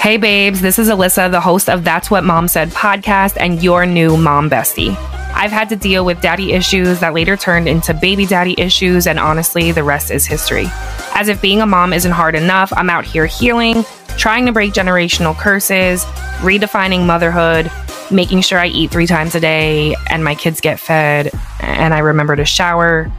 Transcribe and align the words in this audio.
Hey, 0.00 0.16
babes, 0.16 0.62
this 0.62 0.78
is 0.78 0.88
Alyssa, 0.88 1.30
the 1.30 1.42
host 1.42 1.68
of 1.68 1.84
That's 1.84 2.10
What 2.10 2.24
Mom 2.24 2.48
Said 2.48 2.70
podcast, 2.70 3.36
and 3.38 3.62
your 3.62 3.84
new 3.84 4.16
mom 4.16 4.48
bestie. 4.48 4.96
I've 5.34 5.50
had 5.50 5.68
to 5.68 5.76
deal 5.76 6.06
with 6.06 6.22
daddy 6.22 6.52
issues 6.52 7.00
that 7.00 7.12
later 7.12 7.36
turned 7.36 7.68
into 7.68 7.92
baby 7.92 8.24
daddy 8.24 8.54
issues, 8.56 9.06
and 9.06 9.18
honestly, 9.18 9.72
the 9.72 9.84
rest 9.84 10.10
is 10.10 10.24
history. 10.24 10.64
As 11.14 11.28
if 11.28 11.42
being 11.42 11.60
a 11.60 11.66
mom 11.66 11.92
isn't 11.92 12.12
hard 12.12 12.34
enough, 12.34 12.72
I'm 12.74 12.88
out 12.88 13.04
here 13.04 13.26
healing, 13.26 13.84
trying 14.16 14.46
to 14.46 14.52
break 14.52 14.72
generational 14.72 15.36
curses, 15.36 16.06
redefining 16.38 17.04
motherhood, 17.04 17.70
making 18.10 18.40
sure 18.40 18.58
I 18.58 18.68
eat 18.68 18.90
three 18.90 19.06
times 19.06 19.34
a 19.34 19.40
day, 19.40 19.96
and 20.08 20.24
my 20.24 20.34
kids 20.34 20.62
get 20.62 20.80
fed, 20.80 21.30
and 21.60 21.92
I 21.92 21.98
remember 21.98 22.36
to 22.36 22.46
shower. 22.46 23.12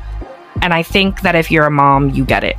And 0.63 0.73
I 0.73 0.82
think 0.82 1.21
that 1.21 1.36
if 1.36 1.52
you're 1.52 1.68
a 1.68 1.71
mom, 1.71 2.09
you 2.09 2.25
get 2.25 2.43
it. 2.43 2.57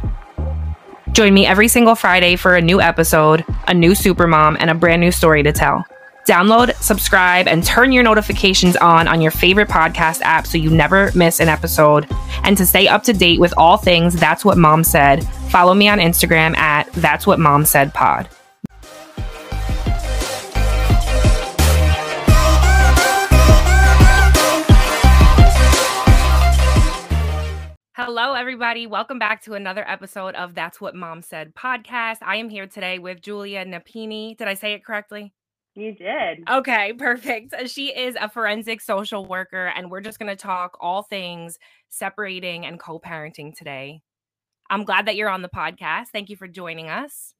Join 1.12 1.34
me 1.34 1.46
every 1.46 1.68
single 1.68 1.94
Friday 1.94 2.36
for 2.36 2.56
a 2.56 2.62
new 2.62 2.80
episode, 2.80 3.44
a 3.68 3.74
new 3.74 3.92
supermom, 3.92 4.56
and 4.58 4.70
a 4.70 4.74
brand 4.74 5.00
new 5.00 5.10
story 5.10 5.42
to 5.42 5.52
tell. 5.52 5.84
Download, 6.26 6.74
subscribe, 6.76 7.48
and 7.48 7.64
turn 7.64 7.92
your 7.92 8.02
notifications 8.02 8.76
on 8.76 9.08
on 9.08 9.20
your 9.20 9.30
favorite 9.32 9.68
podcast 9.68 10.22
app 10.22 10.46
so 10.46 10.56
you 10.56 10.70
never 10.70 11.10
miss 11.14 11.40
an 11.40 11.48
episode. 11.48 12.08
And 12.44 12.56
to 12.56 12.64
stay 12.64 12.88
up 12.88 13.02
to 13.04 13.12
date 13.12 13.40
with 13.40 13.52
all 13.56 13.76
things 13.76 14.14
That's 14.14 14.44
What 14.44 14.56
Mom 14.56 14.84
Said, 14.84 15.26
follow 15.50 15.74
me 15.74 15.88
on 15.88 15.98
Instagram 15.98 16.56
at 16.56 16.90
That's 16.92 17.26
What 17.26 17.40
Mom 17.40 17.64
Said 17.64 17.92
Pod. 17.92 18.28
Everybody. 28.52 28.86
Welcome 28.86 29.18
back 29.18 29.42
to 29.44 29.54
another 29.54 29.82
episode 29.88 30.34
of 30.34 30.54
That's 30.54 30.78
What 30.78 30.94
Mom 30.94 31.22
Said 31.22 31.54
podcast. 31.54 32.18
I 32.20 32.36
am 32.36 32.50
here 32.50 32.66
today 32.66 32.98
with 32.98 33.22
Julia 33.22 33.64
Nepini. 33.64 34.36
Did 34.36 34.46
I 34.46 34.52
say 34.52 34.74
it 34.74 34.84
correctly? 34.84 35.32
You 35.74 35.94
did. 35.94 36.44
Okay, 36.46 36.92
perfect. 36.98 37.54
She 37.70 37.86
is 37.86 38.14
a 38.20 38.28
forensic 38.28 38.82
social 38.82 39.24
worker, 39.24 39.72
and 39.74 39.90
we're 39.90 40.02
just 40.02 40.18
going 40.18 40.28
to 40.28 40.36
talk 40.36 40.76
all 40.82 41.02
things 41.02 41.58
separating 41.88 42.66
and 42.66 42.78
co 42.78 43.00
parenting 43.00 43.56
today. 43.56 44.02
I'm 44.68 44.84
glad 44.84 45.06
that 45.06 45.16
you're 45.16 45.30
on 45.30 45.40
the 45.40 45.48
podcast. 45.48 46.08
Thank 46.12 46.28
you 46.28 46.36
for 46.36 46.46
joining 46.46 46.90
us. 46.90 47.32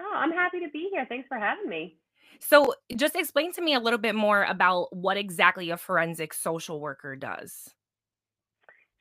Oh, 0.00 0.12
I'm 0.14 0.32
happy 0.32 0.60
to 0.60 0.70
be 0.72 0.88
here. 0.90 1.04
Thanks 1.06 1.28
for 1.28 1.38
having 1.38 1.68
me. 1.68 1.98
So, 2.40 2.72
just 2.96 3.14
explain 3.14 3.52
to 3.52 3.60
me 3.60 3.74
a 3.74 3.80
little 3.80 3.98
bit 3.98 4.14
more 4.14 4.44
about 4.44 4.86
what 4.96 5.18
exactly 5.18 5.68
a 5.68 5.76
forensic 5.76 6.32
social 6.32 6.80
worker 6.80 7.14
does. 7.14 7.74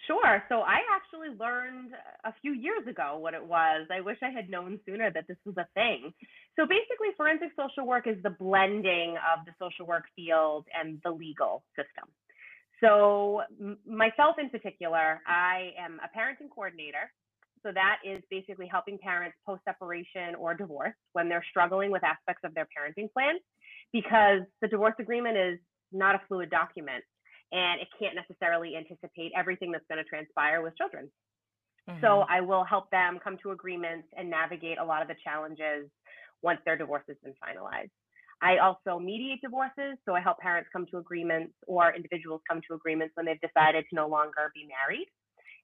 Sure. 0.08 0.44
So 0.50 0.62
I 0.62 0.80
actually 0.94 1.36
learned 1.40 1.92
a 2.26 2.34
few 2.42 2.54
years 2.54 2.86
ago 2.88 3.18
what 3.18 3.34
it 3.34 3.44
was. 3.46 3.88
I 3.92 4.02
wish 4.02 4.18
I 4.22 4.30
had 4.30 4.50
known 4.50 4.80
sooner 4.86 5.12
that 5.12 5.26
this 5.28 5.38
was 5.46 5.56
a 5.58 5.68
thing. 5.74 6.14
So 6.56 6.66
basically, 6.66 7.10
forensic 7.18 7.50
social 7.58 7.88
work 7.88 8.08
is 8.08 8.18
the 8.24 8.30
blending 8.30 9.18
of 9.18 9.46
the 9.46 9.54
social 9.60 9.88
work 9.88 10.06
field 10.16 10.66
and 10.80 11.00
the 11.04 11.12
legal 11.12 11.64
system. 11.76 12.10
So, 12.82 13.42
myself 13.88 14.36
in 14.38 14.50
particular, 14.50 15.22
I 15.26 15.72
am 15.80 16.00
a 16.04 16.10
parenting 16.18 16.50
coordinator. 16.54 17.12
So, 17.64 17.72
that 17.74 17.98
is 18.06 18.22
basically 18.30 18.68
helping 18.68 18.98
parents 19.00 19.38
post 19.46 19.64
separation 19.66 20.36
or 20.38 20.54
divorce 20.54 20.94
when 21.14 21.30
they're 21.30 21.46
struggling 21.50 21.90
with 21.90 22.04
aspects 22.04 22.42
of 22.44 22.54
their 22.54 22.68
parenting 22.68 23.12
plan 23.14 23.36
because 23.94 24.42
the 24.62 24.68
divorce 24.68 24.96
agreement 25.00 25.38
is 25.38 25.60
not 25.92 26.16
a 26.16 26.22
fluid 26.28 26.50
document 26.50 27.04
and 27.52 27.82
it 27.82 27.88
can't 28.00 28.16
necessarily 28.16 28.76
anticipate 28.76 29.32
everything 29.38 29.72
that's 29.72 29.86
going 29.90 30.04
to 30.04 30.10
transpire 30.10 30.62
with 30.62 30.76
children. 30.78 31.10
Mm-hmm. 31.90 32.02
So 32.02 32.26
I 32.30 32.42
will 32.42 32.64
help 32.64 32.90
them 32.90 33.20
come 33.24 33.38
to 33.44 33.52
agreements 33.52 34.08
and 34.18 34.30
navigate 34.30 34.80
a 34.80 34.86
lot 34.86 35.02
of 35.02 35.08
the 35.08 35.16
challenges 35.24 35.90
once 36.42 36.60
their 36.66 36.78
divorce 36.78 37.04
has 37.08 37.18
been 37.24 37.34
finalized. 37.34 37.92
I 38.42 38.58
also 38.58 39.00
mediate 39.00 39.42
divorces, 39.42 39.98
so 40.06 40.14
I 40.14 40.20
help 40.20 40.40
parents 40.40 40.70
come 40.74 40.86
to 40.92 40.98
agreements 40.98 41.54
or 41.68 41.96
individuals 41.96 42.42
come 42.50 42.62
to 42.68 42.76
agreements 42.76 43.14
when 43.16 43.26
they've 43.26 43.40
decided 43.40 43.86
to 43.90 43.96
no 43.96 44.08
longer 44.08 44.52
be 44.54 44.68
married. 44.68 45.08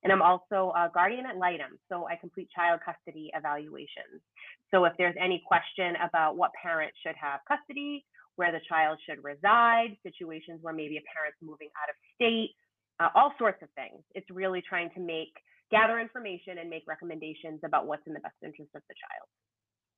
And 0.04 0.12
I'm 0.12 0.22
also 0.22 0.74
a 0.76 0.90
guardian 0.92 1.26
ad 1.28 1.38
litem, 1.38 1.78
so 1.90 2.08
I 2.08 2.16
complete 2.16 2.50
child 2.56 2.80
custody 2.84 3.30
evaluations. 3.36 4.24
So 4.72 4.86
if 4.86 4.94
there's 4.98 5.16
any 5.22 5.44
question 5.46 5.96
about 6.02 6.38
what 6.38 6.52
parent 6.60 6.92
should 7.06 7.16
have 7.22 7.42
custody 7.48 8.06
where 8.36 8.52
the 8.52 8.62
child 8.68 8.98
should 9.06 9.24
reside, 9.24 9.98
situations 10.04 10.60
where 10.62 10.74
maybe 10.74 10.98
a 10.98 11.06
parent's 11.14 11.38
moving 11.42 11.70
out 11.82 11.90
of 11.90 11.96
state, 12.16 12.56
uh, 13.00 13.10
all 13.16 13.34
sorts 13.38 13.62
of 13.62 13.70
things. 13.76 14.04
It's 14.16 14.30
really 14.30 14.62
trying 14.68 14.90
to 14.96 15.00
make 15.00 15.34
gather 15.72 16.00
information 16.00 16.58
and 16.60 16.70
make 16.70 16.84
recommendations 16.88 17.62
about 17.64 17.88
what's 17.88 18.06
in 18.06 18.14
the 18.14 18.20
best 18.20 18.36
interest 18.44 18.72
of 18.76 18.82
the 18.90 18.96
child. 18.96 19.28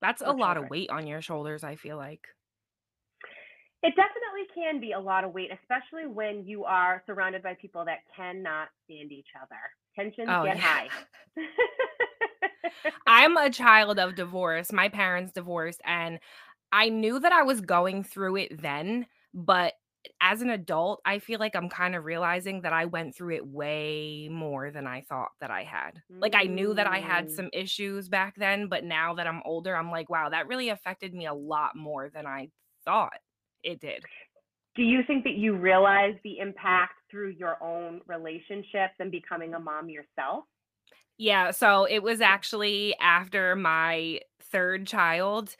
That's 0.00 0.22
a 0.24 0.32
lot 0.32 0.56
of 0.56 0.70
weight 0.70 0.90
on 0.90 1.06
your 1.06 1.20
shoulders, 1.20 1.64
I 1.64 1.76
feel 1.76 1.96
like. 1.96 2.20
It 3.82 3.92
definitely 3.96 4.46
can 4.54 4.80
be 4.80 4.92
a 4.92 5.00
lot 5.00 5.24
of 5.24 5.34
weight, 5.34 5.50
especially 5.52 6.06
when 6.06 6.46
you 6.46 6.64
are 6.64 7.02
surrounded 7.06 7.42
by 7.42 7.54
people 7.60 7.84
that 7.84 7.98
cannot 8.16 8.68
stand 8.84 9.12
each 9.12 9.28
other. 9.36 9.56
Tensions 9.94 10.28
oh, 10.30 10.44
get 10.44 10.56
yeah. 10.56 10.62
high. 10.62 10.88
I'm 13.06 13.36
a 13.36 13.50
child 13.50 13.98
of 13.98 14.14
divorce. 14.14 14.72
My 14.72 14.88
parents 14.88 15.32
divorced, 15.32 15.80
and 15.84 16.18
I 16.74 16.88
knew 16.88 17.20
that 17.20 17.30
I 17.30 17.44
was 17.44 17.60
going 17.60 18.02
through 18.02 18.34
it 18.34 18.60
then, 18.60 19.06
but 19.32 19.74
as 20.20 20.42
an 20.42 20.50
adult, 20.50 21.00
I 21.06 21.20
feel 21.20 21.38
like 21.38 21.54
I'm 21.54 21.68
kind 21.68 21.94
of 21.94 22.04
realizing 22.04 22.62
that 22.62 22.72
I 22.72 22.86
went 22.86 23.14
through 23.14 23.36
it 23.36 23.46
way 23.46 24.28
more 24.28 24.72
than 24.72 24.84
I 24.84 25.02
thought 25.02 25.30
that 25.40 25.52
I 25.52 25.62
had. 25.62 26.02
Like 26.10 26.34
I 26.34 26.42
knew 26.42 26.74
that 26.74 26.88
I 26.88 26.98
had 26.98 27.28
mm. 27.28 27.30
some 27.30 27.48
issues 27.52 28.08
back 28.08 28.34
then, 28.36 28.66
but 28.66 28.82
now 28.82 29.14
that 29.14 29.28
I'm 29.28 29.40
older, 29.44 29.76
I'm 29.76 29.92
like, 29.92 30.10
wow, 30.10 30.30
that 30.30 30.48
really 30.48 30.68
affected 30.68 31.14
me 31.14 31.26
a 31.26 31.32
lot 31.32 31.76
more 31.76 32.10
than 32.10 32.26
I 32.26 32.48
thought 32.84 33.20
it 33.62 33.80
did. 33.80 34.02
Do 34.74 34.82
you 34.82 35.02
think 35.06 35.22
that 35.22 35.36
you 35.36 35.56
realized 35.56 36.18
the 36.24 36.40
impact 36.40 36.94
through 37.08 37.36
your 37.38 37.62
own 37.62 38.00
relationships 38.08 38.94
and 38.98 39.12
becoming 39.12 39.54
a 39.54 39.60
mom 39.60 39.88
yourself? 39.88 40.42
Yeah, 41.18 41.52
so 41.52 41.84
it 41.84 42.02
was 42.02 42.20
actually 42.20 42.96
after 43.00 43.54
my 43.54 44.18
third 44.42 44.88
child 44.88 45.54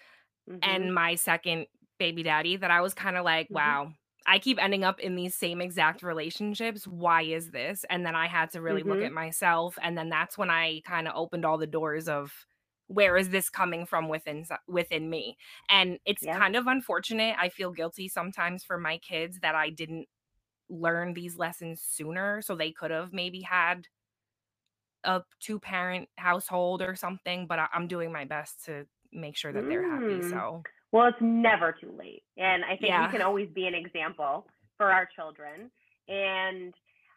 mm-hmm. 0.49 0.59
and 0.62 0.94
my 0.94 1.15
second 1.15 1.66
baby 1.99 2.22
daddy 2.22 2.56
that 2.56 2.71
I 2.71 2.81
was 2.81 2.94
kind 2.94 3.16
of 3.16 3.25
like, 3.25 3.47
mm-hmm. 3.47 3.55
wow, 3.55 3.93
I 4.27 4.38
keep 4.38 4.62
ending 4.62 4.84
up 4.84 5.00
in 5.00 5.16
these 5.16 5.34
same 5.34 5.60
exact 5.60 6.03
relationships. 6.03 6.87
Why 6.87 7.22
is 7.22 7.50
this? 7.50 7.84
And 7.91 8.05
then 8.05 8.15
I 8.15 8.27
had 8.27 8.50
to 8.53 8.62
really 8.62 8.81
mm-hmm. 8.81 8.91
look 8.91 9.03
at 9.03 9.12
myself. 9.12 9.78
And 9.83 9.97
then 9.97 10.09
that's 10.09 10.38
when 10.38 10.50
I 10.50 10.81
kind 10.87 11.06
of 11.06 11.15
opened 11.16 11.44
all 11.44 11.59
the 11.59 11.66
doors 11.66 12.09
of 12.09 12.33
where 12.87 13.16
is 13.16 13.31
this 13.31 13.49
coming 13.49 13.87
from 13.87 14.09
within 14.09 14.44
within 14.69 15.09
me 15.09 15.37
and 15.71 15.99
it's 16.04 16.22
yeah. 16.22 16.37
kind 16.38 16.54
of 16.54 16.66
unfortunate 16.66 17.34
i 17.38 17.49
feel 17.49 17.72
guilty 17.72 18.09
sometimes 18.09 18.62
for 18.62 18.78
my 18.78 18.99
kids 18.99 19.38
that 19.41 19.54
i 19.54 19.71
didn't 19.71 20.06
learn 20.69 21.15
these 21.15 21.37
lessons 21.37 21.81
sooner 21.81 22.43
so 22.43 22.54
they 22.54 22.71
could 22.71 22.91
have 22.91 23.12
maybe 23.12 23.41
had 23.41 23.87
a 25.04 25.22
two 25.41 25.59
parent 25.59 26.09
household 26.16 26.83
or 26.83 26.94
something 26.94 27.47
but 27.47 27.59
I, 27.59 27.69
am 27.75 27.88
doing 27.88 28.12
my 28.12 28.25
best 28.25 28.65
to 28.66 28.87
make 29.15 29.37
sure 29.37 29.53
that 29.53 29.67
they're 29.69 29.89
happy. 29.89 30.21
Mm. 30.23 30.31
So, 30.31 30.63
well, 30.93 31.07
it's 31.07 31.19
never 31.21 31.75
too 31.81 31.93
late. 31.99 32.23
And 32.37 32.65
I 32.65 32.77
think 32.77 32.89
yeah. 32.89 33.07
we 33.07 33.13
can 33.13 33.23
always 33.23 33.49
be 33.55 33.67
an 33.67 33.75
example 33.75 34.47
for 34.77 34.91
our 34.91 35.09
children. 35.17 35.71
And 36.09 36.75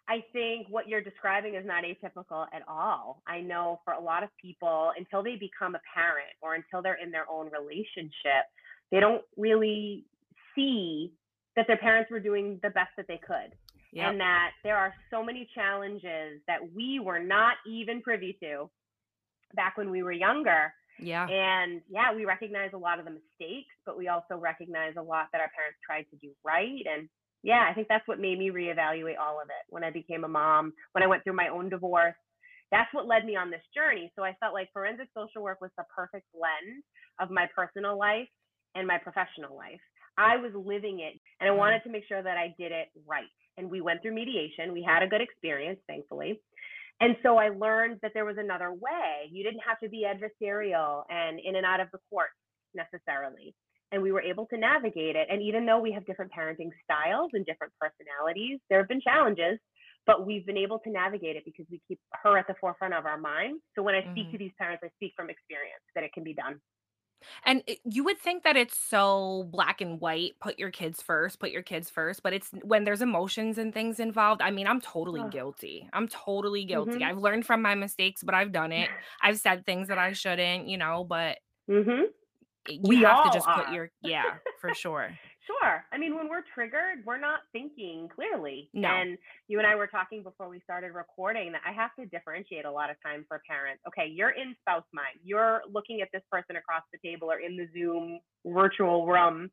I 0.09 0.24
think 0.31 0.68
what 0.69 0.88
you're 0.88 1.02
describing 1.02 1.56
is 1.56 1.66
not 1.66 1.84
atypical 1.84 2.46
at 2.53 2.62
all. 2.68 3.22
I 3.28 3.41
know 3.41 3.81
for 3.84 3.94
a 3.94 4.02
lot 4.02 4.24
of 4.24 4.30
people, 4.41 4.91
until 4.97 5.22
they 5.22 5.35
become 5.35 5.75
a 5.75 5.81
parent 5.94 6.31
or 6.41 6.56
until 6.56 6.81
they're 6.81 7.02
in 7.02 7.12
their 7.12 7.30
own 7.30 7.50
relationship, 7.52 8.47
they 8.90 9.00
don't 9.00 9.22
really 9.35 10.06
see 10.56 11.12
that 11.56 11.68
their 11.68 11.78
parents 11.78 12.09
were 12.09 12.19
doing 12.19 12.59
the 12.64 12.69
best 12.69 12.91
that 12.96 13.08
they 13.08 13.19
could. 13.25 13.53
Yep. 13.91 14.09
And 14.09 14.19
that 14.19 14.52
there 14.64 14.78
are 14.78 14.94
so 15.12 15.24
many 15.24 15.47
challenges 15.56 16.41
that 16.47 16.59
we 16.75 17.00
were 17.00 17.19
not 17.19 17.56
even 17.66 18.02
privy 18.02 18.38
to 18.41 18.69
back 19.56 19.78
when 19.78 19.90
we 19.90 20.03
were 20.03 20.12
younger 20.12 20.74
yeah. 21.00 21.28
And 21.28 21.82
yeah, 21.90 22.14
we 22.16 22.26
recognize 22.26 22.72
a 22.73 22.78
lot 22.78 22.99
of 22.99 23.05
the 23.05 23.11
mistakes, 23.11 23.73
but 23.85 23.97
we 23.97 24.08
also 24.08 24.38
recognize 24.38 24.94
a 24.97 25.02
lot 25.02 25.28
that 25.32 25.41
our 25.41 25.52
parents 25.55 25.79
tried 25.85 26.05
to 26.11 26.17
do 26.22 26.32
right. 26.44 26.84
And 26.85 27.09
yeah, 27.44 27.66
I 27.70 27.73
think 27.73 27.88
that's 27.88 28.08
what 28.08 28.20
made 28.20 28.40
me 28.40 28.49
reevaluate 28.49 29.17
all 29.20 29.40
of 29.41 29.49
it 29.49 29.66
when 29.70 29.84
I 29.84 29.91
became 29.91 30.23
a 30.23 30.28
mom, 30.28 30.73
when 30.94 31.03
I 31.03 31.08
went 31.08 31.23
through 31.23 31.35
my 31.35 31.49
own 31.49 31.70
divorce. 31.70 32.16
That's 32.72 32.94
what 32.94 33.08
led 33.08 33.26
me 33.26 33.35
on 33.35 33.49
this 33.49 33.64
journey. 33.73 34.11
So 34.16 34.23
I 34.23 34.35
felt 34.41 34.53
like 34.53 34.70
forensic 34.73 35.08
social 35.16 35.41
work 35.41 35.61
was 35.61 35.72
the 35.78 35.85
perfect 35.96 36.26
blend 36.34 36.84
of 37.20 37.32
my 37.32 37.47
personal 37.55 37.97
life 37.97 38.28
and 38.76 38.85
my 38.85 38.97
professional 38.97 39.55
life. 39.55 39.79
I 40.17 40.35
was 40.35 40.52
living 40.53 41.00
it 41.00 41.20
and 41.40 41.47
I 41.47 41.52
mm-hmm. 41.52 41.59
wanted 41.59 41.84
to 41.84 41.90
make 41.90 42.03
sure 42.08 42.22
that 42.22 42.38
I 42.38 42.53
did 42.59 42.72
it 42.72 42.88
right. 43.05 43.32
And 43.58 43.72
we 43.72 43.82
went 43.82 44.02
through 44.02 44.14
mediation. 44.14 44.73
We 44.73 44.84
had 44.84 45.02
a 45.02 45.08
good 45.08 45.22
experience, 45.22 45.79
thankfully. 45.88 46.41
And 46.99 47.16
so 47.22 47.38
I 47.38 47.49
learned 47.49 47.99
that 48.02 48.11
there 48.14 48.26
was 48.26 48.38
another 48.40 48.72
way. 48.72 49.29
You 49.32 49.44
didn't 49.44 49.61
have 49.67 49.79
to 49.82 49.90
be 49.90 50.05
adversarial 50.05 51.03
and 51.09 51.40
in 51.40 51.55
and 51.55 51.66
out 51.66 51.79
of 51.79 51.90
the 51.91 51.99
court 52.09 52.29
necessarily. 52.73 53.53
And 53.91 54.02
we 54.02 54.11
were 54.11 54.22
able 54.22 54.47
to 54.47 54.58
navigate 54.58 55.16
it. 55.16 55.28
And 55.29 55.41
even 55.41 55.66
though 55.66 55.79
we 55.79 55.91
have 55.91 56.05
different 56.05 56.32
parenting 56.32 56.72
styles 56.84 57.32
and 57.34 57.46
different 57.46 57.72
personalities, 57.79 58.59
there 58.70 58.79
have 58.79 58.90
been 58.90 58.99
challenges, 58.99 59.59
but 60.05 60.26
we've 60.26 60.46
been 60.46 60.58
able 60.58 60.79
to 60.79 60.90
navigate 60.90 61.35
it 61.35 61.46
because 61.46 61.66
we 61.70 61.82
keep 61.88 61.99
her 62.23 62.38
at 62.38 62.47
the 62.47 62.55
forefront 62.59 62.94
of 62.94 63.05
our 63.05 63.17
minds. 63.17 63.61
So 63.76 63.84
when 63.84 63.96
I 63.96 64.02
speak 64.11 64.28
mm-hmm. 64.28 64.32
to 64.32 64.38
these 64.40 64.52
parents, 64.58 64.84
I 64.84 64.90
speak 64.96 65.14
from 65.16 65.29
experience 65.29 65.84
that 65.96 66.03
it 66.03 66.11
can 66.14 66.23
be 66.23 66.34
done. 66.34 66.59
And 67.46 67.64
it 67.67 67.79
you 67.85 68.03
would 68.03 68.19
think 68.19 68.43
that 68.43 68.55
it's 68.58 68.78
so 68.78 69.46
black 69.52 69.81
and 69.81 69.99
white, 69.99 70.34
put 70.40 70.59
your 70.59 70.72
kids 70.72 71.02
first, 71.02 71.40
put 71.40 71.52
your 71.52 71.64
kids 71.64 71.90
first, 71.90 72.23
but 72.23 72.34
it's 72.34 72.52
when 72.64 72.84
there's 72.84 73.02
emotions 73.02 73.58
and 73.58 73.73
things 73.73 73.99
involved, 73.99 74.41
I 74.41 74.52
mean, 74.52 74.67
I'm 74.67 74.81
totally 74.81 75.23
Ugh. 75.23 75.31
guilty. 75.31 75.90
I'm 75.93 76.08
totally 76.08 76.66
guilty. 76.66 77.03
Mhm. 77.03 77.03
I've 77.03 77.17
learned 77.17 77.46
from 77.46 77.61
my 77.61 77.75
mistakes, 77.75 78.23
but 78.23 78.35
I've 78.35 78.52
done 78.52 78.72
it. 78.72 78.91
I've 79.22 79.40
said 79.40 79.66
things 79.66 79.87
that 79.87 79.97
I 79.97 80.14
shouldn't, 80.14 80.67
you 80.67 80.78
know, 80.78 81.03
but 81.03 81.40
Mhm. 81.67 82.14
you 82.67 82.97
We 82.97 83.02
have 83.03 83.22
to 83.22 83.29
just 83.29 83.52
put 83.52 83.67
your 83.67 83.91
Yeah, 84.02 84.40
for 84.58 84.73
sure. 84.73 85.19
Sure. 85.47 85.85
I 85.94 85.97
mean, 85.97 86.16
when 86.16 86.28
we're 86.28 86.44
triggered, 86.53 87.05
we're 87.05 87.17
not 87.20 87.40
thinking 87.53 88.09
clearly. 88.14 88.70
No. 88.73 88.90
And 88.90 89.17
you 89.47 89.59
and 89.59 89.67
I 89.67 89.76
were 89.76 89.88
talking 89.88 90.22
before 90.22 90.49
we 90.49 90.59
started 90.59 90.94
recording 90.94 91.53
that 91.53 91.61
I 91.66 91.72
have 91.72 91.96
to 91.97 92.05
differentiate 92.05 92.66
a 92.66 92.72
lot 92.72 92.90
of 92.90 92.97
time 93.02 93.23
for 93.28 93.41
parents. 93.47 93.82
Okay, 93.88 94.08
you're 94.08 94.32
in 94.32 94.55
spouse 94.59 94.84
mind. 94.94 95.20
You're 95.23 95.61
looking 95.72 96.02
at 96.02 96.09
this 96.11 96.23
person 96.29 96.58
across 96.58 96.84
the 96.91 96.99
table 96.99 97.32
or 97.32 97.40
in 97.40 97.55
the 97.55 97.67
Zoom 97.73 98.20
virtual 98.46 99.08
room 99.08 99.49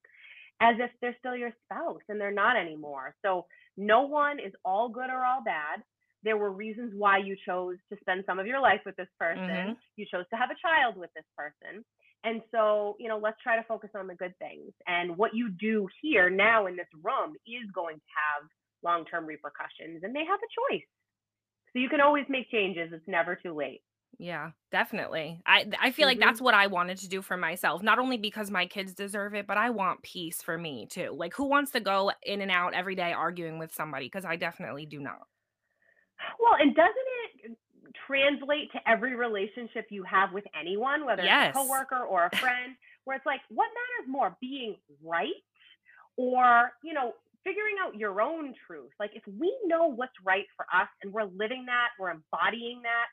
as 0.60 0.74
if 0.80 0.90
they're 1.00 1.16
still 1.18 1.36
your 1.36 1.52
spouse 1.64 2.02
and 2.08 2.20
they're 2.20 2.32
not 2.32 2.56
anymore. 2.56 3.14
So 3.24 3.46
no 3.76 4.02
one 4.02 4.38
is 4.40 4.52
all 4.64 4.88
good 4.88 5.10
or 5.10 5.24
all 5.24 5.42
bad. 5.44 5.82
There 6.22 6.36
were 6.36 6.50
reasons 6.50 6.92
why 6.96 7.18
you 7.18 7.36
chose 7.46 7.76
to 7.92 7.98
spend 8.00 8.24
some 8.26 8.38
of 8.38 8.46
your 8.46 8.60
life 8.60 8.80
with 8.86 8.96
this 8.96 9.10
person. 9.18 9.46
Mhm. 9.46 9.76
You 9.96 10.06
chose 10.06 10.26
to 10.30 10.36
have 10.36 10.50
a 10.50 10.54
child 10.56 10.96
with 10.96 11.12
this 11.14 11.26
person. 11.36 11.84
And 12.24 12.42
so, 12.50 12.96
you 12.98 13.08
know, 13.08 13.18
let's 13.18 13.40
try 13.42 13.56
to 13.56 13.64
focus 13.64 13.90
on 13.94 14.06
the 14.06 14.14
good 14.14 14.34
things. 14.38 14.72
And 14.86 15.16
what 15.16 15.34
you 15.34 15.50
do 15.50 15.88
here 16.02 16.30
now 16.30 16.66
in 16.66 16.76
this 16.76 16.88
room 17.02 17.34
is 17.46 17.70
going 17.74 17.96
to 17.96 18.02
have 18.40 18.48
long 18.82 19.04
term 19.06 19.26
repercussions, 19.26 20.02
and 20.02 20.14
they 20.16 20.24
have 20.24 20.40
a 20.40 20.74
choice. 20.74 20.86
So 21.72 21.80
you 21.80 21.88
can 21.88 22.00
always 22.00 22.26
make 22.28 22.50
changes. 22.50 22.90
It's 22.92 23.08
never 23.08 23.36
too 23.36 23.54
late. 23.54 23.82
Yeah, 24.16 24.52
definitely. 24.70 25.42
I 25.44 25.66
I 25.80 25.90
feel 25.90 26.06
like 26.06 26.20
hmm 26.20 26.20
that's 26.20 26.40
what 26.40 26.54
I 26.54 26.68
wanted 26.68 26.98
to 26.98 27.08
do 27.08 27.20
for 27.20 27.36
myself, 27.36 27.82
not 27.82 27.98
only 27.98 28.16
because 28.16 28.48
my 28.50 28.66
kids 28.66 28.94
deserve 28.94 29.34
it, 29.34 29.46
but 29.46 29.58
I 29.58 29.70
want 29.70 30.02
peace 30.04 30.40
for 30.40 30.56
me 30.56 30.86
too. 30.86 31.10
Like, 31.16 31.34
who 31.34 31.44
wants 31.46 31.72
to 31.72 31.80
go 31.80 32.12
in 32.22 32.40
and 32.40 32.50
out 32.50 32.74
every 32.74 32.94
day 32.94 33.12
arguing 33.12 33.58
with 33.58 33.74
somebody? 33.74 34.06
Because 34.06 34.24
I 34.24 34.36
definitely 34.36 34.86
do 34.86 35.00
not. 35.00 35.26
Well, 36.38 36.54
and 36.58 36.74
doesn't 36.74 36.94
it 37.13 37.13
translate 38.06 38.72
to 38.72 38.80
every 38.88 39.14
relationship 39.16 39.86
you 39.90 40.02
have 40.04 40.32
with 40.32 40.44
anyone, 40.58 41.04
whether 41.06 41.26
it's 41.26 41.38
a 41.38 41.44
Yes. 41.44 41.52
coworker 41.52 42.04
or 42.04 42.26
a 42.26 42.32
friend, 42.40 42.76
where 43.04 43.16
it's 43.16 43.26
like, 43.26 43.40
what 43.48 43.68
matters 43.68 44.10
more, 44.10 44.36
being 44.40 44.76
right 45.02 45.32
or, 46.16 46.72
you 46.82 46.92
know, 46.94 47.14
figuring 47.44 47.76
out 47.82 47.96
your 47.96 48.20
own 48.20 48.54
truth? 48.66 48.90
Like, 49.00 49.10
if 49.14 49.22
we 49.26 49.56
know 49.66 49.86
what's 49.88 50.14
right 50.24 50.46
for 50.56 50.66
us 50.74 50.88
and 51.02 51.12
we're 51.12 51.24
living 51.24 51.64
that, 51.66 51.88
we're 51.98 52.10
embodying 52.10 52.82
that, 52.82 53.06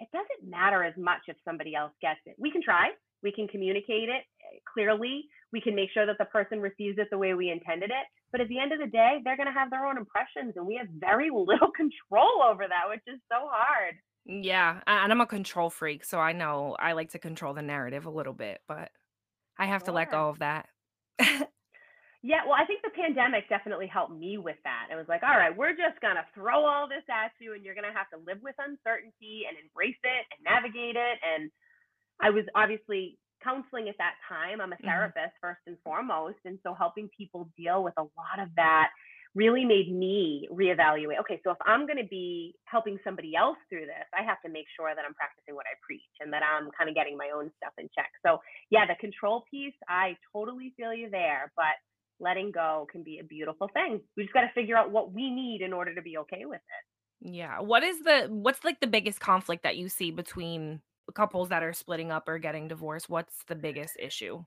it 0.00 0.08
doesn't 0.12 0.48
matter 0.48 0.84
as 0.84 0.94
much 0.96 1.22
if 1.28 1.36
somebody 1.44 1.74
else 1.74 1.92
gets 2.00 2.20
it. 2.26 2.36
We 2.38 2.50
can 2.50 2.62
try, 2.62 2.90
we 3.22 3.32
can 3.32 3.48
communicate 3.48 4.08
it 4.08 4.24
eh, 4.42 4.58
clearly, 4.72 5.24
we 5.52 5.60
can 5.60 5.74
make 5.74 5.90
sure 5.92 6.06
that 6.06 6.18
the 6.18 6.26
person 6.26 6.60
receives 6.60 6.98
it 6.98 7.08
the 7.10 7.18
way 7.18 7.34
we 7.34 7.50
intended 7.50 7.90
it. 7.90 8.06
But 8.30 8.40
at 8.42 8.48
the 8.48 8.58
end 8.60 8.72
of 8.72 8.78
the 8.80 8.86
day, 8.86 9.20
they're 9.24 9.36
going 9.36 9.46
to 9.48 9.52
have 9.58 9.70
their 9.70 9.86
own 9.86 9.96
impressions, 9.96 10.54
and 10.56 10.66
we 10.66 10.76
have 10.76 10.88
very 10.90 11.30
little 11.34 11.70
control 11.72 12.42
over 12.44 12.66
that, 12.68 12.88
which 12.90 13.02
is 13.06 13.20
so 13.32 13.48
hard. 13.50 13.94
Yeah, 14.28 14.82
a 14.86 14.90
and 14.90 15.10
I'm 15.12 15.20
a 15.22 15.26
control 15.26 15.70
freak, 15.70 16.04
so 16.04 16.20
I 16.20 16.32
know 16.32 16.76
I 16.78 16.92
like 16.92 17.10
to 17.12 17.18
control 17.18 17.54
the 17.54 17.62
narrative 17.62 18.04
a 18.04 18.10
little 18.10 18.34
bit, 18.34 18.62
but 18.68 18.92
I 19.58 19.66
have 19.66 19.84
to 19.84 19.92
let 19.92 20.08
Sure. 20.08 20.10
go 20.10 20.28
of 20.30 20.40
that. 20.40 20.70
Yeah, 22.22 22.42
well, 22.44 22.58
I 22.58 22.66
think 22.66 22.82
the 22.82 22.90
pandemic 22.90 23.48
definitely 23.48 23.86
helped 23.86 24.12
me 24.12 24.38
with 24.38 24.56
that. 24.64 24.88
It 24.90 24.96
was 24.96 25.06
like, 25.08 25.22
all 25.22 25.36
right, 25.38 25.56
we're 25.56 25.76
just 25.76 26.00
going 26.00 26.16
to 26.16 26.26
throw 26.34 26.66
all 26.66 26.88
this 26.88 27.04
at 27.08 27.30
you, 27.38 27.54
and 27.54 27.64
you're 27.64 27.76
going 27.76 27.86
to 27.86 27.96
have 27.96 28.10
to 28.10 28.18
live 28.18 28.42
with 28.42 28.56
uncertainty 28.58 29.42
and 29.48 29.56
embrace 29.56 29.98
it 30.02 30.26
and 30.34 30.42
navigate 30.42 30.96
it. 30.96 31.18
And 31.22 31.50
I 32.20 32.30
was 32.30 32.44
obviously 32.54 33.18
counseling 33.42 33.88
at 33.88 33.96
that 33.98 34.16
time. 34.28 34.60
I'm 34.60 34.72
a 34.74 34.78
Mhm. 34.80 35.12
therapist 35.18 35.34
first 35.40 35.60
and 35.66 35.78
foremost. 35.84 36.38
And 36.44 36.58
so 36.64 36.74
helping 36.74 37.10
people 37.16 37.50
deal 37.56 37.84
with 37.84 37.94
a 37.98 38.02
lot 38.02 38.40
of 38.40 38.50
that 38.56 38.90
really 39.38 39.64
made 39.64 39.88
me 39.94 40.48
reevaluate. 40.50 41.20
Okay, 41.20 41.40
so 41.44 41.52
if 41.52 41.60
I'm 41.64 41.86
going 41.86 42.02
to 42.02 42.10
be 42.10 42.56
helping 42.64 42.98
somebody 43.04 43.36
else 43.36 43.56
through 43.68 43.86
this, 43.86 44.08
I 44.18 44.24
have 44.24 44.42
to 44.44 44.50
make 44.50 44.66
sure 44.76 44.90
that 44.92 45.04
I'm 45.06 45.14
practicing 45.14 45.54
what 45.54 45.66
I 45.66 45.78
preach 45.86 46.02
and 46.20 46.32
that 46.32 46.42
I'm 46.42 46.70
kind 46.76 46.90
of 46.90 46.96
getting 46.96 47.16
my 47.16 47.30
own 47.34 47.50
stuff 47.56 47.72
in 47.78 47.88
check. 47.94 48.10
So, 48.26 48.38
yeah, 48.70 48.84
the 48.86 48.96
control 48.96 49.44
piece, 49.48 49.78
I 49.88 50.16
totally 50.32 50.74
feel 50.76 50.92
you 50.92 51.08
there, 51.08 51.52
but 51.54 51.78
letting 52.18 52.50
go 52.50 52.88
can 52.90 53.04
be 53.04 53.20
a 53.20 53.24
beautiful 53.24 53.70
thing. 53.72 54.00
We 54.16 54.24
just 54.24 54.34
got 54.34 54.40
to 54.40 54.52
figure 54.54 54.76
out 54.76 54.90
what 54.90 55.12
we 55.12 55.30
need 55.30 55.60
in 55.62 55.72
order 55.72 55.94
to 55.94 56.02
be 56.02 56.18
okay 56.18 56.44
with 56.44 56.60
it. 56.60 57.30
Yeah. 57.30 57.60
What 57.60 57.84
is 57.84 58.02
the 58.02 58.26
what's, 58.28 58.64
like, 58.64 58.80
the 58.80 58.86
biggest 58.88 59.20
conflict 59.20 59.62
that 59.62 59.76
you 59.76 59.88
see 59.88 60.10
between 60.10 60.80
couples 61.14 61.48
that 61.50 61.62
are 61.62 61.72
splitting 61.72 62.10
up 62.10 62.28
or 62.28 62.38
getting 62.38 62.66
divorced? 62.66 63.08
What's 63.08 63.44
the 63.46 63.54
biggest 63.54 63.96
issue? 64.00 64.44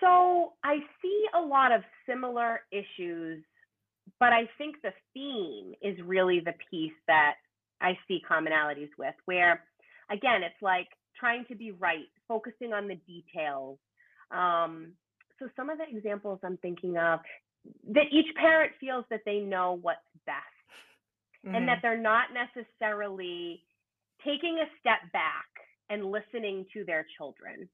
So 0.00 0.54
I 0.64 0.78
see 1.00 1.24
a 1.36 1.40
lot 1.40 1.70
of 1.70 1.82
similar 2.08 2.62
issues, 2.72 3.44
but 4.20 4.32
I 4.32 4.48
think 4.58 4.76
the 4.82 4.92
theme 5.14 5.74
is 5.82 5.98
really 6.04 6.40
the 6.40 6.54
piece 6.70 6.92
that 7.06 7.34
I 7.80 7.98
see 8.08 8.20
commonalities 8.28 8.90
with, 8.98 9.14
where 9.24 9.64
again, 10.10 10.42
it's 10.42 10.60
like 10.62 10.88
trying 11.18 11.44
to 11.46 11.54
be 11.54 11.72
right, 11.72 12.06
focusing 12.28 12.72
on 12.72 12.88
the 12.88 12.96
details. 13.06 13.78
Um, 14.30 14.92
so 15.38 15.48
some 15.56 15.70
of 15.70 15.78
the 15.78 15.84
examples 15.88 16.40
I'm 16.42 16.56
thinking 16.58 16.96
of 16.96 17.20
that 17.92 18.06
each 18.12 18.34
parent 18.36 18.72
feels 18.80 19.04
that 19.10 19.20
they 19.24 19.38
know 19.40 19.78
what's 19.82 20.00
best 20.26 20.38
and 21.54 21.66
that 21.68 21.78
Mhm. 21.78 21.82
they're 21.82 21.96
not 21.98 22.32
necessarily 22.32 23.64
taking 24.24 24.58
a 24.58 24.78
step 24.80 25.10
back 25.12 25.48
and 25.90 26.04
listening 26.10 26.66
to 26.72 26.84
their 26.84 27.06
children. 27.16 27.68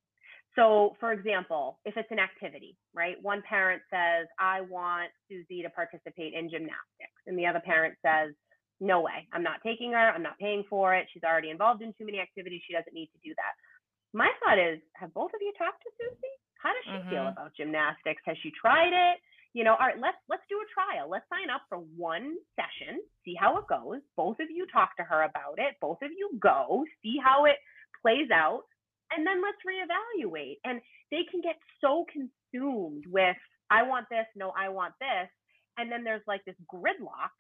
So, 0.59 0.97
for 0.99 1.13
example, 1.13 1.79
if 1.85 1.97
it's 1.97 2.11
an 2.11 2.19
activity, 2.19 2.77
right? 2.93 3.15
One 3.23 3.43
parent 3.49 3.83
says, 3.91 4.27
I 4.41 4.63
want 4.63 5.11
Susie 5.31 5.63
to 5.63 5.71
participate 5.71 6.35
in 6.35 6.51
gymnastics. 6.51 7.15
And 7.29 7.39
the 7.39 7.47
other 7.47 7.61
parent 7.61 7.95
says, 8.03 8.35
No 8.81 9.01
way. 9.01 9.29
I'm 9.33 9.45
not 9.45 9.63
taking 9.63 9.93
her. 9.93 10.11
I'm 10.11 10.23
not 10.23 10.39
paying 10.39 10.65
for 10.69 10.97
it. 10.97 11.07
She's 11.15 11.23
already 11.23 11.51
involved 11.51 11.83
in 11.83 11.95
too 11.95 12.07
many 12.07 12.19
activities. 12.19 12.63
She 12.67 12.75
doesn't 12.75 12.95
need 12.95 13.11
to 13.15 13.21
do 13.23 13.35
that. 13.37 13.55
My 14.13 14.31
thought 14.43 14.59
is, 14.59 14.81
have 14.95 15.15
both 15.15 15.31
of 15.35 15.41
you 15.41 15.53
talked 15.59 15.83
to 15.85 15.91
Susie? 15.99 16.37
How 16.63 16.71
does 16.71 16.85
she 16.91 16.99
feel 17.09 17.29
Mhm. 17.29 17.33
about 17.33 17.55
gymnastics? 17.57 18.23
Has 18.27 18.37
she 18.43 18.51
tried 18.51 18.93
it? 18.93 19.21
You 19.55 19.65
know, 19.65 19.75
all 19.79 19.87
right, 19.87 19.99
let's 19.99 20.19
let's 20.29 20.43
do 20.49 20.59
a 20.61 20.67
trial. 20.75 21.09
Let's 21.09 21.29
sign 21.29 21.51
up 21.51 21.63
for 21.69 21.79
one 21.79 22.37
session, 22.57 23.01
see 23.25 23.35
how 23.39 23.59
it 23.59 23.67
goes. 23.69 24.01
Both 24.17 24.41
of 24.41 24.51
you 24.51 24.67
talk 24.73 24.97
to 24.97 25.05
her 25.05 25.23
about 25.23 25.59
it. 25.59 25.77
Both 25.81 26.03
of 26.03 26.11
you 26.11 26.31
go, 26.41 26.85
see 27.03 27.19
how 27.23 27.47
it 27.47 27.57
plays 28.03 28.31
out, 28.31 28.65
and 29.11 29.27
then 29.27 29.43
let's 29.43 29.59
reevaluate. 29.67 30.59
And 30.65 30.81
they 31.11 31.25
can 31.31 31.41
get 31.41 31.57
so 31.81 32.05
consumed 32.13 33.05
with 33.09 33.37
I 33.71 33.83
want 33.83 34.07
this, 34.11 34.27
no, 34.35 34.53
I 34.57 34.69
want 34.69 34.95
this, 35.01 35.29
and 35.77 35.93
then 35.93 36.05
there's 36.05 36.23
like 36.27 36.45
this 36.45 36.57
gridlock 36.73 37.37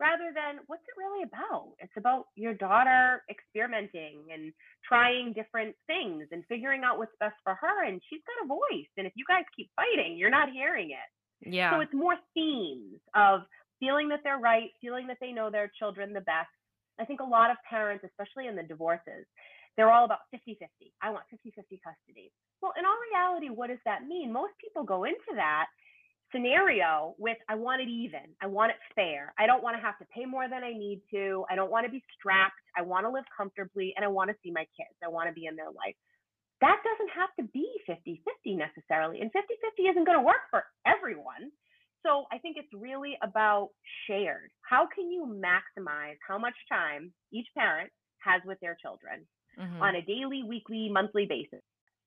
rather 0.00 0.34
than 0.34 0.58
what's 0.66 0.82
it 0.82 0.98
really 0.98 1.22
about? 1.22 1.72
It's 1.78 1.96
about 1.96 2.26
your 2.34 2.54
daughter 2.54 3.22
experimenting 3.30 4.26
and 4.32 4.52
trying 4.86 5.32
different 5.32 5.74
things 5.86 6.26
and 6.32 6.42
figuring 6.48 6.82
out 6.84 6.98
what's 6.98 7.14
best 7.20 7.36
for 7.44 7.54
her. 7.54 7.84
And 7.84 8.00
she's 8.10 8.20
got 8.26 8.44
a 8.44 8.48
voice. 8.48 8.90
And 8.96 9.06
if 9.06 9.12
you 9.16 9.24
guys 9.28 9.44
keep 9.56 9.70
fighting, 9.76 10.16
you're 10.16 10.30
not 10.30 10.50
hearing 10.50 10.90
it. 10.90 11.48
Yeah. 11.48 11.72
So 11.72 11.80
it's 11.80 11.94
more 11.94 12.16
themes 12.34 12.98
of 13.14 13.42
feeling 13.80 14.08
that 14.08 14.20
they're 14.24 14.38
right, 14.38 14.70
feeling 14.80 15.06
that 15.08 15.18
they 15.20 15.32
know 15.32 15.50
their 15.50 15.70
children 15.78 16.12
the 16.12 16.20
best. 16.20 16.50
I 16.98 17.04
think 17.04 17.20
a 17.20 17.24
lot 17.24 17.50
of 17.50 17.56
parents, 17.68 18.04
especially 18.04 18.46
in 18.46 18.56
the 18.56 18.62
divorces, 18.62 19.26
they're 19.76 19.90
all 19.90 20.04
about 20.04 20.30
50 20.30 20.56
50. 20.58 20.92
I 21.02 21.10
want 21.10 21.24
50 21.30 21.50
50 21.50 21.80
custody. 21.82 22.32
Well, 22.62 22.72
in 22.78 22.84
all 22.84 22.96
reality, 23.12 23.50
what 23.50 23.68
does 23.68 23.82
that 23.84 24.06
mean? 24.06 24.32
Most 24.32 24.54
people 24.60 24.84
go 24.84 25.04
into 25.04 25.34
that 25.34 25.66
scenario 26.32 27.14
with 27.18 27.38
I 27.48 27.54
want 27.54 27.82
it 27.82 27.88
even. 27.88 28.34
I 28.42 28.46
want 28.46 28.70
it 28.70 28.78
fair. 28.94 29.34
I 29.38 29.46
don't 29.46 29.62
want 29.62 29.76
to 29.76 29.82
have 29.82 29.98
to 29.98 30.06
pay 30.14 30.24
more 30.24 30.48
than 30.48 30.64
I 30.64 30.72
need 30.72 31.00
to. 31.12 31.44
I 31.50 31.54
don't 31.54 31.70
want 31.70 31.86
to 31.86 31.92
be 31.92 32.02
strapped. 32.18 32.58
I 32.76 32.82
want 32.82 33.06
to 33.06 33.10
live 33.10 33.24
comfortably 33.36 33.94
and 33.96 34.04
I 34.04 34.08
want 34.08 34.30
to 34.30 34.36
see 34.42 34.50
my 34.50 34.66
kids. 34.74 34.94
I 35.02 35.08
want 35.08 35.28
to 35.28 35.34
be 35.34 35.46
in 35.46 35.56
their 35.56 35.70
life. 35.70 35.94
That 36.60 36.78
doesn't 36.82 37.12
have 37.14 37.30
to 37.38 37.44
be 37.52 37.66
50 37.86 38.22
50 38.24 38.56
necessarily. 38.56 39.20
And 39.20 39.30
50 39.30 39.54
50 39.62 39.82
isn't 39.90 40.06
going 40.06 40.18
to 40.18 40.24
work 40.24 40.46
for 40.50 40.64
everyone. 40.86 41.50
So 42.04 42.26
I 42.30 42.38
think 42.38 42.56
it's 42.58 42.72
really 42.74 43.16
about 43.22 43.70
shared. 44.06 44.50
How 44.60 44.86
can 44.86 45.10
you 45.10 45.24
maximize 45.24 46.20
how 46.26 46.38
much 46.38 46.54
time 46.68 47.12
each 47.32 47.48
parent 47.56 47.90
has 48.20 48.42
with 48.44 48.60
their 48.60 48.76
children 48.80 49.26
Mhm. 49.56 49.88
on 49.88 49.96
a 49.96 50.02
daily, 50.02 50.42
weekly, 50.42 50.88
monthly 50.90 51.26
basis? 51.26 51.62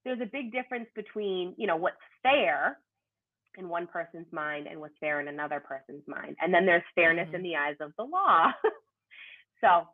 There's 0.05 0.21
a 0.21 0.25
big 0.25 0.51
difference 0.51 0.89
between, 0.95 1.55
you 1.57 1.67
know, 1.67 1.75
what's 1.75 1.97
fair 2.23 2.79
in 3.57 3.69
one 3.69 3.87
person's 3.87 4.31
mind 4.33 4.67
and 4.67 4.79
what's 4.79 4.97
fair 4.99 5.21
in 5.21 5.27
another 5.27 5.59
person's 5.59 6.07
mind. 6.07 6.37
And 6.41 6.53
then 6.53 6.65
there's 6.65 6.83
fairness 6.95 7.29
in 7.33 7.41
Mhm. 7.41 7.43
the 7.43 7.55
eyes 7.55 7.77
of 7.81 7.93
the 7.97 8.03
law. 8.05 8.51
so 9.61 9.87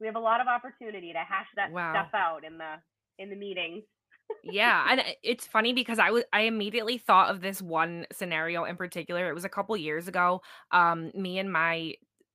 we 0.00 0.06
have 0.06 0.16
a 0.16 0.20
lot 0.20 0.40
of 0.40 0.48
opportunity 0.48 1.12
to 1.12 1.20
hash 1.20 1.48
that 1.56 1.72
Wow. 1.72 1.90
stuff 1.90 2.10
out 2.14 2.44
in 2.44 2.58
the 2.58 2.76
in 3.18 3.30
the 3.30 3.36
meetings. 3.36 3.84
Yeah, 4.42 4.86
and 4.90 5.02
it's 5.22 5.46
funny 5.46 5.72
because 5.72 5.98
I 5.98 6.10
was 6.10 6.24
I 6.32 6.42
immediately 6.42 6.98
thought 6.98 7.30
of 7.30 7.40
this 7.40 7.60
one 7.60 8.06
scenario 8.12 8.64
in 8.64 8.76
particular. 8.76 9.28
It 9.28 9.34
was 9.34 9.44
a 9.44 9.48
couple 9.48 9.76
years 9.76 10.06
ago. 10.08 10.40
Um, 10.70 11.10
me 11.14 11.38
and 11.38 11.52
my 11.52 11.94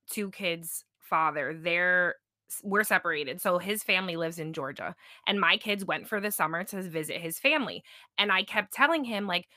2 0.09 0.31
kids' 0.31 0.83
father, 0.99 1.53
their 1.53 2.15
we're 2.63 2.83
separated. 2.83 3.41
So 3.41 3.57
his 3.57 3.83
family 3.83 4.15
lives 4.15 4.39
in 4.39 4.53
Georgia 4.53 4.95
and 5.27 5.39
my 5.39 5.57
kids 5.57 5.85
went 5.85 6.07
for 6.07 6.19
the 6.19 6.31
summer 6.31 6.63
to 6.65 6.81
visit 6.81 7.21
his 7.21 7.39
family. 7.39 7.83
And 8.17 8.31
I 8.31 8.43
kept 8.43 8.73
telling 8.73 9.03
him 9.03 9.27
like 9.27 9.47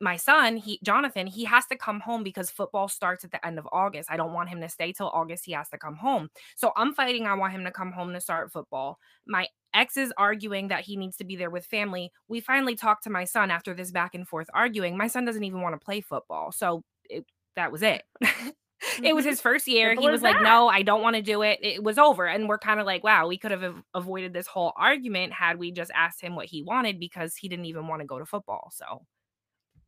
my 0.00 0.16
son, 0.16 0.56
he 0.56 0.80
Jonathan, 0.84 1.26
he 1.26 1.44
has 1.44 1.66
to 1.66 1.76
come 1.76 2.00
home 2.00 2.22
because 2.22 2.50
football 2.50 2.88
starts 2.88 3.24
at 3.24 3.30
the 3.30 3.44
end 3.46 3.58
of 3.58 3.68
August. 3.72 4.10
I 4.10 4.16
don't 4.16 4.32
want 4.32 4.48
him 4.48 4.60
to 4.60 4.68
stay 4.68 4.92
till 4.92 5.10
August. 5.10 5.44
He 5.44 5.52
has 5.52 5.68
to 5.70 5.78
come 5.78 5.96
home. 5.96 6.30
So 6.56 6.72
I'm 6.76 6.94
fighting. 6.94 7.26
I 7.26 7.34
want 7.34 7.52
him 7.52 7.64
to 7.64 7.70
come 7.70 7.92
home 7.92 8.12
to 8.12 8.20
start 8.20 8.52
football. 8.52 8.98
My 9.26 9.46
ex 9.74 9.96
is 9.96 10.12
arguing 10.18 10.68
that 10.68 10.84
he 10.84 10.96
needs 10.96 11.16
to 11.18 11.24
be 11.24 11.36
there 11.36 11.50
with 11.50 11.66
family. 11.66 12.10
We 12.28 12.40
finally 12.40 12.74
talked 12.74 13.04
to 13.04 13.10
my 13.10 13.24
son 13.24 13.50
after 13.50 13.74
this 13.74 13.90
back 13.92 14.14
and 14.14 14.26
forth 14.26 14.48
arguing. 14.52 14.96
My 14.96 15.06
son 15.06 15.24
doesn't 15.24 15.44
even 15.44 15.60
want 15.60 15.78
to 15.78 15.84
play 15.84 16.00
football. 16.00 16.52
So 16.52 16.82
it, 17.08 17.24
that 17.56 17.72
was 17.72 17.82
it. 17.82 18.02
it 19.02 19.14
was 19.14 19.24
his 19.24 19.40
first 19.40 19.66
year. 19.66 19.90
Simple 19.90 20.04
he 20.04 20.10
was 20.10 20.22
like, 20.22 20.36
that. 20.36 20.42
"No, 20.42 20.68
I 20.68 20.82
don't 20.82 21.02
want 21.02 21.16
to 21.16 21.22
do 21.22 21.42
it." 21.42 21.58
It 21.62 21.82
was 21.82 21.98
over, 21.98 22.26
and 22.26 22.48
we're 22.48 22.58
kind 22.58 22.80
of 22.80 22.86
like, 22.86 23.02
"Wow, 23.02 23.28
we 23.28 23.38
could 23.38 23.50
have 23.50 23.82
avoided 23.94 24.32
this 24.32 24.46
whole 24.46 24.72
argument 24.76 25.32
had 25.32 25.58
we 25.58 25.72
just 25.72 25.90
asked 25.94 26.20
him 26.20 26.36
what 26.36 26.46
he 26.46 26.62
wanted 26.62 27.00
because 27.00 27.36
he 27.36 27.48
didn't 27.48 27.66
even 27.66 27.86
want 27.86 28.00
to 28.00 28.06
go 28.06 28.18
to 28.18 28.26
football." 28.26 28.70
So, 28.72 29.04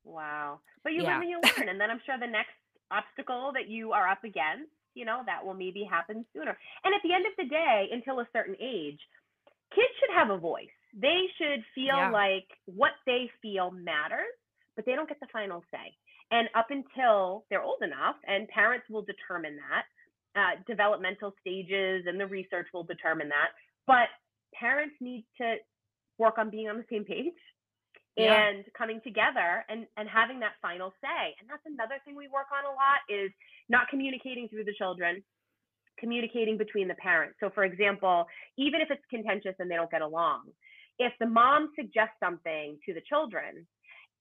wow. 0.04 0.60
But 0.82 0.92
you 0.92 1.02
yeah. 1.02 1.14
live 1.14 1.22
and 1.22 1.30
you 1.30 1.40
learn, 1.58 1.68
and 1.68 1.80
then 1.80 1.90
I'm 1.90 2.00
sure 2.04 2.16
the 2.18 2.26
next 2.26 2.50
obstacle 2.90 3.52
that 3.54 3.68
you 3.68 3.92
are 3.92 4.08
up 4.08 4.24
against, 4.24 4.70
you 4.94 5.04
know, 5.04 5.22
that 5.26 5.44
will 5.44 5.54
maybe 5.54 5.86
happen 5.88 6.24
sooner. 6.32 6.56
And 6.84 6.94
at 6.94 7.00
the 7.02 7.12
end 7.12 7.26
of 7.26 7.32
the 7.38 7.48
day, 7.48 7.88
until 7.92 8.20
a 8.20 8.28
certain 8.32 8.56
age, 8.60 8.98
kids 9.74 9.92
should 10.00 10.14
have 10.14 10.30
a 10.30 10.38
voice. 10.38 10.72
They 10.94 11.26
should 11.38 11.62
feel 11.74 11.96
yeah. 11.96 12.10
like 12.10 12.48
what 12.66 12.92
they 13.06 13.30
feel 13.40 13.70
matters, 13.70 14.34
but 14.74 14.84
they 14.84 14.94
don't 14.94 15.08
get 15.08 15.20
the 15.20 15.28
final 15.32 15.62
say. 15.70 15.94
And 16.30 16.48
up 16.54 16.68
until 16.70 17.44
they're 17.50 17.62
old 17.62 17.82
enough, 17.82 18.16
and 18.26 18.46
parents 18.48 18.86
will 18.88 19.02
determine 19.02 19.56
that, 19.56 19.84
uh, 20.36 20.62
developmental 20.66 21.34
stages 21.40 22.04
and 22.06 22.20
the 22.20 22.26
research 22.26 22.68
will 22.72 22.84
determine 22.84 23.28
that. 23.28 23.50
But 23.86 24.08
parents 24.54 24.94
need 25.00 25.24
to 25.38 25.56
work 26.18 26.38
on 26.38 26.50
being 26.50 26.68
on 26.68 26.76
the 26.76 26.84
same 26.90 27.04
page 27.04 27.34
yeah. 28.16 28.48
and 28.48 28.64
coming 28.76 29.00
together 29.02 29.64
and, 29.68 29.86
and 29.96 30.08
having 30.08 30.38
that 30.40 30.52
final 30.62 30.92
say. 31.00 31.34
And 31.40 31.48
that's 31.48 31.64
another 31.66 31.96
thing 32.04 32.14
we 32.14 32.28
work 32.28 32.46
on 32.52 32.64
a 32.64 32.74
lot 32.74 33.02
is 33.08 33.30
not 33.68 33.88
communicating 33.88 34.48
through 34.48 34.64
the 34.64 34.74
children, 34.74 35.22
communicating 35.98 36.56
between 36.56 36.88
the 36.88 36.94
parents. 36.94 37.36
So, 37.40 37.50
for 37.54 37.64
example, 37.64 38.26
even 38.56 38.80
if 38.80 38.88
it's 38.90 39.02
contentious 39.10 39.54
and 39.58 39.70
they 39.70 39.76
don't 39.76 39.90
get 39.90 40.02
along, 40.02 40.50
if 40.98 41.12
the 41.18 41.26
mom 41.26 41.70
suggests 41.74 42.14
something 42.20 42.78
to 42.86 42.94
the 42.94 43.00
children 43.08 43.66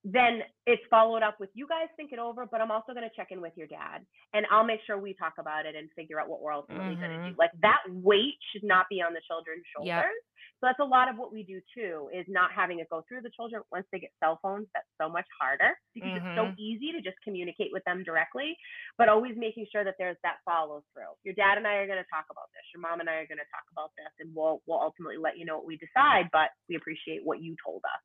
then 0.03 0.39
it's 0.65 0.81
followed 0.89 1.23
up 1.23 1.39
with 1.39 1.49
you 1.53 1.67
guys 1.67 1.91
think 1.97 2.11
it 2.13 2.19
over, 2.19 2.47
but 2.47 2.61
I'm 2.61 2.71
also 2.71 2.95
going 2.95 3.03
to 3.03 3.15
check 3.15 3.35
in 3.35 3.41
with 3.43 3.51
your 3.59 3.67
dad 3.67 4.07
and 4.33 4.47
I'll 4.47 4.63
make 4.63 4.79
sure 4.87 4.95
we 4.95 5.11
talk 5.13 5.35
about 5.39 5.65
it 5.65 5.75
and 5.75 5.91
figure 5.91 6.19
out 6.19 6.29
what 6.31 6.41
we're 6.41 6.55
ultimately 6.55 6.95
mm-hmm. 6.95 7.03
going 7.03 7.19
to 7.19 7.29
do. 7.31 7.35
Like 7.35 7.51
that 7.61 7.83
weight 7.91 8.39
should 8.51 8.63
not 8.63 8.87
be 8.87 9.03
on 9.03 9.11
the 9.11 9.19
children's 9.27 9.67
shoulders. 9.75 10.07
Yep. 10.07 10.29
So 10.59 10.67
that's 10.67 10.79
a 10.83 10.87
lot 10.87 11.07
of 11.07 11.15
what 11.15 11.31
we 11.31 11.43
do 11.43 11.59
too 11.75 12.07
is 12.15 12.27
not 12.27 12.51
having 12.55 12.79
it 12.79 12.87
go 12.91 13.03
through 13.07 13.23
the 13.27 13.31
children 13.35 13.63
once 13.71 13.87
they 13.91 13.99
get 13.99 14.11
cell 14.23 14.39
phones. 14.43 14.67
That's 14.71 14.87
so 14.99 15.11
much 15.11 15.27
harder 15.35 15.75
because 15.91 16.15
mm-hmm. 16.15 16.31
it's 16.31 16.39
so 16.39 16.47
mm-hmm. 16.51 16.59
easy 16.59 16.95
to 16.95 17.03
just 17.03 17.19
communicate 17.23 17.71
with 17.71 17.83
them 17.83 18.03
directly, 18.03 18.55
but 18.95 19.07
always 19.07 19.35
making 19.35 19.67
sure 19.71 19.83
that 19.83 19.95
there's 19.99 20.19
that 20.23 20.43
follow 20.43 20.83
through. 20.91 21.11
Your 21.27 21.35
dad 21.35 21.59
and 21.59 21.67
I 21.67 21.79
are 21.79 21.87
going 21.87 21.99
to 21.99 22.11
talk 22.11 22.27
about 22.31 22.51
this. 22.55 22.63
Your 22.75 22.83
mom 22.83 22.99
and 22.99 23.07
I 23.07 23.23
are 23.23 23.27
going 23.27 23.39
to 23.39 23.51
talk 23.51 23.67
about 23.71 23.91
this, 23.99 24.11
and 24.19 24.31
we'll 24.35 24.59
we'll 24.67 24.83
ultimately 24.83 25.19
let 25.19 25.39
you 25.39 25.43
know 25.43 25.59
what 25.59 25.67
we 25.67 25.79
decide. 25.79 26.27
But 26.31 26.51
we 26.67 26.75
appreciate 26.75 27.23
what 27.23 27.43
you 27.43 27.55
told 27.63 27.83
us 27.83 28.03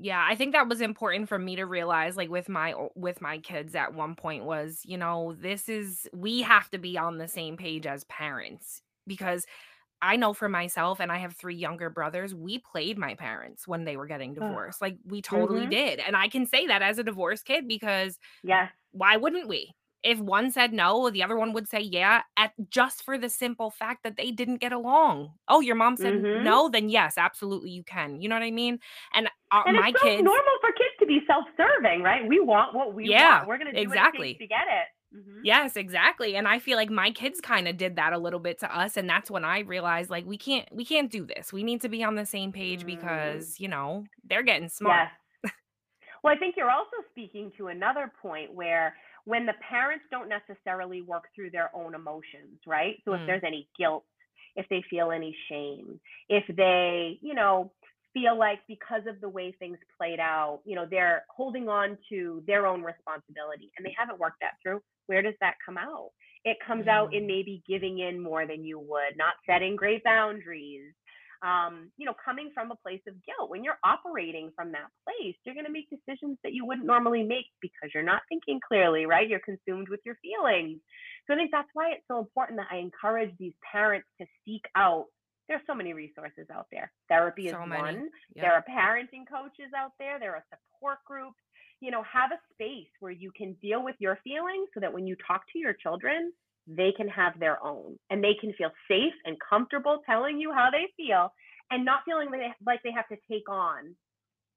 yeah 0.00 0.24
i 0.26 0.34
think 0.34 0.52
that 0.52 0.68
was 0.68 0.80
important 0.80 1.28
for 1.28 1.38
me 1.38 1.56
to 1.56 1.64
realize 1.64 2.16
like 2.16 2.30
with 2.30 2.48
my 2.48 2.74
with 2.94 3.20
my 3.20 3.38
kids 3.38 3.74
at 3.74 3.94
one 3.94 4.14
point 4.14 4.44
was 4.44 4.80
you 4.84 4.96
know 4.96 5.36
this 5.38 5.68
is 5.68 6.08
we 6.12 6.42
have 6.42 6.68
to 6.70 6.78
be 6.78 6.96
on 6.96 7.18
the 7.18 7.28
same 7.28 7.56
page 7.56 7.86
as 7.86 8.04
parents 8.04 8.80
because 9.06 9.44
i 10.00 10.16
know 10.16 10.32
for 10.32 10.48
myself 10.48 11.00
and 11.00 11.12
i 11.12 11.18
have 11.18 11.36
three 11.36 11.54
younger 11.54 11.90
brothers 11.90 12.34
we 12.34 12.58
played 12.58 12.96
my 12.96 13.14
parents 13.14 13.68
when 13.68 13.84
they 13.84 13.96
were 13.96 14.06
getting 14.06 14.32
divorced 14.32 14.80
like 14.80 14.96
we 15.04 15.20
totally 15.20 15.60
mm-hmm. 15.62 15.70
did 15.70 15.98
and 15.98 16.16
i 16.16 16.28
can 16.28 16.46
say 16.46 16.66
that 16.66 16.82
as 16.82 16.98
a 16.98 17.04
divorced 17.04 17.44
kid 17.44 17.68
because 17.68 18.18
yeah 18.42 18.68
why 18.92 19.16
wouldn't 19.18 19.48
we 19.48 19.74
if 20.02 20.18
one 20.18 20.50
said 20.50 20.72
no, 20.72 21.10
the 21.10 21.22
other 21.22 21.36
one 21.36 21.52
would 21.52 21.68
say 21.68 21.80
yeah, 21.80 22.22
at 22.36 22.52
just 22.70 23.02
for 23.02 23.18
the 23.18 23.28
simple 23.28 23.70
fact 23.70 24.02
that 24.04 24.16
they 24.16 24.30
didn't 24.30 24.58
get 24.58 24.72
along. 24.72 25.32
Oh, 25.48 25.60
your 25.60 25.76
mom 25.76 25.96
said 25.96 26.14
mm-hmm. 26.14 26.44
no, 26.44 26.68
then 26.68 26.88
yes, 26.88 27.18
absolutely 27.18 27.70
you 27.70 27.84
can. 27.84 28.20
You 28.20 28.28
know 28.28 28.36
what 28.36 28.44
I 28.44 28.50
mean? 28.50 28.78
And, 29.14 29.28
uh, 29.50 29.62
and 29.66 29.76
my 29.76 29.88
it's 29.88 30.02
kids 30.02 30.22
normal 30.22 30.54
for 30.60 30.70
kids 30.72 30.94
to 31.00 31.06
be 31.06 31.20
self-serving, 31.26 32.02
right? 32.02 32.26
We 32.26 32.40
want 32.40 32.74
what 32.74 32.94
we 32.94 33.08
yeah, 33.08 33.38
want. 33.38 33.48
We're 33.48 33.58
gonna 33.58 33.72
do 33.72 33.80
exactly 33.80 34.34
to 34.34 34.46
get 34.46 34.66
it. 34.68 34.86
Mm-hmm. 35.14 35.40
Yes, 35.42 35.76
exactly. 35.76 36.36
And 36.36 36.46
I 36.46 36.60
feel 36.60 36.76
like 36.76 36.90
my 36.90 37.10
kids 37.10 37.40
kind 37.40 37.66
of 37.66 37.76
did 37.76 37.96
that 37.96 38.12
a 38.12 38.18
little 38.18 38.38
bit 38.38 38.60
to 38.60 38.76
us. 38.76 38.96
And 38.96 39.08
that's 39.08 39.30
when 39.30 39.44
I 39.44 39.60
realized 39.60 40.08
like 40.08 40.24
we 40.24 40.38
can't 40.38 40.68
we 40.72 40.84
can't 40.84 41.10
do 41.10 41.26
this. 41.26 41.52
We 41.52 41.64
need 41.64 41.80
to 41.82 41.88
be 41.88 42.04
on 42.04 42.14
the 42.14 42.26
same 42.26 42.52
page 42.52 42.82
mm. 42.82 42.86
because, 42.86 43.58
you 43.58 43.68
know, 43.68 44.04
they're 44.24 44.44
getting 44.44 44.68
smart. 44.68 45.08
Yes. 45.44 45.52
well, 46.22 46.32
I 46.32 46.38
think 46.38 46.54
you're 46.56 46.70
also 46.70 46.96
speaking 47.10 47.50
to 47.56 47.68
another 47.68 48.12
point 48.22 48.54
where 48.54 48.94
when 49.24 49.46
the 49.46 49.54
parents 49.68 50.04
don't 50.10 50.28
necessarily 50.28 51.02
work 51.02 51.24
through 51.34 51.50
their 51.50 51.70
own 51.74 51.94
emotions, 51.94 52.58
right? 52.66 52.96
So 53.04 53.14
if 53.14 53.20
mm. 53.20 53.26
there's 53.26 53.42
any 53.44 53.68
guilt, 53.78 54.04
if 54.56 54.66
they 54.68 54.82
feel 54.90 55.10
any 55.10 55.36
shame, 55.48 56.00
if 56.28 56.44
they, 56.56 57.18
you 57.20 57.34
know, 57.34 57.72
feel 58.12 58.36
like 58.36 58.58
because 58.66 59.02
of 59.08 59.20
the 59.20 59.28
way 59.28 59.54
things 59.58 59.78
played 59.96 60.18
out, 60.18 60.60
you 60.64 60.74
know, 60.74 60.86
they're 60.90 61.24
holding 61.34 61.68
on 61.68 61.96
to 62.08 62.42
their 62.46 62.66
own 62.66 62.82
responsibility 62.82 63.70
and 63.76 63.86
they 63.86 63.94
haven't 63.96 64.18
worked 64.18 64.40
that 64.40 64.54
through, 64.62 64.80
where 65.06 65.22
does 65.22 65.34
that 65.40 65.54
come 65.64 65.78
out? 65.78 66.10
It 66.44 66.56
comes 66.66 66.86
mm. 66.86 66.90
out 66.90 67.14
in 67.14 67.24
mm. 67.24 67.28
maybe 67.28 67.62
giving 67.68 67.98
in 67.98 68.20
more 68.20 68.46
than 68.46 68.64
you 68.64 68.78
would, 68.78 69.16
not 69.16 69.34
setting 69.46 69.76
great 69.76 70.02
boundaries, 70.02 70.92
um, 71.42 71.90
you 71.96 72.04
know, 72.04 72.14
coming 72.22 72.50
from 72.52 72.70
a 72.70 72.76
place 72.76 73.00
of 73.08 73.14
guilt. 73.24 73.48
When 73.48 73.64
you're 73.64 73.78
operating 73.84 74.50
from 74.54 74.72
that 74.72 74.88
place, 75.04 75.36
you're 75.44 75.54
going 75.54 75.66
to 75.66 75.72
make 75.72 75.88
decisions 75.88 76.38
that 76.44 76.52
you 76.52 76.66
wouldn't 76.66 76.86
normally 76.86 77.22
make 77.22 77.46
because 77.60 77.90
you're 77.94 78.02
not 78.02 78.22
thinking 78.28 78.60
clearly, 78.66 79.06
right? 79.06 79.28
You're 79.28 79.40
consumed 79.40 79.88
with 79.88 80.00
your 80.04 80.16
feelings. 80.20 80.80
So 81.26 81.34
I 81.34 81.36
think 81.36 81.50
that's 81.50 81.68
why 81.72 81.92
it's 81.92 82.04
so 82.08 82.18
important 82.18 82.58
that 82.58 82.68
I 82.70 82.78
encourage 82.78 83.30
these 83.38 83.54
parents 83.72 84.08
to 84.20 84.26
seek 84.44 84.64
out. 84.76 85.06
There's 85.48 85.62
so 85.66 85.74
many 85.74 85.94
resources 85.94 86.46
out 86.52 86.66
there. 86.70 86.92
Therapy 87.08 87.46
is 87.46 87.52
so 87.52 87.60
one. 87.60 88.08
There 88.36 88.52
are 88.52 88.64
parenting 88.68 89.24
coaches 89.28 89.72
out 89.76 89.92
there. 89.98 90.18
There 90.20 90.34
are 90.34 90.44
support 90.50 90.98
groups. 91.06 91.38
You 91.80 91.90
know, 91.90 92.02
have 92.02 92.30
a 92.32 92.38
space 92.52 92.90
where 93.00 93.12
you 93.12 93.32
can 93.34 93.54
deal 93.62 93.82
with 93.82 93.96
your 93.98 94.18
feelings 94.22 94.68
so 94.74 94.80
that 94.80 94.92
when 94.92 95.06
you 95.06 95.16
talk 95.26 95.42
to 95.54 95.58
your 95.58 95.72
children, 95.72 96.32
they 96.76 96.92
can 96.96 97.08
have 97.08 97.38
their 97.38 97.62
own 97.64 97.98
and 98.10 98.22
they 98.22 98.34
can 98.40 98.52
feel 98.54 98.70
safe 98.88 99.14
and 99.24 99.36
comfortable 99.48 100.00
telling 100.06 100.38
you 100.38 100.52
how 100.52 100.68
they 100.70 100.86
feel 100.96 101.32
and 101.70 101.84
not 101.84 102.02
feeling 102.04 102.28
like 102.64 102.80
they 102.82 102.92
have 102.92 103.08
to 103.08 103.16
take 103.30 103.48
on 103.48 103.94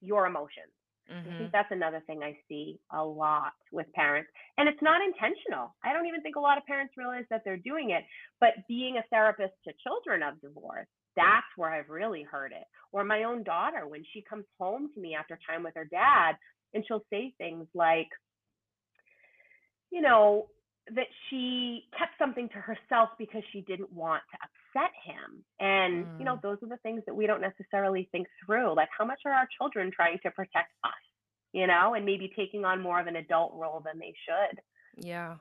your 0.02 0.28
emotions. 0.28 0.74
Mm-hmm. 1.12 1.20
I 1.20 1.24
think 1.24 1.36
mm-hmm. 1.36 1.46
that's 1.52 1.72
another 1.72 2.02
thing 2.08 2.22
I 2.24 2.38
see 2.48 2.80
a 2.92 3.04
lot 3.04 3.52
with 3.72 3.92
parents. 3.94 4.30
And 4.58 4.70
it's 4.70 4.82
not 4.82 5.02
intentional. 5.02 5.76
I 5.84 5.92
don't 5.92 6.08
even 6.08 6.22
think 6.22 6.36
a 6.36 6.40
lot 6.40 6.58
of 6.58 6.66
parents 6.66 6.94
realize 6.96 7.26
that 7.30 7.42
they're 7.44 7.58
doing 7.58 7.92
it. 7.92 8.04
But 8.40 8.52
being 8.68 8.98
a 8.98 9.08
therapist 9.10 9.54
to 9.66 9.74
children 9.84 10.24
of 10.24 10.40
divorce, 10.42 10.88
that's 11.16 11.46
where 11.58 11.72
I've 11.72 11.90
really 11.90 12.24
heard 12.24 12.52
it. 12.52 12.64
Or 12.92 13.04
my 13.04 13.24
own 13.24 13.44
daughter, 13.44 13.88
when 13.88 14.04
she 14.14 14.24
comes 14.28 14.46
home 14.60 14.90
to 14.94 15.02
me 15.02 15.16
after 15.16 15.38
time 15.48 15.64
with 15.64 15.74
her 15.76 15.86
dad, 15.86 16.36
and 16.74 16.84
she'll 16.88 17.06
say 17.12 17.34
things 17.38 17.68
like, 17.74 18.08
you 19.92 20.02
know, 20.02 20.48
that 20.92 21.08
she 21.30 21.86
kept 21.98 22.12
something 22.20 22.50
to 22.50 22.56
herself 22.56 23.10
because 23.18 23.42
she 23.52 23.62
didn't 23.62 23.92
want 23.92 24.22
to 24.32 24.38
upset 24.44 24.92
him. 25.04 25.44
And, 25.60 26.06
mm. 26.06 26.20
you 26.20 26.26
know, 26.26 26.36
mm. 26.36 26.42
those 26.42 26.58
are 26.62 26.68
the 26.68 26.78
things 26.78 27.02
that 27.06 27.16
we 27.16 27.26
don't 27.26 27.42
necessarily 27.42 28.10
think 28.12 28.28
through. 28.46 28.76
Like, 28.76 28.90
how 28.98 29.06
much 29.06 29.22
are 29.26 29.32
our 29.32 29.48
children 29.58 29.92
trying 29.96 30.20
to 30.24 30.32
protect 30.32 30.72
us, 30.84 30.92
you 31.54 31.68
know, 31.68 31.94
and 31.94 32.06
maybe 32.06 32.32
taking 32.36 32.66
on 32.66 32.82
more 32.82 33.00
of 33.00 33.08
an 33.08 33.16
adult 33.16 33.54
role 33.56 33.82
than 33.84 33.98
they 33.98 34.14
should? 34.26 34.60
Yeah. 35.06 35.36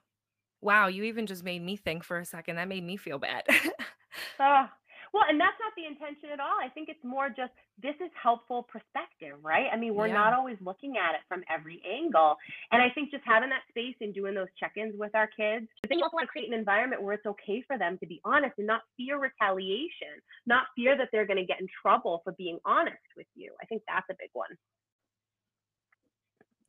Wow. 0.61 0.87
You 0.87 1.05
even 1.05 1.27
just 1.27 1.43
made 1.43 1.63
me 1.63 1.77
think 1.77 2.05
for 2.05 2.19
a 2.19 2.25
second. 2.25 2.57
That 2.57 2.69
made 2.69 2.85
me 2.85 2.97
feel 2.97 3.19
bad. 3.19 3.43
oh, 4.41 4.67
well, 5.13 5.25
and 5.29 5.39
that's 5.39 5.57
not 5.61 5.77
the 5.77 5.85
intention 5.85 6.33
at 6.33 6.41
all. 6.41 6.57
I 6.57 6.69
think 6.73 6.89
it's 6.89 7.05
more 7.05 7.29
just 7.29 7.53
this 7.77 7.95
is 8.01 8.11
helpful 8.17 8.65
perspective, 8.65 9.37
right? 9.43 9.69
I 9.71 9.77
mean, 9.77 9.95
we're 9.95 10.09
yeah. 10.09 10.15
not 10.15 10.33
always 10.33 10.57
looking 10.65 10.97
at 10.97 11.13
it 11.15 11.21
from 11.29 11.45
every 11.53 11.83
angle. 11.85 12.37
And 12.73 12.81
I 12.81 12.89
think 12.95 13.11
just 13.11 13.25
having 13.27 13.51
that 13.51 13.69
space 13.69 13.97
and 14.01 14.15
doing 14.15 14.35
those 14.35 14.49
check 14.59 14.73
ins 14.77 14.97
with 14.97 15.15
our 15.15 15.29
kids, 15.29 15.69
I 15.85 15.89
think 15.89 16.01
you 16.01 16.05
also 16.05 16.17
want 16.17 16.29
to 16.29 16.33
create 16.33 16.49
an 16.49 16.59
environment 16.59 17.03
where 17.03 17.13
it's 17.13 17.27
okay 17.27 17.63
for 17.67 17.77
them 17.77 17.99
to 17.99 18.07
be 18.07 18.21
honest 18.25 18.55
and 18.57 18.67
not 18.67 18.83
fear 18.97 19.21
retaliation, 19.21 20.17
not 20.47 20.65
fear 20.75 20.97
that 20.97 21.09
they're 21.13 21.27
going 21.27 21.39
to 21.39 21.47
get 21.47 21.61
in 21.61 21.69
trouble 21.83 22.23
for 22.25 22.33
being 22.33 22.59
honest 22.65 22.97
with 23.15 23.29
you. 23.35 23.53
I 23.61 23.67
think 23.67 23.83
that's 23.87 24.09
a 24.11 24.15
big 24.19 24.31
one. 24.33 24.57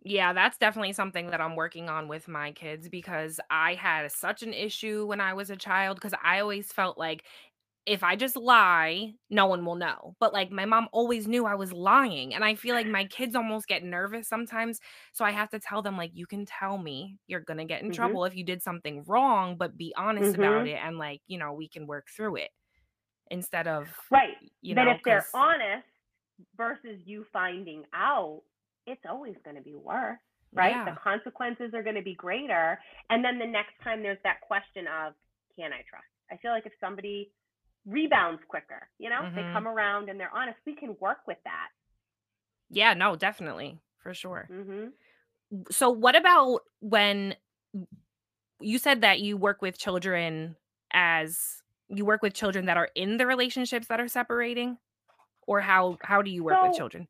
Yeah, 0.06 0.34
that's 0.34 0.58
definitely 0.58 0.92
something 0.92 1.28
that 1.28 1.40
I'm 1.40 1.56
working 1.56 1.88
on 1.88 2.10
with 2.10 2.28
my 2.28 2.52
kids 2.52 2.90
because 2.90 3.40
I 3.50 3.76
had 3.76 4.12
such 4.12 4.44
an 4.44 4.54
issue 4.54 5.06
when 5.06 5.22
I 5.22 5.34
was 5.34 5.50
a 5.50 5.56
child 5.56 5.96
because 5.96 6.14
I 6.22 6.40
always 6.40 6.74
felt 6.74 6.98
like 6.98 7.24
if 7.86 8.04
I 8.04 8.16
just 8.16 8.38
lie, 8.38 9.14
no 9.30 9.48
one 9.48 9.66
will 9.66 9.76
know. 9.76 10.16
But 10.20 10.32
like 10.34 10.52
my 10.52 10.66
mom 10.66 10.88
always 10.92 11.28
knew 11.28 11.46
I 11.46 11.56
was 11.56 11.74
lying. 11.74 12.34
And 12.34 12.44
I 12.44 12.56
feel 12.56 12.76
like 12.76 12.88
my 12.88 13.06
kids 13.06 13.36
almost 13.36 13.68
get 13.68 13.84
nervous 13.84 14.28
sometimes. 14.30 14.80
So 15.12 15.26
I 15.26 15.32
have 15.32 15.50
to 15.50 15.60
tell 15.60 15.82
them, 15.82 15.98
like, 15.98 16.12
you 16.14 16.26
can 16.26 16.46
tell 16.46 16.78
me 16.78 17.18
you're 17.28 17.42
going 17.42 17.58
to 17.58 17.66
get 17.66 17.82
in 17.82 17.90
mm-hmm. 17.90 17.96
trouble 17.96 18.26
if 18.26 18.36
you 18.36 18.46
did 18.46 18.62
something 18.62 19.04
wrong, 19.06 19.58
but 19.58 19.76
be 19.78 19.94
honest 19.98 20.32
mm-hmm. 20.32 20.44
about 20.44 20.68
it. 20.68 20.80
And 20.82 20.98
like, 20.98 21.22
you 21.28 21.38
know, 21.38 21.52
we 21.52 21.68
can 21.68 21.86
work 21.86 22.08
through 22.16 22.38
it. 22.38 22.52
instead 23.32 23.68
of 23.68 23.88
right. 24.12 24.36
you 24.62 24.76
know 24.76 24.90
if 24.90 25.02
they're 25.04 25.26
honest 25.34 25.88
versus 26.56 27.00
you 27.06 27.26
finding 27.34 27.84
out, 27.94 28.42
it's 28.86 29.02
always 29.10 29.36
going 29.44 29.56
to 29.56 29.62
be 29.62 29.76
worse, 29.76 30.20
right? 30.54 30.76
yeah. 30.76 30.86
The 30.86 30.98
consequences 31.00 31.74
are 31.74 31.84
going 31.84 31.96
to 31.96 32.02
be 32.02 32.16
greater. 32.16 32.80
And 33.10 33.24
then 33.24 33.40
the 33.40 33.48
next 33.48 33.74
time 33.84 34.04
there's 34.04 34.18
that 34.24 34.42
question 34.42 34.86
of, 34.88 35.14
can 35.56 35.72
I 35.72 35.82
trust? 35.90 36.06
I 36.32 36.38
feel 36.38 36.52
like 36.52 36.66
if 36.66 36.74
somebody 36.80 37.32
rebounds 37.86 38.42
quicker, 38.48 38.88
you 39.00 39.10
know, 39.10 39.30
they 39.36 39.42
Mhm. 39.44 39.54
come 39.54 39.68
around 39.68 40.10
and 40.10 40.20
they're 40.20 40.34
honest, 40.34 40.58
we 40.66 40.76
can 40.76 40.96
work 41.00 41.20
with 41.28 41.38
that. 41.44 41.70
yeah 42.70 42.94
no 42.96 43.16
definitely 43.16 43.78
for 44.02 44.14
sure 44.14 44.46
hmm 44.50 44.88
so 45.70 45.90
what 45.90 46.16
about 46.16 46.62
when 46.80 47.36
you 48.60 48.78
said 48.80 49.02
that 49.02 49.20
you 49.20 49.38
work 49.38 49.62
with 49.62 49.78
children 49.78 50.56
as 50.94 51.62
you 51.90 52.06
work 52.06 52.22
with 52.22 52.34
children 52.34 52.66
that 52.66 52.78
are 52.78 52.90
in 52.96 53.18
the 53.18 53.28
relationships 53.28 53.88
that 53.88 54.00
are 54.00 54.08
separating 54.08 54.78
or 55.48 55.60
how 55.62 55.98
how 56.04 56.22
do 56.22 56.32
you 56.32 56.44
work 56.44 56.62
with 56.62 56.76
children 56.76 57.08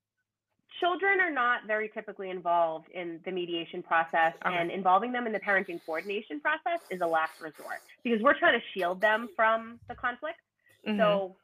Children 0.80 1.20
are 1.22 1.30
not 1.32 1.66
very 1.68 1.88
typically 1.88 2.30
involved 2.32 2.90
in 2.90 3.22
the 3.26 3.32
mediation 3.32 3.82
process, 3.84 4.34
Okay. 4.46 4.58
and 4.58 4.72
involving 4.72 5.12
them 5.14 5.28
in 5.28 5.32
the 5.32 5.40
parenting 5.40 5.80
coordination 5.86 6.42
process 6.42 6.80
is 6.90 7.00
a 7.00 7.06
last 7.06 7.40
resort 7.40 7.80
because 8.04 8.20
we're 8.22 8.38
trying 8.38 8.60
to 8.60 8.66
shield 8.74 9.00
them 9.00 9.30
from 9.36 9.80
the 9.88 9.96
conflict. 9.96 10.40
Mhm. 10.88 10.98
So 10.98 11.36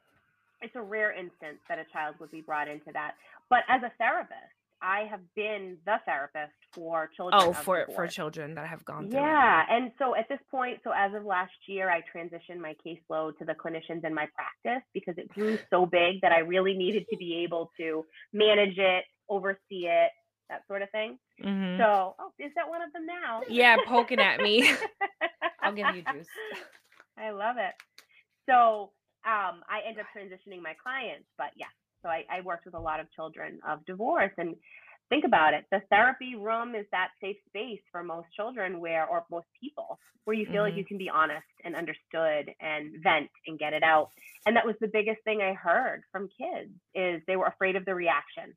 it's 0.62 0.74
a 0.76 0.82
rare 0.82 1.12
instance 1.12 1.58
that 1.68 1.78
a 1.78 1.84
child 1.92 2.18
would 2.20 2.30
be 2.30 2.40
brought 2.42 2.68
into 2.68 2.92
that. 2.92 3.14
But 3.48 3.64
as 3.68 3.82
a 3.82 3.90
therapist, 3.98 4.36
I 4.82 5.00
have 5.10 5.20
been 5.34 5.76
the 5.84 5.98
therapist 6.06 6.54
for 6.72 7.08
children. 7.14 7.40
oh 7.42 7.52
for 7.52 7.86
for 7.94 8.06
children 8.06 8.54
that 8.54 8.66
have 8.66 8.82
gone 8.84 9.10
through 9.10 9.18
it. 9.18 9.22
Yeah. 9.22 9.66
And 9.68 9.92
so 9.98 10.14
at 10.16 10.26
this 10.28 10.40
point, 10.50 10.80
so 10.84 10.90
as 10.92 11.12
of 11.14 11.24
last 11.26 11.52
year, 11.66 11.90
I 11.90 12.00
transitioned 12.02 12.58
my 12.60 12.74
caseload 12.84 13.36
to 13.38 13.44
the 13.44 13.54
clinicians 13.54 14.04
in 14.04 14.14
my 14.14 14.26
practice 14.34 14.82
because 14.94 15.18
it 15.18 15.28
grew 15.28 15.58
so 15.70 15.84
big 15.84 16.20
that 16.22 16.32
I 16.32 16.38
really 16.38 16.74
needed 16.74 17.06
to 17.10 17.16
be 17.18 17.42
able 17.44 17.70
to 17.76 18.06
manage 18.32 18.78
it, 18.78 19.04
oversee 19.28 19.86
it, 19.86 20.12
that 20.48 20.66
sort 20.66 20.80
of 20.82 20.90
thing. 20.90 21.18
Mhm. 21.40 21.76
So, 21.78 22.14
oh, 22.18 22.32
is 22.38 22.52
that 22.54 22.68
one 22.68 22.80
of 22.82 22.92
them 22.92 23.04
now? 23.06 23.42
yeah 23.48 23.76
poking 23.86 24.18
at 24.18 24.40
me 24.40 24.70
I'll 25.60 25.72
give 25.74 25.94
you 25.94 26.02
juice. 26.10 26.26
I 27.18 27.30
love 27.30 27.56
it. 27.58 27.74
So 28.48 28.92
um, 29.26 29.62
I 29.68 29.80
end 29.86 29.98
up 29.98 30.06
transitioning 30.16 30.62
my 30.62 30.74
clients, 30.82 31.26
but 31.36 31.50
yeah, 31.56 31.66
so 32.02 32.08
I, 32.08 32.24
I 32.30 32.40
worked 32.40 32.64
with 32.64 32.74
a 32.74 32.80
lot 32.80 33.00
of 33.00 33.10
children 33.12 33.60
of 33.66 33.84
divorce 33.84 34.32
and 34.38 34.56
think 35.10 35.24
about 35.24 35.54
it. 35.54 35.66
The 35.70 35.82
therapy 35.90 36.36
room 36.36 36.74
is 36.74 36.86
that 36.92 37.08
safe 37.20 37.36
space 37.48 37.80
for 37.92 38.02
most 38.02 38.28
children 38.34 38.80
where, 38.80 39.06
or 39.06 39.24
most 39.30 39.46
people, 39.60 39.98
where 40.24 40.36
you 40.36 40.46
feel 40.46 40.62
like 40.62 40.74
Mhm. 40.74 40.78
you 40.78 40.84
can 40.84 40.98
be 40.98 41.10
honest 41.10 41.46
and 41.64 41.74
understood 41.76 42.54
and 42.60 43.02
vent 43.02 43.30
and 43.46 43.58
get 43.58 43.72
it 43.72 43.82
out. 43.82 44.10
And 44.46 44.56
that 44.56 44.64
was 44.64 44.76
the 44.80 44.88
biggest 44.88 45.22
thing 45.24 45.42
I 45.42 45.52
heard 45.52 46.04
from 46.12 46.28
kids 46.28 46.72
is 46.94 47.22
they 47.26 47.36
were 47.36 47.46
afraid 47.46 47.76
of 47.76 47.84
the 47.84 47.94
reaction 47.94 48.56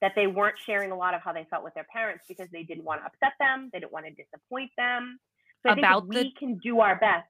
that 0.00 0.14
they 0.14 0.26
weren't 0.26 0.58
sharing 0.58 0.90
a 0.92 0.96
lot 0.96 1.14
of 1.14 1.22
how 1.22 1.32
they 1.32 1.44
felt 1.44 1.64
with 1.64 1.74
their 1.74 1.86
parents 1.92 2.24
because 2.28 2.50
they 2.50 2.62
didn't 2.62 2.84
want 2.84 3.00
to 3.00 3.06
upset 3.06 3.32
them, 3.40 3.70
they 3.72 3.80
didn't 3.80 3.92
want 3.92 4.04
to 4.06 4.12
disappoint 4.12 4.70
them. 4.76 5.18
So 5.62 5.70
I 5.70 5.74
think 5.74 5.84
About 5.86 6.08
the- 6.10 6.18
we 6.24 6.32
can 6.32 6.58
do 6.58 6.80
our 6.80 6.96
best 6.96 7.28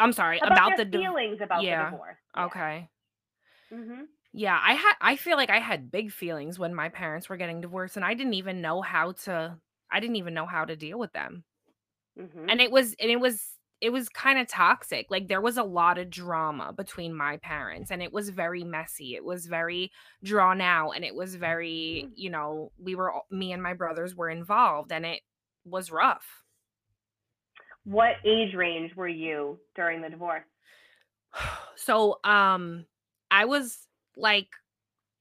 i'm 0.00 0.12
sorry 0.12 0.40
about, 0.42 0.58
about, 0.58 0.76
the 0.76 0.84
feelings 0.90 1.40
about 1.40 1.62
yeah, 1.62 1.78
the 1.80 1.84
divorce. 1.84 2.18
okay 2.36 2.88
hmm 3.70 4.04
Yeah, 4.32 4.58
I 4.62 4.74
had 4.74 4.94
I 5.00 5.16
feel 5.16 5.36
like 5.36 5.50
I 5.50 5.58
had 5.58 5.90
big 5.90 6.12
feelings 6.12 6.58
when 6.58 6.74
my 6.74 6.88
parents 6.88 7.28
were 7.28 7.36
getting 7.36 7.60
divorced 7.60 7.96
and 7.96 8.04
I 8.04 8.14
didn't 8.14 8.34
even 8.34 8.60
know 8.60 8.80
how 8.82 9.12
to 9.12 9.58
I 9.90 10.00
didn't 10.00 10.16
even 10.16 10.34
know 10.34 10.46
how 10.46 10.64
to 10.64 10.76
deal 10.76 10.98
with 10.98 11.12
them. 11.12 11.44
hmm 12.16 12.48
And 12.48 12.60
it 12.60 12.70
was 12.70 12.94
and 13.00 13.10
it 13.10 13.20
was 13.20 13.56
it 13.80 13.90
was 13.90 14.08
kind 14.10 14.38
of 14.38 14.46
toxic. 14.48 15.06
Like 15.10 15.28
there 15.28 15.40
was 15.40 15.56
a 15.56 15.62
lot 15.62 15.96
of 15.98 16.10
drama 16.10 16.72
between 16.72 17.14
my 17.14 17.38
parents 17.38 17.90
and 17.90 18.02
it 18.02 18.12
was 18.12 18.28
very 18.30 18.62
messy. 18.64 19.14
It 19.14 19.24
was 19.24 19.46
very 19.46 19.90
drawn 20.22 20.60
out 20.60 20.90
and 20.92 21.04
it 21.04 21.14
was 21.14 21.34
very, 21.36 22.06
Mm. 22.06 22.12
you 22.14 22.28
know, 22.30 22.72
we 22.78 22.94
were 22.94 23.12
me 23.30 23.52
and 23.52 23.62
my 23.62 23.72
brothers 23.74 24.14
were 24.14 24.28
involved 24.28 24.92
and 24.92 25.06
it 25.06 25.22
was 25.64 25.90
rough. 25.90 26.44
What 27.84 28.16
age 28.24 28.54
range 28.54 28.94
were 28.94 29.08
you 29.08 29.60
during 29.74 30.00
the 30.02 30.08
divorce? 30.08 30.46
So, 31.76 32.18
um 32.24 32.86
I 33.30 33.44
was 33.44 33.88
like 34.16 34.48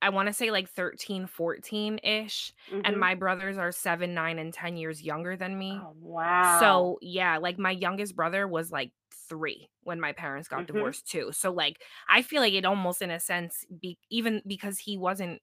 I 0.02 0.10
want 0.10 0.28
to 0.28 0.34
say 0.34 0.52
like 0.52 0.69
13, 0.69 1.28
14-ish 1.28 2.54
and 2.84 3.00
Mhm. 3.00 3.00
my 3.00 3.15
brothers 3.15 3.58
are 3.58 3.72
7, 3.74 4.13
9 4.13 4.39
and 4.39 4.54
10 4.54 4.78
years 4.78 5.04
younger 5.04 5.38
than 5.38 5.58
me. 5.60 5.86
oh 5.86 5.91
wow. 5.98 6.89
So, 6.89 7.00
yeah, 7.02 7.38
like 7.39 7.60
my 7.60 7.72
youngest 7.72 8.15
brother 8.15 8.48
was 8.48 8.72
like 8.72 8.93
3 9.13 9.69
when 9.84 10.00
my 10.02 10.13
parents 10.13 10.50
got 10.50 10.67
Mhm. 10.67 10.67
divorced 10.67 11.08
too. 11.08 11.32
So 11.34 11.52
like 11.54 11.84
I 12.10 12.22
feel 12.24 12.41
like 12.41 12.54
it 12.54 12.65
almost 12.65 13.02
in 13.02 13.12
a 13.12 13.19
sense 13.22 13.65
be 13.82 14.00
even 14.12 14.41
because 14.48 14.80
he 14.80 14.98
wasn't 14.98 15.41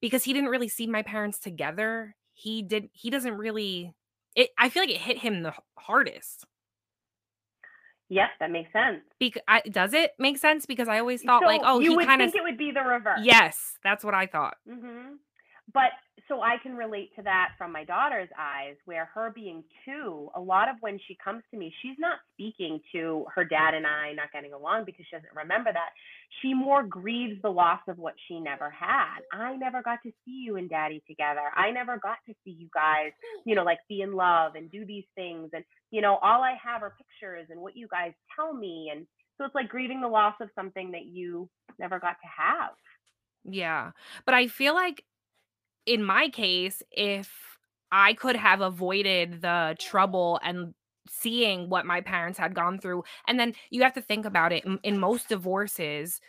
because 0.00 0.24
he 0.24 0.32
didn't 0.32 0.50
really 0.50 0.68
see 0.68 0.86
my 0.86 1.02
parents 1.02 1.38
together, 1.38 2.16
he 2.34 2.62
did 2.62 2.90
he 2.92 3.10
doesn't 3.10 3.36
really 3.36 3.94
it 4.36 4.50
I 4.58 4.68
feel 4.68 4.82
like 4.82 4.90
it 4.90 4.98
hit 5.00 5.18
him 5.18 5.42
the 5.42 5.52
hardest. 5.78 6.44
yes, 8.08 8.28
that 8.40 8.50
makes 8.50 8.72
sense. 8.72 9.00
Because 9.18 9.42
I, 9.48 9.60
does 9.62 9.94
it 9.94 10.12
make 10.18 10.38
sense? 10.38 10.66
Because 10.66 10.88
I 10.88 10.98
always 10.98 11.22
thought 11.22 11.42
like, 11.42 11.62
oh, 11.64 11.80
you 11.80 11.90
he 11.90 11.96
would 11.96 12.06
kind 12.06 12.20
of 12.22 12.30
think 12.30 12.40
it 12.40 12.44
would 12.44 12.58
be 12.58 12.70
the 12.70 12.82
reverse. 12.82 13.20
yes, 13.22 13.78
that's 13.82 14.04
what 14.04 14.14
I 14.14 14.26
thought. 14.26 14.56
hmm 14.68 15.14
But 15.74 15.90
so 16.28 16.42
I 16.42 16.56
can 16.62 16.76
relate 16.76 17.10
to 17.16 17.22
that 17.22 17.50
from 17.56 17.72
my 17.72 17.84
daughter's 17.84 18.28
eyes, 18.38 18.76
where 18.84 19.06
her 19.14 19.32
being 19.34 19.64
two, 19.84 20.30
a 20.34 20.40
lot 20.40 20.68
of 20.68 20.76
when 20.80 20.98
she 21.08 21.16
comes 21.22 21.42
to 21.50 21.56
me, 21.58 21.72
she's 21.82 21.96
not 21.98 22.18
speaking 22.34 22.80
to 22.92 23.24
her 23.34 23.44
dad 23.44 23.74
and 23.74 23.86
I 23.86 24.12
not 24.12 24.32
getting 24.32 24.52
along 24.52 24.84
because 24.84 25.04
she 25.08 25.16
doesn't 25.16 25.34
remember 25.34 25.72
that. 25.72 25.90
She 26.40 26.54
more 26.54 26.82
grieves 26.82 27.40
the 27.42 27.50
loss 27.50 27.80
of 27.88 27.98
what 27.98 28.14
she 28.28 28.38
never 28.38 28.70
had. 28.70 29.20
I 29.32 29.56
never 29.56 29.82
got 29.82 30.02
to 30.04 30.12
see 30.24 30.42
you 30.44 30.56
and 30.56 30.68
daddy 30.68 31.02
together. 31.08 31.50
I 31.56 31.70
never 31.70 31.98
got 31.98 32.18
to 32.28 32.34
see 32.44 32.52
you 32.52 32.68
guys, 32.74 33.12
you 33.44 33.54
know, 33.54 33.64
like 33.64 33.78
be 33.88 34.02
in 34.02 34.14
love 34.14 34.54
and 34.54 34.70
do 34.70 34.84
these 34.84 35.04
things. 35.14 35.50
And, 35.52 35.64
you 35.90 36.00
know, 36.00 36.18
all 36.22 36.42
I 36.42 36.54
have 36.62 36.82
are 36.82 36.96
pictures 36.96 37.48
and 37.50 37.60
what 37.60 37.76
you 37.76 37.88
guys 37.88 38.12
tell 38.36 38.52
me. 38.52 38.90
And 38.94 39.06
so 39.38 39.44
it's 39.44 39.54
like 39.54 39.68
grieving 39.68 40.00
the 40.00 40.08
loss 40.08 40.34
of 40.40 40.50
something 40.54 40.92
that 40.92 41.06
you 41.06 41.48
never 41.78 41.98
got 41.98 42.16
to 42.22 42.28
have. 42.36 42.72
Yeah. 43.44 43.90
But 44.24 44.34
I 44.34 44.46
feel 44.46 44.74
like 44.74 45.04
in 45.86 46.04
my 46.04 46.28
case, 46.28 46.82
if 46.90 47.58
I 47.90 48.14
could 48.14 48.36
have 48.36 48.60
avoided 48.60 49.42
the 49.42 49.76
trouble 49.78 50.40
and 50.42 50.74
seeing 51.08 51.68
what 51.68 51.86
my 51.86 52.00
parents 52.00 52.38
had 52.38 52.54
gone 52.54 52.78
through, 52.78 53.04
and 53.26 53.38
then 53.38 53.54
you 53.70 53.82
have 53.82 53.94
to 53.94 54.02
think 54.02 54.24
about 54.24 54.52
it 54.52 54.64
in, 54.64 54.78
in 54.82 54.98
most 54.98 55.28
divorces, 55.28 56.20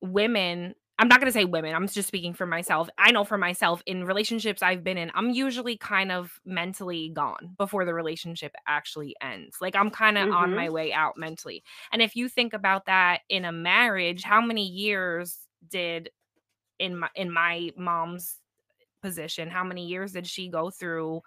women, 0.00 0.74
I'm 0.98 1.08
not 1.08 1.20
going 1.20 1.26
to 1.26 1.32
say 1.32 1.44
women, 1.44 1.74
I'm 1.74 1.88
just 1.88 2.08
speaking 2.08 2.34
for 2.34 2.46
myself. 2.46 2.88
I 2.98 3.12
know 3.12 3.24
for 3.24 3.38
myself, 3.38 3.82
in 3.86 4.04
relationships 4.04 4.62
I've 4.62 4.84
been 4.84 4.98
in, 4.98 5.10
I'm 5.14 5.30
usually 5.30 5.76
kind 5.76 6.12
of 6.12 6.40
mentally 6.44 7.10
gone 7.10 7.54
before 7.58 7.84
the 7.84 7.94
relationship 7.94 8.54
actually 8.66 9.16
ends. 9.20 9.56
Like 9.60 9.74
I'm 9.74 9.90
kind 9.90 10.18
of 10.18 10.26
on 10.30 10.50
Mhm. 10.50 10.54
my 10.54 10.70
way 10.70 10.92
out 10.92 11.16
mentally. 11.16 11.62
And 11.92 12.02
if 12.02 12.14
you 12.14 12.28
think 12.28 12.52
about 12.52 12.86
that 12.86 13.22
in 13.28 13.44
a 13.44 13.52
marriage, 13.52 14.22
how 14.22 14.40
many 14.40 14.66
years 14.66 15.46
did 15.68 16.10
in 16.78 16.96
my 16.98 17.08
in 17.14 17.30
my 17.30 17.70
mom's 17.76 18.41
position 19.02 19.50
how 19.50 19.64
many 19.64 19.86
years 19.86 20.12
did 20.12 20.26
she 20.26 20.48
go 20.48 20.70
through 20.70 21.20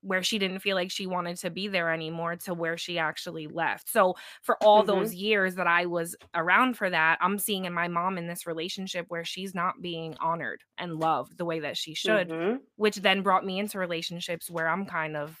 where 0.00 0.22
she 0.22 0.38
didn't 0.38 0.60
feel 0.60 0.76
like 0.76 0.92
she 0.92 1.08
wanted 1.08 1.36
to 1.36 1.50
be 1.50 1.66
there 1.66 1.92
anymore 1.92 2.36
to 2.36 2.54
where 2.54 2.76
she 2.78 2.98
actually 2.98 3.46
left 3.48 3.88
so 3.88 4.14
for 4.42 4.56
all 4.62 4.82
Mhm. 4.82 4.86
those 4.86 5.14
years 5.14 5.56
that 5.56 5.66
i 5.66 5.86
was 5.86 6.16
around 6.34 6.76
for 6.76 6.88
that 6.88 7.18
i'm 7.20 7.38
seeing 7.38 7.64
in 7.64 7.72
my 7.72 7.88
mom 7.88 8.16
in 8.16 8.26
this 8.28 8.46
relationship 8.46 9.06
where 9.08 9.24
she's 9.24 9.54
not 9.54 9.82
being 9.82 10.16
honored 10.20 10.62
and 10.78 10.94
loved 10.98 11.36
the 11.36 11.44
way 11.44 11.60
that 11.60 11.76
she 11.76 11.94
should 11.94 12.28
Mhm. 12.28 12.60
which 12.76 12.96
then 12.96 13.22
brought 13.22 13.44
me 13.44 13.58
into 13.58 13.78
relationships 13.78 14.48
where 14.50 14.68
i'm 14.68 14.86
kind 14.86 15.16
of 15.16 15.36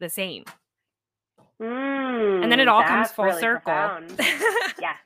the 0.00 0.08
same 0.08 0.44
and 1.58 2.50
then 2.52 2.60
it 2.60 2.68
Mm, 2.68 2.72
all 2.72 2.82
comes 2.84 3.10
full 3.12 3.24
really 3.26 3.40
circle 3.40 3.72
yes, 4.80 4.96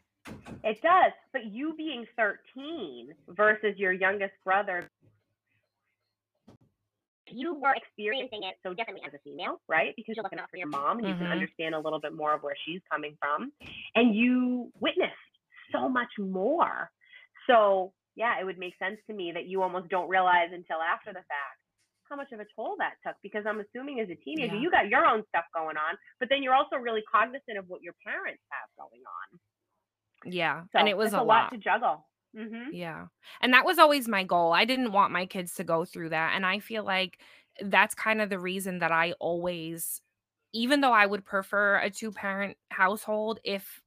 it 0.65 0.83
does. 0.83 1.13
But 1.33 1.47
you 1.47 1.75
being 1.77 2.05
13 2.17 3.15
versus 3.29 3.79
your 3.79 3.93
youngest 3.93 4.35
brother, 4.45 4.89
you 7.33 7.55
were 7.55 7.75
experiencing 7.75 8.43
it 8.45 8.57
so 8.63 8.75
differently 8.75 9.03
as 9.07 9.15
a 9.15 9.19
female, 9.25 9.61
right? 9.69 9.95
Because 9.97 10.17
you're 10.17 10.23
looking 10.25 10.39
out 10.41 10.51
for 10.51 10.57
your 10.59 10.69
mom 10.69 10.99
and 10.99 11.09
you 11.09 11.15
Mhm. 11.15 11.19
can 11.19 11.27
understand 11.29 11.75
a 11.75 11.81
little 11.81 12.01
bit 12.01 12.13
more 12.15 12.35
of 12.35 12.43
where 12.43 12.57
she's 12.65 12.81
coming 12.91 13.17
from. 13.21 13.53
And 13.95 14.15
you 14.15 14.73
witnessed 14.81 15.15
so 15.73 15.89
much 15.89 16.11
more. 16.19 16.91
So, 17.47 17.95
yeah, 18.17 18.41
it 18.41 18.45
would 18.45 18.59
make 18.59 18.77
sense 18.79 19.01
to 19.09 19.15
me 19.15 19.33
that 19.33 19.47
you 19.47 19.63
almost 19.63 19.89
don't 19.89 20.09
realize 20.09 20.51
until 20.53 20.81
after 20.83 21.13
the 21.13 21.21
fact 21.29 21.59
how 22.09 22.17
much 22.17 22.33
of 22.33 22.41
a 22.41 22.47
toll 22.57 22.77
that 22.79 22.95
took 23.07 23.17
because 23.23 23.47
I'm 23.47 23.61
assuming 23.61 24.01
as 24.01 24.11
a 24.11 24.17
teenager 24.17 24.57
Yeah. 24.57 24.61
you 24.61 24.71
got 24.71 24.89
your 24.89 25.07
own 25.07 25.25
stuff 25.29 25.45
going 25.55 25.77
on, 25.77 25.97
but 26.19 26.29
then 26.29 26.43
you're 26.43 26.55
also 26.55 26.77
really 26.77 27.03
cognizant 27.11 27.57
of 27.59 27.69
what 27.69 27.83
your 27.83 27.95
parents 28.05 28.43
have 28.51 28.69
going 28.77 29.03
on. 29.07 29.41
yeah 30.25 30.65
So 30.73 30.79
and 30.79 30.89
it 30.89 30.97
was 30.97 31.13
a 31.15 31.21
a 31.21 31.23
lot 31.23 31.49
to 31.51 31.59
juggle. 31.59 32.10
Hmm 32.35 32.71
Yeah. 32.71 33.07
And 33.41 33.53
that 33.53 33.65
was 33.65 33.79
always 33.79 34.09
my 34.09 34.25
goal. 34.25 34.53
I 34.53 34.65
didn't 34.65 34.93
want 34.93 35.13
my 35.13 35.27
kids 35.27 35.55
to 35.57 35.65
go 35.65 35.85
through 35.85 36.11
that. 36.11 36.35
And 36.37 36.47
I 36.47 36.61
feel 36.61 36.85
like 36.85 37.19
that's 37.61 37.95
kind 37.95 38.21
of 38.21 38.31
the 38.31 38.39
reason 38.39 38.79
that 38.79 38.93
I 38.93 39.13
always, 39.21 40.01
even 40.53 40.81
though 40.81 40.93
I 40.93 41.07
would 41.07 41.25
prefer 41.25 41.79
a 41.79 41.91
two 41.91 42.13
parent 42.13 42.57
household, 42.71 43.41
if 43.45 43.81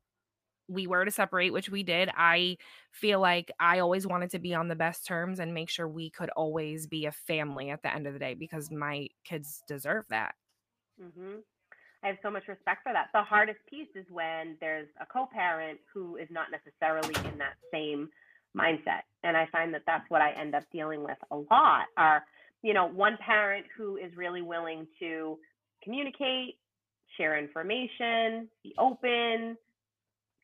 we 0.67 0.87
were 0.87 1.05
to 1.05 1.11
separate, 1.11 1.53
which 1.53 1.69
we 1.69 1.83
did, 1.83 2.09
I 2.17 2.57
feel 2.91 3.19
like 3.19 3.51
I 3.59 3.79
always 3.79 4.07
wanted 4.07 4.31
to 4.31 4.39
be 4.39 4.53
on 4.55 4.69
the 4.69 4.75
best 4.75 5.05
terms 5.07 5.39
and 5.39 5.53
make 5.53 5.69
sure 5.69 5.87
we 5.87 6.09
could 6.09 6.29
always 6.31 6.87
be 6.87 7.05
a 7.05 7.11
family 7.11 7.69
at 7.71 7.83
the 7.83 7.93
end 7.93 8.07
of 8.07 8.13
the 8.13 8.19
day 8.19 8.35
because 8.35 8.71
my 8.71 9.09
kids 9.25 9.63
deserve 9.67 10.07
that. 10.09 10.35
hmm 10.99 11.39
I 12.03 12.07
have 12.09 12.17
so 12.23 12.31
much 12.31 12.47
respect 12.47 12.83
for 12.83 12.93
that. 12.93 13.09
The 13.13 13.23
hardest 13.23 13.59
piece 13.69 13.89
is 13.95 14.05
when 14.09 14.57
there's 14.61 14.89
a 15.01 15.05
co-parent 15.05 15.79
who 15.93 16.17
is 16.17 16.29
not 16.31 16.49
necessarily 16.51 17.15
in 17.29 17.37
that 17.39 17.55
same 17.73 18.09
mindset, 18.57 19.03
and 19.23 19.35
I 19.37 19.47
find 19.51 19.73
that 19.73 19.83
that's 19.85 20.09
what 20.09 20.21
I 20.21 20.31
end 20.39 20.55
up 20.55 20.63
dealing 20.71 21.03
with 21.03 21.17
a 21.31 21.35
lot. 21.35 21.85
Are 21.97 22.23
you 22.61 22.73
know 22.73 22.87
one 22.87 23.17
parent 23.25 23.65
who 23.77 23.97
is 23.97 24.15
really 24.15 24.41
willing 24.41 24.87
to 24.99 25.37
communicate, 25.83 26.57
share 27.17 27.37
information, 27.37 28.49
be 28.63 28.73
open, 28.77 29.57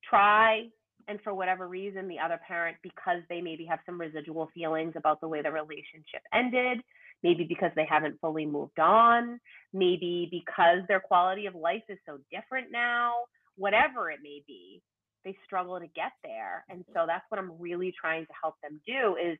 try 0.08 0.70
and 1.08 1.20
for 1.24 1.34
whatever 1.34 1.68
reason 1.68 2.08
the 2.08 2.20
other 2.20 2.40
parent 2.48 2.78
because 2.84 3.22
they 3.30 3.42
maybe 3.42 3.66
have 3.66 3.80
some 3.86 4.00
residual 4.00 4.50
feelings 4.54 4.94
about 4.96 5.20
the 5.22 5.28
way 5.28 5.42
the 5.42 5.52
relationship 5.52 6.22
ended 6.34 6.80
maybe 7.24 7.44
because 7.44 7.72
they 7.76 7.86
haven't 7.90 8.20
fully 8.22 8.46
moved 8.46 8.80
on 8.80 9.40
maybe 9.74 10.28
because 10.32 10.80
their 10.88 11.00
quality 11.00 11.48
of 11.48 11.56
life 11.56 11.84
is 11.90 11.98
so 12.06 12.20
different 12.32 12.68
now 12.72 13.14
whatever 13.58 14.10
it 14.12 14.20
may 14.24 14.42
be 14.48 14.82
they 15.24 15.36
struggle 15.46 15.80
to 15.80 15.88
get 15.88 16.12
there 16.24 16.66
and 16.70 16.84
so 16.94 17.06
that's 17.08 17.26
what 17.30 17.40
i'm 17.40 17.52
really 17.60 17.94
trying 18.00 18.26
to 18.26 18.34
help 18.42 18.56
them 18.62 18.80
do 18.86 19.16
is 19.16 19.38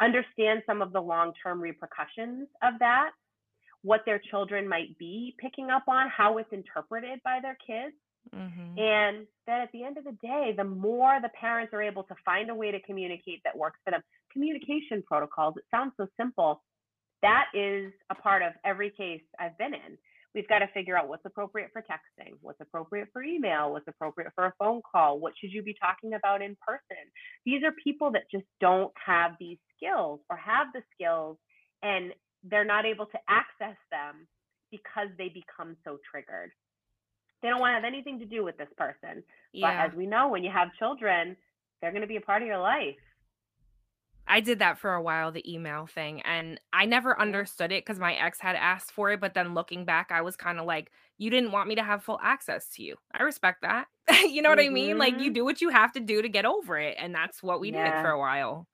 understand 0.00 0.62
some 0.66 0.82
of 0.82 0.92
the 0.92 1.00
long-term 1.00 1.60
repercussions 1.60 2.48
of 2.62 2.74
that 2.78 3.10
what 3.82 4.02
their 4.04 4.20
children 4.30 4.68
might 4.68 4.96
be 4.98 5.34
picking 5.38 5.70
up 5.70 5.84
on 5.88 6.08
how 6.14 6.38
it's 6.38 6.52
interpreted 6.52 7.20
by 7.24 7.38
their 7.42 7.56
kids 7.66 7.94
Mm-hmm. 8.34 8.78
and 8.78 9.26
that 9.46 9.60
at 9.60 9.70
the 9.72 9.84
end 9.84 9.98
of 9.98 10.04
the 10.04 10.16
day, 10.22 10.52
the 10.56 10.64
more 10.64 11.18
the 11.22 11.28
parents 11.40 11.72
are 11.72 11.82
able 11.82 12.02
to 12.04 12.14
find 12.24 12.50
a 12.50 12.54
way 12.54 12.70
to 12.70 12.80
communicate 12.80 13.40
that 13.44 13.56
works 13.56 13.78
for 13.84 13.92
them, 13.92 14.02
communication 14.32 15.02
protocols, 15.06 15.54
it 15.56 15.64
sounds 15.70 15.92
so 15.96 16.06
simple. 16.16 16.62
That 17.22 17.46
is 17.54 17.92
a 18.10 18.14
part 18.14 18.42
of 18.42 18.52
every 18.64 18.90
case 18.90 19.22
I've 19.38 19.56
been 19.58 19.74
in. 19.74 19.96
We've 20.34 20.48
got 20.48 20.58
to 20.58 20.68
figure 20.68 20.96
out 20.96 21.08
what's 21.08 21.24
appropriate 21.24 21.70
for 21.72 21.82
texting, 21.82 22.34
what's 22.42 22.60
appropriate 22.60 23.08
for 23.12 23.22
email, 23.22 23.72
what's 23.72 23.88
appropriate 23.88 24.32
for 24.34 24.46
a 24.46 24.52
phone 24.58 24.82
call, 24.90 25.18
what 25.18 25.32
should 25.40 25.52
you 25.52 25.62
be 25.62 25.74
talking 25.80 26.14
about 26.14 26.42
in 26.42 26.56
person. 26.66 27.02
These 27.44 27.62
are 27.64 27.72
people 27.82 28.12
that 28.12 28.24
just 28.30 28.44
don't 28.60 28.92
have 29.04 29.32
these 29.40 29.58
skills 29.76 30.20
or 30.28 30.36
have 30.36 30.68
the 30.74 30.82
skills 30.94 31.38
and 31.82 32.12
they're 32.44 32.64
not 32.64 32.84
able 32.84 33.06
to 33.06 33.18
access 33.28 33.76
them 33.90 34.26
because 34.70 35.08
they 35.16 35.28
become 35.28 35.76
so 35.84 35.98
triggered. 36.10 36.50
They 37.42 37.48
don't 37.48 37.60
want 37.60 37.72
to 37.72 37.74
have 37.74 37.84
anything 37.84 38.18
to 38.20 38.26
do 38.26 38.44
with 38.44 38.56
this 38.56 38.68
person. 38.76 39.22
Yeah. 39.52 39.68
But 39.68 39.90
as 39.92 39.96
we 39.96 40.06
know, 40.06 40.28
when 40.28 40.42
you 40.42 40.50
have 40.50 40.68
children, 40.78 41.36
they're 41.80 41.92
going 41.92 42.02
to 42.02 42.08
be 42.08 42.16
a 42.16 42.20
part 42.20 42.42
of 42.42 42.48
your 42.48 42.58
life. 42.58 42.96
I 44.28 44.40
did 44.40 44.58
that 44.58 44.78
for 44.78 44.92
a 44.94 45.02
while, 45.02 45.30
the 45.32 45.50
email 45.52 45.86
thing, 45.86 46.20
and 46.22 46.60
I 46.72 46.84
never 46.86 47.18
understood 47.20 47.70
it 47.72 47.84
because 47.84 47.98
my 47.98 48.14
ex 48.14 48.40
had 48.40 48.56
asked 48.56 48.90
for 48.92 49.10
it. 49.12 49.20
But 49.20 49.34
then 49.34 49.54
looking 49.54 49.84
back, 49.84 50.10
I 50.10 50.20
was 50.22 50.36
kind 50.36 50.58
of 50.58 50.66
like, 50.66 50.90
you 51.18 51.30
didn't 51.30 51.52
want 51.52 51.68
me 51.68 51.76
to 51.76 51.82
have 51.84 52.02
full 52.02 52.18
access 52.22 52.68
to 52.70 52.82
you. 52.82 52.96
I 53.14 53.22
respect 53.22 53.62
that. 53.62 53.88
you 54.24 54.42
know 54.42 54.50
what 54.50 54.60
I 54.60 54.68
mean? 54.68 54.98
Like, 54.98 55.18
you 55.18 55.30
Mhm. 55.30 55.32
do 55.32 55.44
what 55.44 55.60
you 55.60 55.68
have 55.70 55.92
to 55.92 56.00
do 56.00 56.22
to 56.22 56.28
get 56.28 56.44
over 56.44 56.78
it. 56.78 56.96
And 56.98 57.14
that's 57.14 57.42
what 57.42 57.60
we 57.60 57.70
did 57.70 57.98
for 57.98 58.10
a 58.10 58.18
while. 58.18 58.66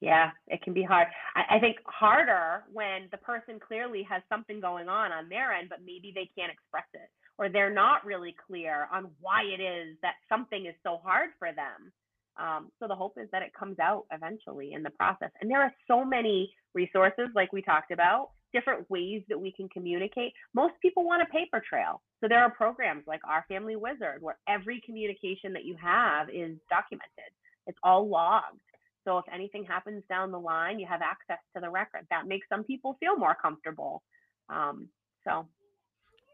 Yeah, 0.00 0.32
it 0.46 0.62
can 0.62 0.74
be 0.74 0.82
hard. 0.82 1.08
I, 1.34 1.56
I 1.56 1.60
think 1.60 1.78
harder 1.86 2.64
when 2.70 3.08
the 3.10 3.16
person 3.18 3.58
clearly 3.58 4.02
has 4.02 4.22
something 4.28 4.60
going 4.60 4.88
on 4.88 5.10
on 5.10 5.28
their 5.28 5.52
end, 5.52 5.68
but 5.70 5.80
maybe 5.82 6.12
they 6.14 6.30
can't 6.38 6.52
express 6.52 6.84
it, 6.92 7.08
or 7.38 7.48
they're 7.48 7.72
not 7.72 8.04
really 8.04 8.34
clear 8.46 8.88
on 8.92 9.14
why 9.20 9.42
it 9.44 9.60
is 9.60 9.96
that 10.02 10.16
something 10.28 10.66
is 10.66 10.74
so 10.82 10.98
hard 10.98 11.30
for 11.38 11.52
them. 11.52 11.92
Um, 12.38 12.70
so 12.78 12.86
the 12.86 12.94
hope 12.94 13.14
is 13.16 13.28
that 13.32 13.42
it 13.42 13.52
comes 13.58 13.78
out 13.78 14.04
eventually 14.12 14.72
in 14.74 14.82
the 14.82 14.90
process. 14.90 15.30
And 15.40 15.50
there 15.50 15.62
are 15.62 15.72
so 15.88 16.04
many 16.04 16.52
resources, 16.74 17.28
like 17.34 17.52
we 17.52 17.62
talked 17.62 17.90
about, 17.90 18.30
different 18.52 18.88
ways 18.90 19.22
that 19.28 19.38
we 19.38 19.52
can 19.52 19.68
communicate. 19.70 20.32
Most 20.54 20.74
people 20.80 21.04
want 21.04 21.22
a 21.22 21.26
paper 21.26 21.62
trail. 21.66 22.02
So 22.20 22.28
there 22.28 22.40
are 22.42 22.50
programs 22.50 23.04
like 23.06 23.20
Our 23.26 23.44
Family 23.48 23.76
Wizard 23.76 24.20
where 24.20 24.38
every 24.48 24.80
communication 24.84 25.52
that 25.54 25.64
you 25.64 25.76
have 25.82 26.28
is 26.28 26.56
documented, 26.70 27.32
it's 27.66 27.78
all 27.82 28.08
logged. 28.08 28.60
So 29.04 29.18
if 29.18 29.24
anything 29.32 29.64
happens 29.64 30.02
down 30.08 30.32
the 30.32 30.40
line, 30.40 30.78
you 30.78 30.86
have 30.86 31.00
access 31.00 31.38
to 31.54 31.60
the 31.60 31.70
record. 31.70 32.06
That 32.10 32.26
makes 32.26 32.48
some 32.48 32.64
people 32.64 32.96
feel 32.98 33.16
more 33.16 33.36
comfortable. 33.40 34.02
Um, 34.48 34.88
so 35.24 35.46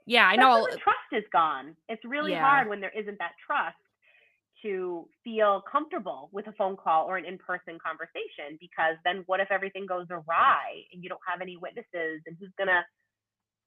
Yeah, 0.06 0.26
I 0.26 0.36
know. 0.36 0.66
the 0.70 0.78
trust 0.78 1.12
is 1.12 1.24
gone. 1.32 1.76
It's 1.88 2.04
really 2.04 2.32
Yeah. 2.32 2.40
hard 2.40 2.68
when 2.68 2.80
there 2.80 2.90
isn't 2.90 3.18
that 3.18 3.32
trust 3.46 3.76
to 4.62 5.08
feel 5.24 5.62
comfortable 5.70 6.30
with 6.32 6.46
a 6.46 6.52
phone 6.52 6.76
call 6.76 7.06
or 7.06 7.16
an 7.16 7.24
in-person 7.24 7.78
conversation 7.84 8.56
because 8.60 8.96
then 9.04 9.22
what 9.26 9.40
if 9.40 9.50
everything 9.50 9.86
goes 9.86 10.06
awry 10.10 10.82
and 10.92 11.02
you 11.02 11.08
don't 11.08 11.20
have 11.28 11.40
any 11.40 11.56
witnesses 11.56 12.22
and 12.26 12.36
who's 12.38 12.52
gonna 12.58 12.84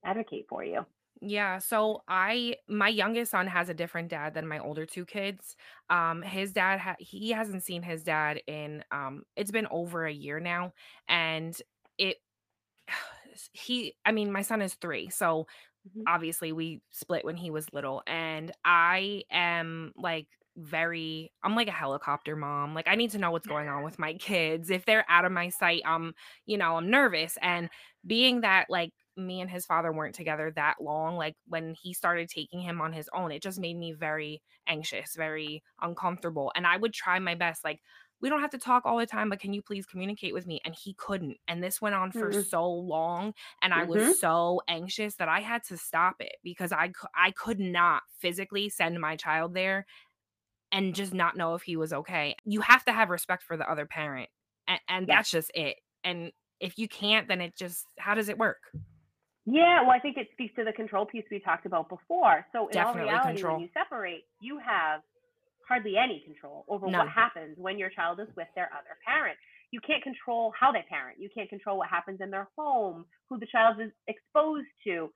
advocate 0.05 0.45
for 0.49 0.63
you? 0.63 0.85
Yeah, 1.21 1.59
so 1.59 2.03
I 2.09 2.57
my 2.67 2.89
youngest 2.89 3.31
son 3.31 3.47
has 3.47 3.69
a 3.69 3.73
different 3.73 4.09
dad 4.09 4.33
than 4.33 4.47
my 4.47 4.59
older 4.59 4.85
two 4.85 5.05
kids. 5.05 5.55
Um 5.89 6.21
his 6.21 6.51
dad 6.51 6.79
ha- 6.79 6.97
he 6.99 7.31
hasn't 7.31 7.63
seen 7.63 7.83
his 7.83 8.03
dad 8.03 8.41
in 8.47 8.83
um 8.91 9.23
it's 9.35 9.51
been 9.51 9.67
over 9.71 10.05
a 10.05 10.11
year 10.11 10.39
now 10.41 10.73
and 11.07 11.59
it 11.97 12.17
he 13.53 13.95
I 14.05 14.11
mean 14.13 14.31
my 14.31 14.43
son 14.43 14.61
is 14.61 14.75
3. 14.75 15.09
So 15.09 15.47
Mhm. 15.83 16.05
obviously 16.07 16.51
we 16.53 16.81
split 16.91 17.25
when 17.25 17.37
he 17.37 17.51
was 17.51 17.73
little 17.73 18.03
and 18.07 18.51
I 18.65 19.23
am 19.31 19.93
like 19.97 20.27
very 20.57 21.31
I'm 21.43 21.55
like 21.55 21.67
a 21.67 21.71
helicopter 21.71 22.35
mom. 22.35 22.73
Like 22.73 22.87
I 22.87 22.95
need 22.95 23.11
to 23.11 23.17
know 23.17 23.31
what's 23.31 23.47
going 23.47 23.67
on 23.67 23.83
with 23.83 23.99
my 23.99 24.13
kids. 24.15 24.69
If 24.69 24.85
they're 24.85 25.05
out 25.09 25.25
of 25.25 25.31
my 25.31 25.49
sight, 25.49 25.81
I'm, 25.85 26.13
you 26.45 26.57
know, 26.57 26.77
I'm 26.77 26.89
nervous 26.89 27.37
and 27.41 27.69
being 28.05 28.41
that 28.41 28.69
like 28.69 28.93
me 29.17 29.39
and 29.41 29.49
his 29.49 29.65
father 29.65 29.91
weren't 29.93 30.15
together 30.15 30.51
that 30.51 30.81
long, 30.81 31.15
like 31.15 31.35
when 31.47 31.73
he 31.73 31.93
started 31.93 32.29
taking 32.29 32.59
him 32.61 32.81
on 32.81 32.93
his 32.93 33.09
own, 33.13 33.31
it 33.31 33.41
just 33.41 33.59
made 33.59 33.77
me 33.77 33.93
very 33.93 34.41
anxious, 34.67 35.15
very 35.15 35.63
uncomfortable. 35.81 36.51
And 36.55 36.67
I 36.67 36.77
would 36.77 36.93
try 36.93 37.19
my 37.19 37.35
best 37.35 37.63
like 37.63 37.81
we 38.21 38.29
don't 38.29 38.41
have 38.41 38.51
to 38.51 38.57
talk 38.57 38.85
all 38.85 38.97
the 38.97 39.05
time, 39.05 39.29
but 39.29 39.39
can 39.39 39.53
you 39.53 39.61
please 39.61 39.85
communicate 39.85 40.33
with 40.33 40.47
me? 40.47 40.61
And 40.65 40.73
he 40.73 40.93
couldn't. 40.95 41.37
And 41.47 41.61
this 41.63 41.81
went 41.81 41.95
on 41.95 42.11
for 42.11 42.31
Mm. 42.31 42.45
so 42.49 42.67
long 42.69 43.33
and 43.61 43.73
I 43.73 43.83
Mhm. 43.83 43.85
was 43.85 44.07
so 44.07 44.61
anxious 44.67 45.15
that 45.17 45.27
I 45.29 45.41
had 45.41 45.63
to 45.65 45.77
stop 45.77 46.15
it 46.19 46.37
because 46.43 46.71
I 46.71 46.91
I 47.13 47.31
could 47.31 47.59
not 47.59 48.03
physically 48.09 48.69
send 48.69 48.99
my 48.99 49.15
child 49.15 49.53
there 49.53 49.85
and 50.75 50.93
just 50.93 51.13
not 51.13 51.37
know 51.37 51.55
if 51.55 51.63
he 51.63 51.77
was 51.77 51.93
okay. 51.93 52.35
You 52.43 52.59
have 52.59 52.83
to 52.85 52.91
have 52.91 53.09
respect 53.09 53.43
for 53.43 53.55
the 53.55 53.69
other 53.69 53.85
parent. 53.85 54.29
And, 54.67 54.79
and 54.89 55.07
that's 55.07 55.31
just 55.31 55.49
it. 55.55 55.77
And 56.03 56.31
if 56.59 56.77
you 56.77 56.87
can't, 56.89 57.27
then 57.27 57.39
it 57.39 57.55
just 57.57 57.87
how 57.97 58.13
does 58.13 58.27
it 58.27 58.37
work? 58.37 58.57
Yeah, 59.45 59.81
well, 59.81 59.91
I 59.91 59.99
think 59.99 60.17
it 60.17 60.27
speaks 60.33 60.53
to 60.55 60.65
the 60.65 60.73
control 60.73 61.05
piece 61.05 61.23
we 61.31 61.39
talked 61.39 61.65
about 61.65 61.87
before. 61.87 62.45
So 62.51 62.67
in 62.67 62.73
Definitely 62.73 63.09
all 63.11 63.19
reality, 63.19 63.33
control. 63.35 63.53
when 63.53 63.61
you 63.63 63.69
separate, 63.73 64.23
you 64.41 64.59
have 64.59 65.01
hardly 65.67 65.95
any 65.97 66.23
control 66.25 66.65
over 66.67 66.87
None. 66.87 67.05
what 67.05 67.09
happens 67.09 67.55
when 67.57 67.77
your 67.77 67.89
child 67.89 68.19
is 68.19 68.27
with 68.35 68.47
their 68.55 68.69
other 68.73 68.97
parent. 69.07 69.37
You 69.71 69.79
can't 69.79 70.03
control 70.03 70.51
how 70.59 70.71
they 70.71 70.83
parent. 70.89 71.19
You 71.19 71.29
can't 71.33 71.49
control 71.49 71.77
what 71.77 71.89
happens 71.89 72.19
in 72.21 72.31
their 72.31 72.49
home, 72.57 73.05
who 73.29 73.39
the 73.39 73.47
child 73.51 73.77
is 73.79 73.91
exposed 74.07 74.67
to. 74.87 75.09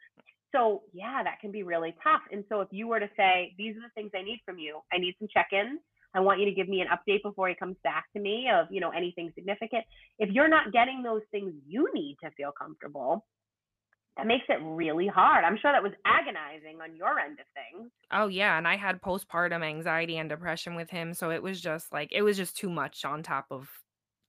So 0.53 0.83
yeah, 0.93 1.23
that 1.23 1.39
can 1.41 1.51
be 1.51 1.63
really 1.63 1.95
tough. 2.03 2.21
And 2.31 2.43
so 2.49 2.61
if 2.61 2.69
you 2.71 2.87
were 2.87 2.99
to 2.99 3.09
say, 3.15 3.53
these 3.57 3.75
are 3.77 3.81
the 3.81 3.91
things 3.95 4.11
I 4.15 4.21
need 4.23 4.39
from 4.45 4.57
you, 4.57 4.81
I 4.91 4.97
need 4.97 5.15
some 5.19 5.27
check-ins. 5.31 5.79
I 6.13 6.21
want 6.21 6.39
you 6.39 6.45
to 6.45 6.51
give 6.53 6.67
me 6.67 6.81
an 6.81 6.87
update 6.87 7.21
before 7.21 7.49
he 7.49 7.55
comes 7.55 7.77
back 7.83 8.05
to 8.13 8.19
me 8.19 8.47
of, 8.51 8.67
you 8.71 8.79
know, 8.81 8.89
anything 8.89 9.31
significant. 9.35 9.85
If 10.17 10.29
you're 10.31 10.47
not 10.47 10.71
getting 10.71 11.03
those 11.03 11.21
things 11.29 11.53
you 11.67 11.87
need 11.93 12.17
to 12.23 12.31
feel 12.31 12.51
comfortable, 12.51 13.27
that 14.17 14.27
makes 14.27 14.45
it 14.49 14.59
really 14.63 15.07
hard. 15.07 15.45
I'm 15.45 15.57
sure 15.61 15.71
that 15.71 15.83
was 15.83 15.93
agonizing 16.05 16.81
on 16.81 16.95
your 16.95 17.19
end 17.19 17.39
of 17.39 17.45
things. 17.55 17.91
Oh 18.11 18.27
yeah, 18.27 18.57
and 18.57 18.67
I 18.67 18.75
had 18.75 19.01
postpartum 19.01 19.63
anxiety 19.63 20.17
and 20.17 20.29
depression 20.29 20.75
with 20.75 20.89
him, 20.89 21.13
so 21.13 21.29
it 21.29 21.43
was 21.43 21.61
just 21.61 21.91
like 21.93 22.09
it 22.11 22.23
was 22.23 22.37
just 22.37 22.57
too 22.57 22.69
much 22.69 23.05
on 23.05 23.21
top 23.21 23.47
of 23.51 23.69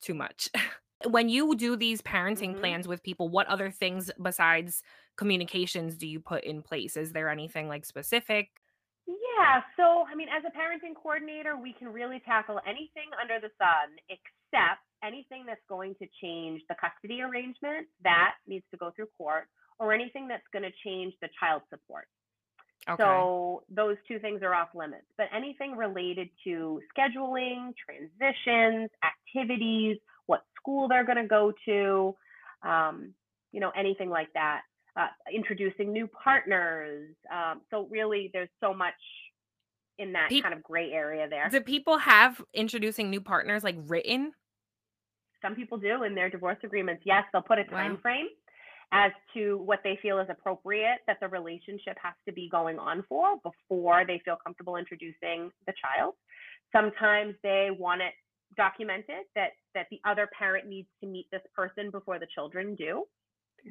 too 0.02 0.14
much. 0.14 0.48
when 1.06 1.30
you 1.30 1.54
do 1.56 1.76
these 1.76 2.02
parenting 2.02 2.54
Mhm. 2.54 2.56
plans 2.56 2.87
with 2.87 3.02
people, 3.02 3.30
what 3.30 3.46
other 3.46 3.70
things 3.70 4.11
besides 4.22 4.83
communications 5.20 5.98
do 5.98 6.06
you 6.06 6.18
put 6.18 6.44
in 6.44 6.62
place? 6.62 6.96
Is 6.96 7.12
there 7.12 7.28
anything 7.28 7.68
like 7.68 7.85
specific? 7.85 8.48
Yeah, 9.06 9.61
so 9.76 10.06
I 10.11 10.14
mean, 10.14 10.28
as 10.35 10.42
a 10.46 10.59
parenting 10.59 10.94
coordinator, 10.94 11.59
we 11.59 11.74
can 11.74 11.88
really 11.88 12.22
tackle 12.24 12.59
anything 12.66 13.11
under 13.20 13.38
the 13.38 13.50
sun 13.59 14.00
except 14.09 14.80
anything 15.04 15.44
that's 15.46 15.61
going 15.68 15.94
to 15.96 16.06
change 16.22 16.62
the 16.70 16.74
custody 16.80 17.20
arrangement 17.20 17.87
that 18.02 18.37
needs 18.48 18.64
to 18.70 18.78
go 18.78 18.92
through 18.96 19.09
court 19.18 19.44
or 19.78 19.92
anything 19.92 20.26
that's 20.26 20.48
going 20.54 20.62
to 20.62 20.72
change 20.83 21.12
the 21.20 21.28
child 21.38 21.61
support. 21.68 22.06
Okay. 22.88 23.02
So 23.02 23.62
those 23.68 23.96
two 24.09 24.18
things 24.20 24.40
are 24.42 24.54
off 24.54 24.68
limits. 24.74 25.04
But 25.18 25.26
anything 25.37 25.76
related 25.76 26.30
to 26.44 26.80
scheduling, 26.96 27.74
transitions, 27.76 28.88
activities, 29.04 29.98
what 30.24 30.44
school 30.56 30.88
they're 30.88 31.04
going 31.04 31.20
to 31.20 31.28
go 31.28 31.52
to, 31.66 32.16
um, 32.66 33.12
you 33.52 33.61
know, 33.61 33.70
anything 33.76 34.09
like 34.09 34.33
that. 34.33 34.62
Uh, 34.96 35.07
introducing 35.33 35.92
new 35.92 36.09
partners. 36.09 37.14
Um, 37.33 37.61
so 37.70 37.87
really, 37.90 38.31
there's 38.33 38.48
so 38.61 38.74
much 38.74 38.94
in 39.98 40.12
that 40.14 40.31
Pe- 40.31 40.40
kind 40.40 40.53
of 40.55 40.62
gray 40.62 40.90
area 40.90 41.29
there. 41.29 41.48
Do 41.48 41.61
people 41.61 41.98
have 41.98 42.42
introducing 42.55 43.09
new 43.11 43.20
partners 43.20 43.62
like 43.62 43.76
written? 43.87 44.33
Some 45.42 45.55
people 45.55 45.79
do 45.79 46.03
in 46.03 46.14
their 46.14 46.29
divorce 46.29 46.59
agreements. 46.64 47.03
Yes, 47.07 47.24
they'll 47.33 47.42
put 47.42 47.59
a 47.59 47.64
time 47.64 47.92
Wow. 47.92 48.00
frame 48.03 48.29
as 48.92 49.12
to 49.35 49.59
what 49.59 49.81
they 49.85 49.96
feel 50.03 50.18
is 50.18 50.29
appropriate 50.29 50.98
that 51.07 51.18
the 51.20 51.29
relationship 51.29 51.96
has 52.03 52.14
to 52.26 52.33
be 52.33 52.48
going 52.50 52.79
on 52.79 53.05
for 53.09 53.37
before 53.44 54.05
they 54.05 54.20
feel 54.24 54.37
comfortable 54.44 54.76
introducing 54.76 55.50
the 55.66 55.72
child. 55.81 56.14
Sometimes 56.72 57.35
they 57.42 57.68
want 57.70 58.03
it 58.03 58.12
documented 58.57 59.24
that 59.37 59.50
that 59.74 59.87
the 59.90 60.00
other 60.05 60.29
parent 60.37 60.66
needs 60.66 60.88
to 61.00 61.07
meet 61.07 61.26
this 61.31 61.42
person 61.55 61.90
before 61.90 62.18
the 62.18 62.26
children 62.35 62.74
do. 62.74 63.05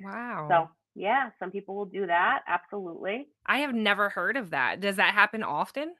Wow. 0.01 0.47
So, 0.49 0.69
yeah, 0.95 1.29
some 1.39 1.51
people 1.51 1.75
will 1.75 1.85
do 1.85 2.07
that. 2.07 2.41
Absolutely. 2.47 3.27
I 3.45 3.59
have 3.59 3.73
never 3.73 4.09
heard 4.09 4.37
of 4.37 4.51
that. 4.51 4.79
Does 4.79 4.95
that 4.95 5.13
happen 5.13 5.43
often? 5.43 5.95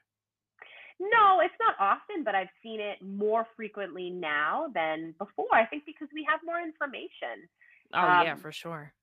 No, 1.00 1.40
it's 1.40 1.54
not 1.60 1.76
often, 1.80 2.24
but 2.24 2.34
I've 2.34 2.50
seen 2.62 2.80
it 2.80 3.00
more 3.02 3.46
frequently 3.56 4.10
now 4.10 4.66
than 4.74 5.14
before. 5.18 5.52
I 5.54 5.66
think 5.66 5.84
because 5.86 6.08
we 6.12 6.26
have 6.28 6.40
more 6.44 6.60
information. 6.60 7.48
Oh 7.92 8.10
yeah, 8.10 8.34
Um, 8.34 8.36
for 8.36 8.52
sure. 8.52 8.94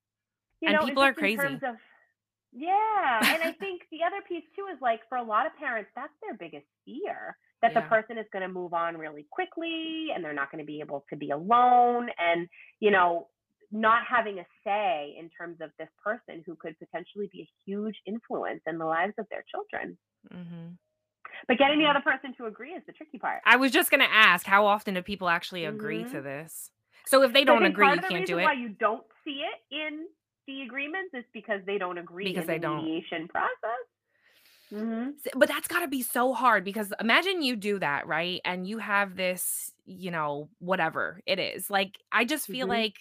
You 0.62 0.70
And 0.70 0.74
know, 0.74 0.86
people 0.86 1.04
are 1.04 1.14
crazy. 1.14 1.62
of 1.64 1.76
yeah, 2.54 3.34
and 3.34 3.44
I 3.44 3.54
think 3.60 3.84
the 3.92 4.04
other 4.06 4.22
piece 4.28 4.46
too 4.56 4.68
is 4.74 4.80
like 4.82 5.02
for 5.10 5.18
a 5.18 5.24
lot 5.24 5.46
of 5.46 5.56
parents, 5.58 5.92
that's 5.96 6.14
their 6.22 6.36
biggest 6.36 6.66
fear 6.86 7.38
that 7.62 7.74
the 7.74 7.82
person 7.82 8.18
is 8.18 8.26
going 8.32 8.44
to 8.44 8.48
move 8.50 8.74
on 8.74 8.98
really 8.98 9.28
quickly 9.32 10.10
and 10.16 10.24
they're 10.24 10.34
not 10.34 10.52
going 10.52 10.64
to 10.64 10.68
be 10.68 10.80
able 10.82 11.04
to 11.10 11.16
be 11.18 11.32
alone 11.32 12.10
and 12.20 12.48
you 12.80 12.92
know 12.92 13.28
not 13.72 14.04
having 14.10 14.40
a 14.40 14.46
say 14.64 15.16
in 15.20 15.30
terms 15.30 15.58
of 15.62 15.72
this 15.78 15.90
person 16.04 16.44
who 16.46 16.56
could 16.56 16.78
potentially 16.80 17.30
be 17.32 17.42
a 17.42 17.50
huge 17.66 17.96
influence 18.06 18.62
in 18.66 18.78
the 18.78 18.86
lives 18.86 19.14
of 19.18 19.28
their 19.30 19.44
children. 19.52 19.98
hmm 20.32 20.76
But 21.48 21.58
getting 21.58 21.80
the 21.80 21.86
Mhm. 21.86 21.90
other 21.92 22.02
person 22.02 22.34
to 22.38 22.46
agree 22.46 22.74
is 22.74 22.84
the 22.86 22.94
tricky 22.94 23.20
part. 23.20 23.42
I 23.46 23.58
was 23.58 23.72
just 23.72 23.92
gonna 23.92 24.06
ask, 24.10 24.46
how 24.46 24.66
often 24.66 24.94
do 24.96 25.02
people 25.02 25.30
actually 25.30 25.66
agree 25.66 26.04
to 26.06 26.22
Mhm. 26.22 26.24
this? 26.24 26.72
So 27.06 27.24
if 27.24 27.34
they 27.34 27.46
don't 27.46 27.66
agree, 27.66 27.88
you 27.94 28.02
can't 28.02 28.26
do 28.26 28.38
it. 28.38 28.44
why 28.44 28.54
you 28.54 28.70
don't 28.70 29.06
see 29.24 29.44
it 29.44 29.60
in 29.72 30.08
the 30.48 30.62
agreements 30.62 31.14
is 31.14 31.26
because 31.34 31.62
they 31.66 31.78
don't 31.78 31.98
agree 31.98 32.26
Because 32.28 32.44
in 32.44 32.48
they 32.48 32.60
the 32.60 32.68
don't. 32.68 32.82
mediation 32.84 33.28
process. 33.28 33.86
hmm 34.70 35.10
S- 35.26 35.34
But 35.36 35.48
that's 35.50 35.68
got 35.68 35.80
to 35.82 35.88
be 35.88 36.02
so 36.02 36.34
hard 36.34 36.64
because 36.64 36.94
imagine 37.00 37.42
you 37.42 37.56
do 37.56 37.80
that, 37.80 38.08
right? 38.08 38.42
And 38.46 38.68
you 38.68 38.78
have 38.80 39.16
this, 39.16 39.74
you 39.86 40.12
know, 40.12 40.50
whatever 40.60 41.22
it 41.26 41.40
is. 41.40 41.70
Like, 41.70 41.98
I 42.12 42.26
just 42.26 42.48
feel 42.48 42.68
Mhm. 42.68 42.70
like 42.70 42.96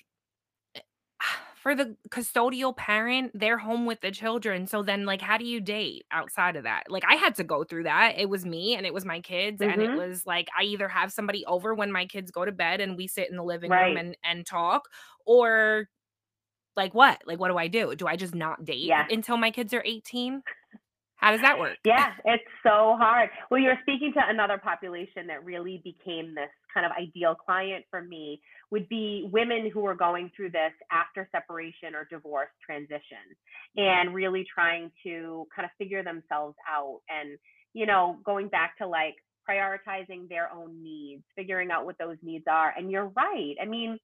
for 1.66 1.74
the 1.74 1.96
custodial 2.10 2.76
parent, 2.76 3.32
they're 3.34 3.58
home 3.58 3.86
with 3.86 4.00
the 4.00 4.12
children. 4.12 4.68
So 4.68 4.84
then, 4.84 5.04
like, 5.04 5.20
how 5.20 5.36
do 5.36 5.44
you 5.44 5.60
date 5.60 6.06
outside 6.12 6.54
of 6.54 6.62
that? 6.62 6.84
Like, 6.88 7.02
I 7.08 7.16
had 7.16 7.34
to 7.36 7.44
go 7.44 7.64
through 7.64 7.82
that. 7.84 8.16
It 8.16 8.28
was 8.28 8.46
me 8.46 8.76
and 8.76 8.86
it 8.86 8.94
was 8.94 9.04
my 9.04 9.20
kids. 9.20 9.60
And 9.60 9.82
it 9.82 9.92
Mhm. 9.92 9.96
was 9.96 10.24
like, 10.26 10.48
I 10.56 10.62
either 10.62 10.86
have 10.88 11.12
somebody 11.12 11.44
over 11.46 11.74
when 11.74 11.90
my 11.90 12.06
kids 12.06 12.30
go 12.30 12.44
to 12.44 12.52
bed 12.52 12.80
and 12.80 12.96
we 12.96 13.08
sit 13.08 13.28
in 13.28 13.36
the 13.36 13.42
living 13.42 13.74
room 13.74 13.96
and, 13.96 14.16
and 14.22 14.46
talk, 14.46 14.88
or 15.26 15.88
like, 16.76 16.94
what? 16.94 17.22
Like, 17.26 17.40
what 17.40 17.48
do 17.48 17.58
I 17.58 17.68
do? 17.68 17.94
Do 17.96 18.06
I 18.06 18.16
just 18.16 18.34
not 18.34 18.64
date 18.64 18.94
Yes. 18.94 19.10
until 19.10 19.36
my 19.36 19.50
kids 19.50 19.74
are 19.74 19.82
18? 19.84 20.42
How 21.16 21.30
does 21.32 21.40
that 21.40 21.58
work? 21.58 21.78
Yeah, 21.84 22.12
it's 22.24 22.44
so 22.62 22.96
hard. 22.98 23.30
Well, 23.50 23.60
you're 23.60 23.78
speaking 23.82 24.12
to 24.14 24.20
another 24.28 24.58
population 24.58 25.26
that 25.28 25.44
really 25.44 25.80
became 25.82 26.34
this 26.34 26.50
kind 26.72 26.84
of 26.84 26.92
ideal 26.92 27.34
client 27.34 27.84
for 27.90 28.02
me 28.02 28.40
would 28.70 28.88
be 28.88 29.28
women 29.32 29.70
who 29.72 29.86
are 29.86 29.94
going 29.94 30.30
through 30.36 30.50
this 30.50 30.72
after 30.92 31.28
separation 31.32 31.94
or 31.94 32.06
divorce 32.10 32.50
transition 32.64 33.24
and 33.76 34.14
really 34.14 34.44
trying 34.52 34.90
to 35.04 35.46
kind 35.54 35.64
of 35.64 35.70
figure 35.78 36.02
themselves 36.04 36.56
out 36.70 37.00
and, 37.08 37.38
you 37.72 37.86
know, 37.86 38.18
going 38.24 38.48
back 38.48 38.76
to 38.78 38.86
like 38.86 39.14
prioritizing 39.48 40.28
their 40.28 40.52
own 40.52 40.82
needs, 40.82 41.22
figuring 41.34 41.70
out 41.70 41.86
what 41.86 41.96
those 41.98 42.16
needs 42.22 42.44
are. 42.50 42.74
And 42.76 42.90
you're 42.90 43.12
right. 43.16 43.54
I 43.60 43.64
mean, 43.64 43.98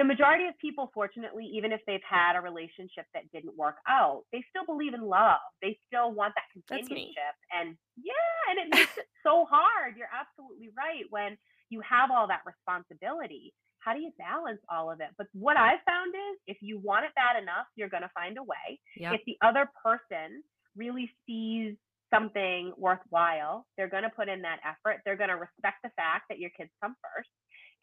the 0.00 0.04
majority 0.04 0.46
of 0.46 0.56
people, 0.56 0.90
fortunately, 0.94 1.44
even 1.44 1.72
if 1.72 1.80
they've 1.86 2.00
had 2.08 2.34
a 2.34 2.40
relationship 2.40 3.04
that 3.12 3.30
didn't 3.34 3.54
work 3.54 3.76
out, 3.86 4.22
they 4.32 4.42
still 4.48 4.64
believe 4.64 4.94
in 4.94 5.02
love. 5.02 5.44
They 5.60 5.78
still 5.86 6.12
want 6.12 6.32
that 6.40 6.48
companionship. 6.56 7.36
And 7.52 7.76
yeah, 8.02 8.40
and 8.48 8.58
it 8.58 8.74
makes 8.74 8.96
it 8.96 9.04
so 9.22 9.44
hard. 9.44 9.98
You're 9.98 10.08
absolutely 10.08 10.70
right. 10.74 11.04
When 11.10 11.36
you 11.68 11.82
have 11.84 12.10
all 12.10 12.26
that 12.28 12.40
responsibility, 12.46 13.52
how 13.80 13.92
do 13.92 14.00
you 14.00 14.10
balance 14.16 14.60
all 14.72 14.90
of 14.90 15.00
it? 15.00 15.08
But 15.18 15.26
what 15.34 15.58
I've 15.58 15.84
found 15.86 16.14
is 16.14 16.40
if 16.46 16.56
you 16.62 16.78
want 16.78 17.04
it 17.04 17.12
bad 17.14 17.36
enough, 17.36 17.66
you're 17.76 17.92
going 17.92 18.02
to 18.02 18.10
find 18.14 18.38
a 18.38 18.42
way. 18.42 18.80
Yeah. 18.96 19.12
If 19.12 19.20
the 19.26 19.36
other 19.42 19.68
person 19.84 20.42
really 20.78 21.10
sees 21.26 21.76
something 22.08 22.72
worthwhile, 22.78 23.66
they're 23.76 23.92
going 23.92 24.04
to 24.04 24.16
put 24.16 24.30
in 24.30 24.40
that 24.48 24.60
effort. 24.64 25.02
They're 25.04 25.20
going 25.20 25.28
to 25.28 25.36
respect 25.36 25.84
the 25.84 25.90
fact 25.94 26.24
that 26.30 26.38
your 26.38 26.50
kids 26.56 26.70
come 26.82 26.96
first 27.04 27.28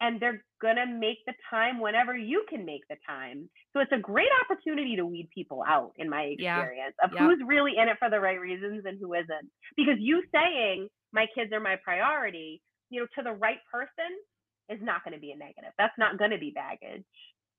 and 0.00 0.20
they're 0.20 0.44
going 0.60 0.76
to 0.76 0.86
make 0.86 1.18
the 1.26 1.34
time 1.50 1.80
whenever 1.80 2.16
you 2.16 2.44
can 2.48 2.64
make 2.64 2.82
the 2.88 2.96
time. 3.06 3.48
So 3.72 3.80
it's 3.80 3.92
a 3.92 3.98
great 3.98 4.28
opportunity 4.44 4.96
to 4.96 5.06
weed 5.06 5.28
people 5.34 5.62
out, 5.66 5.92
in 5.96 6.08
my 6.08 6.22
Yeah. 6.38 6.58
experience, 6.60 6.94
of 7.02 7.10
Yep. 7.12 7.18
who's 7.18 7.42
really 7.46 7.76
in 7.76 7.88
it 7.88 7.98
for 7.98 8.10
the 8.10 8.20
right 8.20 8.40
reasons 8.40 8.84
and 8.86 8.98
who 9.00 9.14
isn't. 9.14 9.50
Because 9.76 9.96
you 9.98 10.22
saying, 10.32 10.88
my 11.12 11.26
kids 11.34 11.52
are 11.52 11.60
my 11.60 11.76
priority, 11.76 12.62
you 12.90 13.00
know, 13.00 13.06
to 13.16 13.22
the 13.22 13.32
right 13.32 13.58
person 13.70 14.12
is 14.68 14.80
not 14.82 15.02
going 15.04 15.14
to 15.14 15.20
be 15.20 15.32
a 15.32 15.36
negative. 15.36 15.72
That's 15.78 15.96
not 15.98 16.18
going 16.18 16.30
to 16.32 16.38
be 16.38 16.50
baggage. 16.50 17.04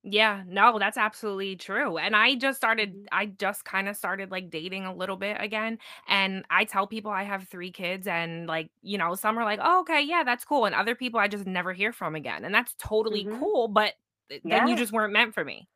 Yeah, 0.03 0.43
no, 0.47 0.79
that's 0.79 0.97
absolutely 0.97 1.57
true. 1.57 1.97
And 1.97 2.15
I 2.15 2.35
just 2.35 2.55
started, 2.57 2.95
Mhm. 2.95 3.07
I 3.11 3.25
just 3.27 3.65
kind 3.65 3.89
of 3.89 3.97
started 3.97 4.31
like 4.31 4.49
dating 4.49 4.85
a 4.85 4.93
little 4.95 5.17
bit 5.17 5.37
again. 5.41 5.77
And 6.07 6.45
I 6.49 6.63
tell 6.63 6.87
people 6.87 7.11
I 7.11 7.23
have 7.23 7.47
three 7.49 7.71
kids, 7.71 8.07
and 8.07 8.47
like, 8.47 8.71
you 8.81 8.97
know, 8.97 9.13
some 9.15 9.37
are 9.37 9.43
like, 9.43 9.59
oh, 9.61 9.81
okay, 9.81 10.01
yeah, 10.01 10.23
that's 10.23 10.45
cool. 10.45 10.65
And 10.65 10.73
other 10.73 10.95
people 10.95 11.19
I 11.19 11.27
just 11.27 11.45
never 11.45 11.73
hear 11.73 11.91
from 11.91 12.15
again. 12.15 12.45
And 12.45 12.55
that's 12.55 12.75
totally 12.75 13.25
Mhm. 13.25 13.39
cool. 13.39 13.67
But 13.67 13.95
th- 14.29 14.41
then 14.45 14.67
you 14.69 14.75
just 14.77 14.93
weren't 14.93 15.11
meant 15.13 15.33
for 15.33 15.43
me. 15.43 15.67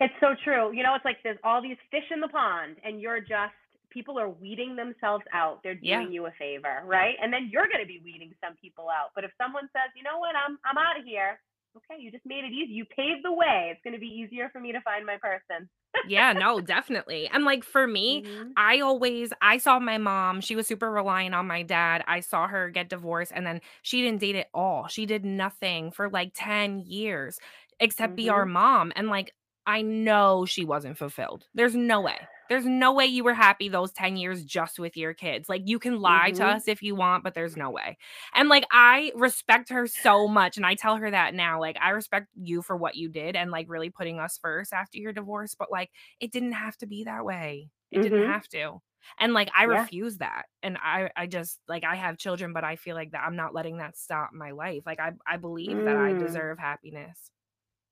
It's 0.00 0.14
so 0.20 0.34
true. 0.44 0.72
You 0.72 0.82
know, 0.82 0.94
it's 0.94 1.04
like 1.04 1.22
there's 1.22 1.38
all 1.44 1.60
these 1.60 1.76
fish 1.90 2.10
in 2.10 2.20
the 2.20 2.28
pond, 2.28 2.76
and 2.84 3.00
you're 3.00 3.20
just 3.20 3.54
people 3.90 4.18
are 4.18 4.28
weeding 4.30 4.76
themselves 4.76 5.24
out. 5.32 5.62
They're 5.62 5.74
doing 5.74 5.82
Yeah. 5.84 6.00
you 6.08 6.26
a 6.26 6.30
favor, 6.32 6.82
right? 6.84 7.16
And 7.20 7.32
then 7.32 7.48
you're 7.50 7.66
going 7.66 7.80
to 7.80 7.86
be 7.86 7.98
weeding 8.04 8.32
some 8.40 8.54
people 8.56 8.88
out. 8.88 9.10
But 9.14 9.24
if 9.24 9.32
someone 9.36 9.68
says, 9.72 9.90
you 9.96 10.02
know 10.02 10.18
what, 10.18 10.34
I'm 10.36 10.58
I'm 10.64 10.78
out 10.78 10.98
of 10.98 11.04
here. 11.04 11.40
Okay, 11.76 12.00
you 12.02 12.10
just 12.10 12.26
made 12.26 12.44
it 12.44 12.52
easy. 12.52 12.72
You 12.72 12.84
paved 12.84 13.24
the 13.24 13.32
way. 13.32 13.70
It's 13.72 13.80
going 13.82 13.94
to 13.94 14.00
be 14.00 14.06
easier 14.08 14.48
for 14.50 14.60
me 14.60 14.72
to 14.72 14.80
find 14.82 15.06
my 15.06 15.18
person. 15.18 15.68
yeah, 16.02 16.32
no, 16.32 16.60
definitely. 16.62 17.28
And 17.28 17.44
like 17.44 17.62
for 17.62 17.86
me, 17.86 18.22
Mhm. 18.22 18.56
I 18.56 18.80
always 18.80 19.32
I 19.42 19.58
saw 19.58 19.78
my 19.78 19.98
mom, 19.98 20.40
she 20.40 20.56
was 20.56 20.66
super 20.66 20.90
reliant 20.90 21.34
on 21.34 21.46
my 21.46 21.62
dad. 21.62 22.02
I 22.06 22.20
saw 22.20 22.48
her 22.48 22.70
get 22.70 22.88
divorced 22.88 23.32
and 23.34 23.46
then 23.46 23.60
she 23.82 24.00
didn't 24.00 24.20
date 24.20 24.36
at 24.36 24.48
all. 24.54 24.88
She 24.88 25.04
did 25.04 25.24
nothing 25.26 25.90
for 25.92 26.08
like 26.08 26.32
10 26.34 26.80
years 26.80 27.38
except 27.80 28.16
be 28.16 28.30
our 28.30 28.46
Mhm. 28.46 28.46
mom 28.46 28.92
and 28.96 29.08
like 29.08 29.34
I 29.66 29.82
know 29.82 30.46
she 30.46 30.64
wasn't 30.64 30.96
fulfilled. 30.98 31.46
There's 31.54 31.74
no 31.76 32.00
way. 32.00 32.28
There's 32.50 32.66
no 32.66 32.92
way 32.92 33.06
you 33.06 33.24
were 33.24 33.34
happy 33.34 33.70
those 33.70 33.92
10 33.92 34.18
years 34.18 34.44
just 34.44 34.78
with 34.78 34.96
your 34.98 35.14
kids. 35.14 35.48
Like 35.48 35.62
you 35.66 35.78
can 35.78 36.00
lie 36.00 36.32
to 36.32 36.44
Mhm. 36.44 36.46
us 36.46 36.68
if 36.68 36.82
you 36.82 36.94
want, 36.96 37.24
but 37.24 37.34
there's 37.34 37.56
no 37.56 37.70
way. 37.70 37.96
And 38.34 38.50
like 38.50 38.66
I 38.72 39.12
respect 39.16 39.70
her 39.70 39.86
so 39.86 40.28
much 40.28 40.58
and 40.58 40.66
I 40.66 40.74
tell 40.74 40.96
her 40.96 41.10
that 41.10 41.34
now. 41.34 41.60
Like 41.60 41.78
I 41.80 41.90
respect 41.90 42.28
you 42.34 42.62
for 42.62 42.76
what 42.76 42.96
you 42.96 43.08
did 43.08 43.36
and 43.36 43.50
like 43.52 43.66
really 43.70 43.90
putting 43.90 44.20
us 44.20 44.38
first 44.38 44.74
after 44.74 44.98
your 44.98 45.14
divorce, 45.14 45.54
but 45.54 45.72
like 45.72 45.90
it 46.20 46.32
didn't 46.32 46.52
have 46.52 46.76
to 46.78 46.86
be 46.86 47.04
that 47.04 47.24
way. 47.24 47.70
It 47.92 48.02
didn't 48.02 48.18
Mhm. 48.18 48.34
have 48.34 48.48
to. 48.48 48.80
And 49.18 49.32
like 49.34 49.50
I 49.56 49.64
Yeah. 49.64 49.88
refuse 49.88 50.18
that. 50.18 50.46
And 50.62 50.78
I 50.78 51.10
I 51.16 51.26
just 51.26 51.60
like 51.68 51.84
I 51.84 51.96
have 51.96 52.18
children, 52.18 52.52
but 52.52 52.64
I 52.64 52.76
feel 52.76 52.96
like 52.96 53.12
that 53.12 53.24
I'm 53.24 53.36
not 53.36 53.54
letting 53.54 53.78
that 53.78 53.96
stop 53.96 54.32
my 54.32 54.50
life. 54.52 54.82
Like 54.86 55.00
I 55.00 55.12
I 55.26 55.36
believe 55.38 55.84
that 55.84 55.96
I 55.96 56.12
Mm. 56.12 56.14
deserve 56.14 56.58
happiness. 56.58 57.30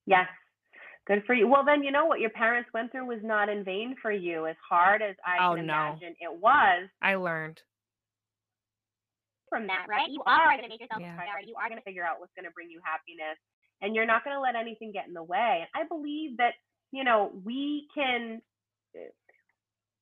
Yes. 0.06 0.28
Good 1.08 1.24
for 1.26 1.32
you. 1.34 1.48
Well, 1.48 1.64
then 1.64 1.82
you 1.82 1.90
know 1.90 2.04
what 2.04 2.20
your 2.20 2.30
parents 2.30 2.68
went 2.74 2.92
through 2.92 3.06
was 3.06 3.20
not 3.22 3.48
in 3.48 3.64
vain 3.64 3.96
for 4.02 4.12
you. 4.12 4.46
As 4.46 4.56
hard 4.68 5.00
as 5.00 5.16
I 5.24 5.38
Oh, 5.40 5.56
can 5.56 5.66
no. 5.66 5.72
imagine 5.72 6.14
it 6.20 6.38
was, 6.40 6.88
I 7.00 7.14
learned. 7.14 7.62
from 9.48 9.66
that, 9.66 9.86
right? 9.88 10.10
You 10.10 10.22
are 10.26 10.50
going 10.50 10.64
to 10.64 10.68
make 10.68 10.80
yourself 10.80 11.00
Yeah. 11.00 11.14
a 11.14 11.16
priority. 11.16 11.48
You 11.48 11.56
are 11.56 11.70
going 11.70 11.80
to 11.80 11.84
figure 11.84 12.04
out 12.04 12.20
what's 12.20 12.34
going 12.34 12.44
to 12.44 12.50
bring 12.50 12.68
you 12.70 12.82
happiness, 12.84 13.38
and 13.80 13.96
you're 13.96 14.04
not 14.04 14.22
going 14.22 14.36
to 14.36 14.40
let 14.40 14.54
anything 14.54 14.92
get 14.92 15.08
in 15.08 15.14
the 15.14 15.22
way. 15.22 15.64
And 15.64 15.68
I 15.74 15.88
believe 15.88 16.36
that 16.36 16.52
you 16.92 17.02
know 17.02 17.32
we 17.42 17.88
can, 17.94 18.42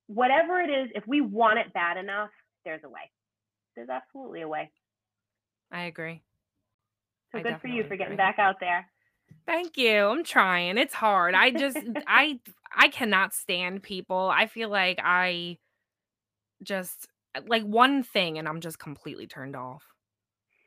whatever 0.09 0.61
it 0.61 0.69
is, 0.69 0.91
if 0.97 1.07
we 1.07 1.21
want 1.21 1.61
it 1.61 1.73
bad 1.73 1.97
enough, 1.97 2.31
there's 2.65 2.83
a 2.83 2.89
way. 2.89 3.09
There's 3.77 3.89
absolutely 3.89 4.41
a 4.43 4.49
way. 4.49 4.69
I 5.71 5.83
agree. 5.83 6.23
So 7.31 7.39
I 7.39 7.43
good 7.43 7.61
for 7.61 7.69
you 7.69 7.85
for 7.85 7.91
getting 7.97 8.15
agree. 8.15 8.17
back 8.17 8.41
out 8.41 8.57
there. 8.59 8.85
Thank 9.47 9.77
you. 9.77 10.07
I'm 10.07 10.25
trying. 10.25 10.77
It's 10.77 10.95
hard. 10.95 11.35
I 11.35 11.51
just 11.51 11.79
I 12.07 12.41
I 12.75 12.89
cannot 12.89 13.33
stand 13.33 13.83
people. 13.83 14.31
I 14.33 14.47
feel 14.47 14.69
like 14.69 14.99
I 15.03 15.59
just 16.63 17.07
like 17.47 17.63
one 17.63 18.03
thing 18.03 18.39
and 18.39 18.49
I'm 18.49 18.61
just 18.61 18.79
completely 18.79 19.27
turned 19.27 19.57
off. 19.57 19.83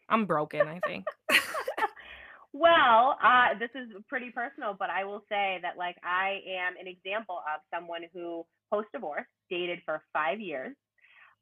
I'm 0.07 0.25
broken, 0.25 0.61
I 0.67 0.79
think. 0.87 1.05
well, 2.53 3.17
uh, 3.23 3.59
this 3.59 3.69
is 3.75 3.89
pretty 4.07 4.31
personal, 4.31 4.75
but 4.77 4.89
I 4.89 5.03
will 5.03 5.23
say 5.29 5.59
that 5.61 5.77
like 5.77 5.97
I 6.03 6.39
am 6.47 6.73
an 6.79 6.87
example 6.87 7.37
of 7.53 7.61
someone 7.73 8.01
who 8.13 8.45
post 8.71 8.87
divorce 8.93 9.25
dated 9.49 9.79
for 9.85 10.01
five 10.13 10.39
years, 10.39 10.75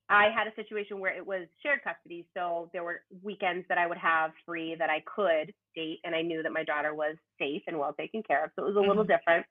I 0.09 0.29
had 0.33 0.47
a 0.47 0.55
situation 0.55 0.99
where 0.99 1.15
it 1.15 1.25
was 1.25 1.47
shared 1.61 1.79
custody. 1.83 2.25
So 2.35 2.69
there 2.71 2.83
were 2.83 3.01
weekends 3.21 3.65
that 3.67 3.77
I 3.77 3.87
would 3.87 3.97
have 3.97 4.31
free 4.45 4.75
that 4.79 4.89
I 4.89 5.03
could 5.13 5.53
date, 5.75 5.99
and 6.03 6.15
I 6.15 6.21
knew 6.21 6.41
that 6.43 6.53
my 6.53 6.63
daughter 6.63 6.95
was 6.95 7.17
safe 7.39 7.61
and 7.67 7.77
well 7.77 7.93
taken 7.93 8.23
care 8.23 8.45
of. 8.45 8.51
So 8.55 8.63
it 8.63 8.67
was 8.67 8.75
a 8.75 8.79
mm-hmm. 8.79 8.89
little 8.89 9.03
different. 9.03 9.45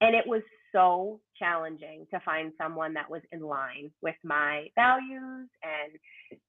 And 0.00 0.16
it 0.16 0.26
was 0.26 0.42
so 0.72 1.20
challenging 1.38 2.06
to 2.12 2.18
find 2.20 2.52
someone 2.60 2.94
that 2.94 3.08
was 3.08 3.22
in 3.30 3.40
line 3.40 3.92
with 4.00 4.16
my 4.24 4.66
values 4.74 5.48
and 5.62 5.98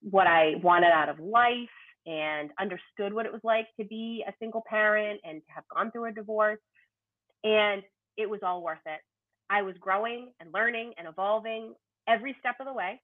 what 0.01 0.25
I 0.25 0.55
wanted 0.63 0.91
out 0.91 1.09
of 1.09 1.19
life 1.19 1.69
and 2.07 2.49
understood 2.59 3.13
what 3.13 3.27
it 3.27 3.31
was 3.31 3.41
like 3.43 3.67
to 3.79 3.85
be 3.85 4.23
a 4.27 4.33
single 4.39 4.63
parent 4.67 5.19
and 5.23 5.41
to 5.41 5.53
have 5.53 5.65
gone 5.73 5.91
through 5.91 6.05
a 6.05 6.11
divorce. 6.11 6.59
And 7.43 7.83
it 8.17 8.27
was 8.27 8.39
all 8.41 8.63
worth 8.63 8.79
it. 8.87 9.01
I 9.51 9.61
was 9.61 9.75
growing 9.79 10.31
and 10.39 10.49
learning 10.51 10.93
and 10.97 11.07
evolving 11.07 11.75
every 12.07 12.35
step 12.39 12.55
of 12.59 12.65
the 12.65 12.73
way 12.73 12.99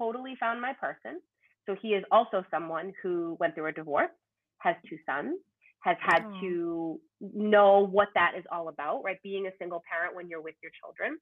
totally 0.00 0.34
found 0.40 0.60
my 0.60 0.72
person. 0.72 1.20
So 1.66 1.76
he 1.80 1.88
is 1.88 2.04
also 2.10 2.44
someone 2.50 2.92
who 3.02 3.36
went 3.38 3.54
through 3.54 3.66
a 3.66 3.72
divorce, 3.72 4.10
has 4.58 4.74
two 4.88 4.96
sons, 5.06 5.38
has 5.80 5.96
had 6.00 6.24
oh. 6.26 6.40
to 6.40 7.00
know 7.20 7.86
what 7.86 8.08
that 8.14 8.32
is 8.36 8.44
all 8.50 8.68
about, 8.68 9.02
right? 9.04 9.18
Being 9.22 9.46
a 9.46 9.56
single 9.58 9.82
parent 9.90 10.14
when 10.14 10.28
you're 10.28 10.42
with 10.42 10.54
your 10.62 10.72
children. 10.82 11.18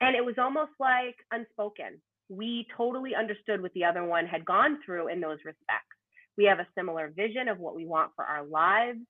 And 0.00 0.16
it 0.16 0.24
was 0.24 0.34
almost 0.38 0.72
like 0.80 1.16
unspoken. 1.30 2.00
We 2.28 2.66
totally 2.76 3.14
understood 3.14 3.60
what 3.60 3.72
the 3.74 3.84
other 3.84 4.04
one 4.04 4.26
had 4.26 4.44
gone 4.44 4.78
through 4.84 5.08
in 5.08 5.20
those 5.20 5.38
respects. 5.44 5.96
We 6.36 6.44
have 6.44 6.60
a 6.60 6.66
similar 6.76 7.12
vision 7.14 7.48
of 7.48 7.58
what 7.58 7.76
we 7.76 7.86
want 7.86 8.12
for 8.16 8.24
our 8.24 8.44
lives. 8.44 9.00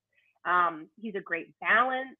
Um, 0.44 0.88
he's 1.00 1.14
a 1.14 1.20
great 1.20 1.48
balance. 1.60 2.16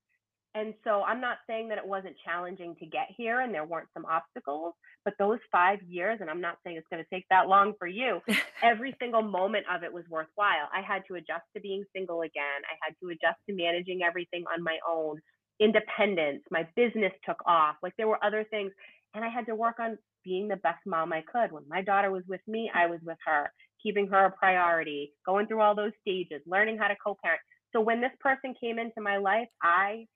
And 0.55 0.75
so 0.85 1.03
I'm 1.03 1.21
not 1.21 1.39
saying 1.47 1.69
that 1.69 1.79
it 1.79 1.87
wasn't 1.87 2.15
challenging 2.25 2.77
to 2.79 2.87
get 2.87 3.09
here 3.17 3.41
and 3.41 3.55
there 3.55 3.65
weren't 3.65 3.89
some 3.95 4.05
obstacles, 4.05 4.75
but 5.05 5.15
those 5.19 5.39
five 5.51 5.83
years, 5.83 6.19
and 6.21 6.29
I'm 6.29 6.43
not 6.43 6.59
saying 6.63 6.77
it's 6.77 6.87
going 6.91 7.03
to 7.03 7.15
take 7.15 7.25
that 7.31 7.49
long 7.49 7.73
for 7.79 7.87
you, 7.87 8.21
every 8.63 8.95
single 9.01 9.23
moment 9.23 9.65
of 9.75 9.83
it 9.83 9.93
was 9.93 10.05
worthwhile. 10.11 10.69
I 10.73 10.83
had 10.83 11.03
to 11.09 11.15
adjust 11.15 11.45
to 11.55 11.61
being 11.61 11.85
single 11.95 12.21
again. 12.21 12.61
I 12.71 12.77
had 12.85 12.95
to 13.03 13.09
adjust 13.09 13.39
to 13.49 13.57
managing 13.57 14.03
everything 14.03 14.45
on 14.55 14.63
my 14.63 14.79
own, 14.89 15.21
independence. 15.59 16.43
My 16.51 16.69
business 16.77 17.13
took 17.25 17.39
off. 17.47 17.77
Like 17.83 17.95
there 17.97 18.09
were 18.09 18.23
other 18.23 18.45
things. 18.51 18.73
And 19.15 19.25
I 19.25 19.29
had 19.29 19.47
to 19.47 19.55
work 19.55 19.79
on 19.81 19.99
being 20.25 20.49
the 20.49 20.57
best 20.57 20.81
mom 20.87 21.13
I 21.13 21.23
could. 21.31 21.53
When 21.53 21.65
my 21.69 21.83
daughter 21.83 22.11
was 22.11 22.25
with 22.29 22.41
me, 22.47 22.71
I 22.75 22.87
was 22.87 23.01
with 23.05 23.19
her, 23.27 23.53
keeping 23.83 24.07
her 24.09 24.27
a 24.27 24.31
priority, 24.31 25.13
going 25.27 25.47
through 25.47 25.61
all 25.61 25.75
those 25.75 25.93
stages, 26.01 26.43
learning 26.47 26.79
how 26.79 26.89
to 26.89 26.97
co 27.05 27.17
parent. 27.23 27.41
So 27.73 27.81
when 27.81 28.01
this 28.01 28.13
person 28.21 28.55
came 28.59 28.79
into 28.79 29.01
my 29.01 29.17
life, 29.17 29.49
I 29.63 30.07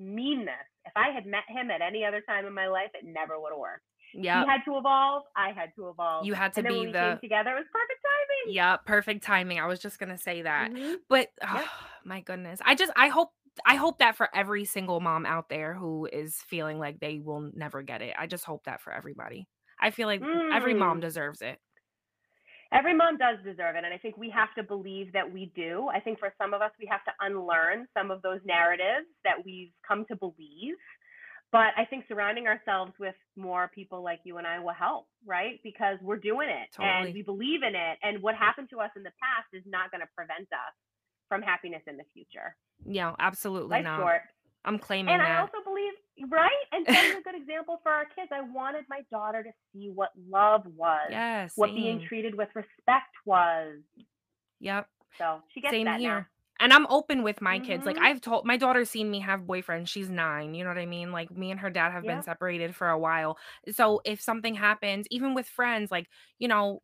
mean 0.00 0.44
this. 0.44 0.54
If 0.86 0.92
I 0.96 1.10
had 1.10 1.26
met 1.26 1.44
him 1.48 1.70
at 1.70 1.82
any 1.82 2.04
other 2.04 2.22
time 2.26 2.46
in 2.46 2.54
my 2.54 2.66
life, 2.68 2.90
it 2.94 3.04
never 3.04 3.38
would 3.38 3.50
have 3.52 3.58
worked. 3.58 3.84
Yeah. 4.14 4.42
He 4.42 4.50
had 4.50 4.64
to 4.64 4.76
evolve. 4.76 5.24
I 5.36 5.52
had 5.52 5.70
to 5.76 5.88
evolve. 5.88 6.26
You 6.26 6.34
had 6.34 6.52
to 6.54 6.62
be 6.62 6.86
the 6.86 7.18
together. 7.20 7.50
It 7.50 7.60
was 7.60 7.66
perfect 7.72 8.00
timing. 8.02 8.54
Yeah, 8.54 8.76
perfect 8.78 9.22
timing. 9.22 9.60
I 9.60 9.66
was 9.66 9.78
just 9.78 9.98
gonna 9.98 10.18
say 10.18 10.42
that. 10.42 10.72
Mm-hmm. 10.72 10.94
But 11.08 11.28
oh, 11.46 11.54
yep. 11.54 11.64
my 12.04 12.20
goodness. 12.20 12.60
I 12.64 12.74
just 12.74 12.92
I 12.96 13.08
hope 13.08 13.30
I 13.64 13.76
hope 13.76 13.98
that 13.98 14.16
for 14.16 14.28
every 14.34 14.64
single 14.64 15.00
mom 15.00 15.26
out 15.26 15.48
there 15.48 15.74
who 15.74 16.08
is 16.12 16.36
feeling 16.48 16.78
like 16.78 16.98
they 16.98 17.20
will 17.20 17.50
never 17.54 17.82
get 17.82 18.02
it. 18.02 18.14
I 18.18 18.26
just 18.26 18.44
hope 18.44 18.64
that 18.64 18.80
for 18.80 18.92
everybody. 18.92 19.46
I 19.80 19.90
feel 19.90 20.08
like 20.08 20.20
mm. 20.20 20.54
every 20.54 20.74
mom 20.74 20.98
mm. 20.98 21.02
deserves 21.02 21.40
it 21.40 21.58
every 22.72 22.94
mom 22.94 23.16
does 23.16 23.36
deserve 23.44 23.76
it 23.76 23.84
and 23.84 23.92
i 23.92 23.98
think 23.98 24.16
we 24.16 24.30
have 24.30 24.52
to 24.56 24.62
believe 24.62 25.12
that 25.12 25.30
we 25.30 25.52
do 25.54 25.88
i 25.94 26.00
think 26.00 26.18
for 26.18 26.32
some 26.40 26.54
of 26.54 26.60
us 26.60 26.70
we 26.78 26.86
have 26.86 27.04
to 27.04 27.12
unlearn 27.20 27.86
some 27.96 28.10
of 28.10 28.22
those 28.22 28.40
narratives 28.44 29.06
that 29.24 29.34
we've 29.44 29.72
come 29.86 30.04
to 30.06 30.16
believe 30.16 30.74
but 31.52 31.74
i 31.76 31.84
think 31.88 32.04
surrounding 32.08 32.46
ourselves 32.46 32.92
with 32.98 33.14
more 33.36 33.70
people 33.74 34.02
like 34.02 34.20
you 34.24 34.38
and 34.38 34.46
i 34.46 34.58
will 34.58 34.74
help 34.74 35.06
right 35.26 35.60
because 35.62 35.98
we're 36.02 36.16
doing 36.16 36.48
it 36.48 36.68
totally. 36.74 37.06
and 37.06 37.14
we 37.14 37.22
believe 37.22 37.62
in 37.62 37.74
it 37.74 37.98
and 38.02 38.22
what 38.22 38.34
happened 38.34 38.68
to 38.70 38.78
us 38.78 38.90
in 38.96 39.02
the 39.02 39.12
past 39.20 39.48
is 39.52 39.62
not 39.66 39.90
going 39.90 40.00
to 40.00 40.08
prevent 40.16 40.48
us 40.52 40.74
from 41.28 41.42
happiness 41.42 41.82
in 41.86 41.96
the 41.96 42.04
future 42.14 42.54
yeah 42.86 43.14
absolutely 43.18 43.70
Life's 43.70 43.84
not 43.84 44.00
short. 44.00 44.22
i'm 44.64 44.78
claiming 44.78 45.12
and 45.12 45.20
that. 45.20 45.30
i 45.30 45.40
also 45.40 45.58
believe 45.64 45.92
right? 46.28 46.50
And 46.72 46.86
setting 46.86 47.18
a 47.18 47.22
good 47.24 47.34
example 47.34 47.80
for 47.82 47.90
our 47.92 48.04
kids. 48.04 48.30
I 48.32 48.40
wanted 48.40 48.84
my 48.88 49.00
daughter 49.10 49.42
to 49.42 49.50
see 49.72 49.90
what 49.94 50.10
love 50.28 50.62
was 50.76 51.08
yes 51.10 51.52
what 51.56 51.74
being 51.74 52.04
treated 52.06 52.34
with 52.34 52.48
respect 52.54 53.14
was. 53.24 53.78
Yep. 54.60 54.86
So 55.18 55.40
she 55.52 55.60
gets 55.60 55.72
same 55.72 55.86
that 55.86 56.00
here. 56.00 56.10
Now. 56.10 56.26
and 56.60 56.72
i'm 56.72 56.86
open 56.88 57.22
with 57.22 57.40
my 57.40 57.56
mm-hmm. 57.56 57.66
kids. 57.66 57.86
Like 57.86 57.96
mm-hmm. 57.96 58.04
i've 58.04 58.20
told 58.20 58.44
my 58.44 58.56
daughter's 58.56 58.90
seen 58.90 59.10
me 59.10 59.20
have 59.20 59.42
boyfriends. 59.42 59.88
She's 59.88 60.08
nine 60.08 60.54
you 60.54 60.64
know 60.64 60.70
what 60.70 60.78
i 60.78 60.86
mean? 60.86 61.12
Like 61.12 61.30
me 61.30 61.50
and 61.50 61.60
her 61.60 61.70
dad 61.70 61.92
have 61.92 62.04
yep. 62.04 62.16
been 62.16 62.22
separated 62.22 62.74
for 62.74 62.88
a 62.88 62.98
while. 62.98 63.38
So 63.72 64.00
if 64.04 64.20
something 64.20 64.54
happens 64.54 65.06
even 65.10 65.34
with 65.34 65.46
friends 65.46 65.90
like 65.90 66.08
you 66.38 66.48
know 66.48 66.80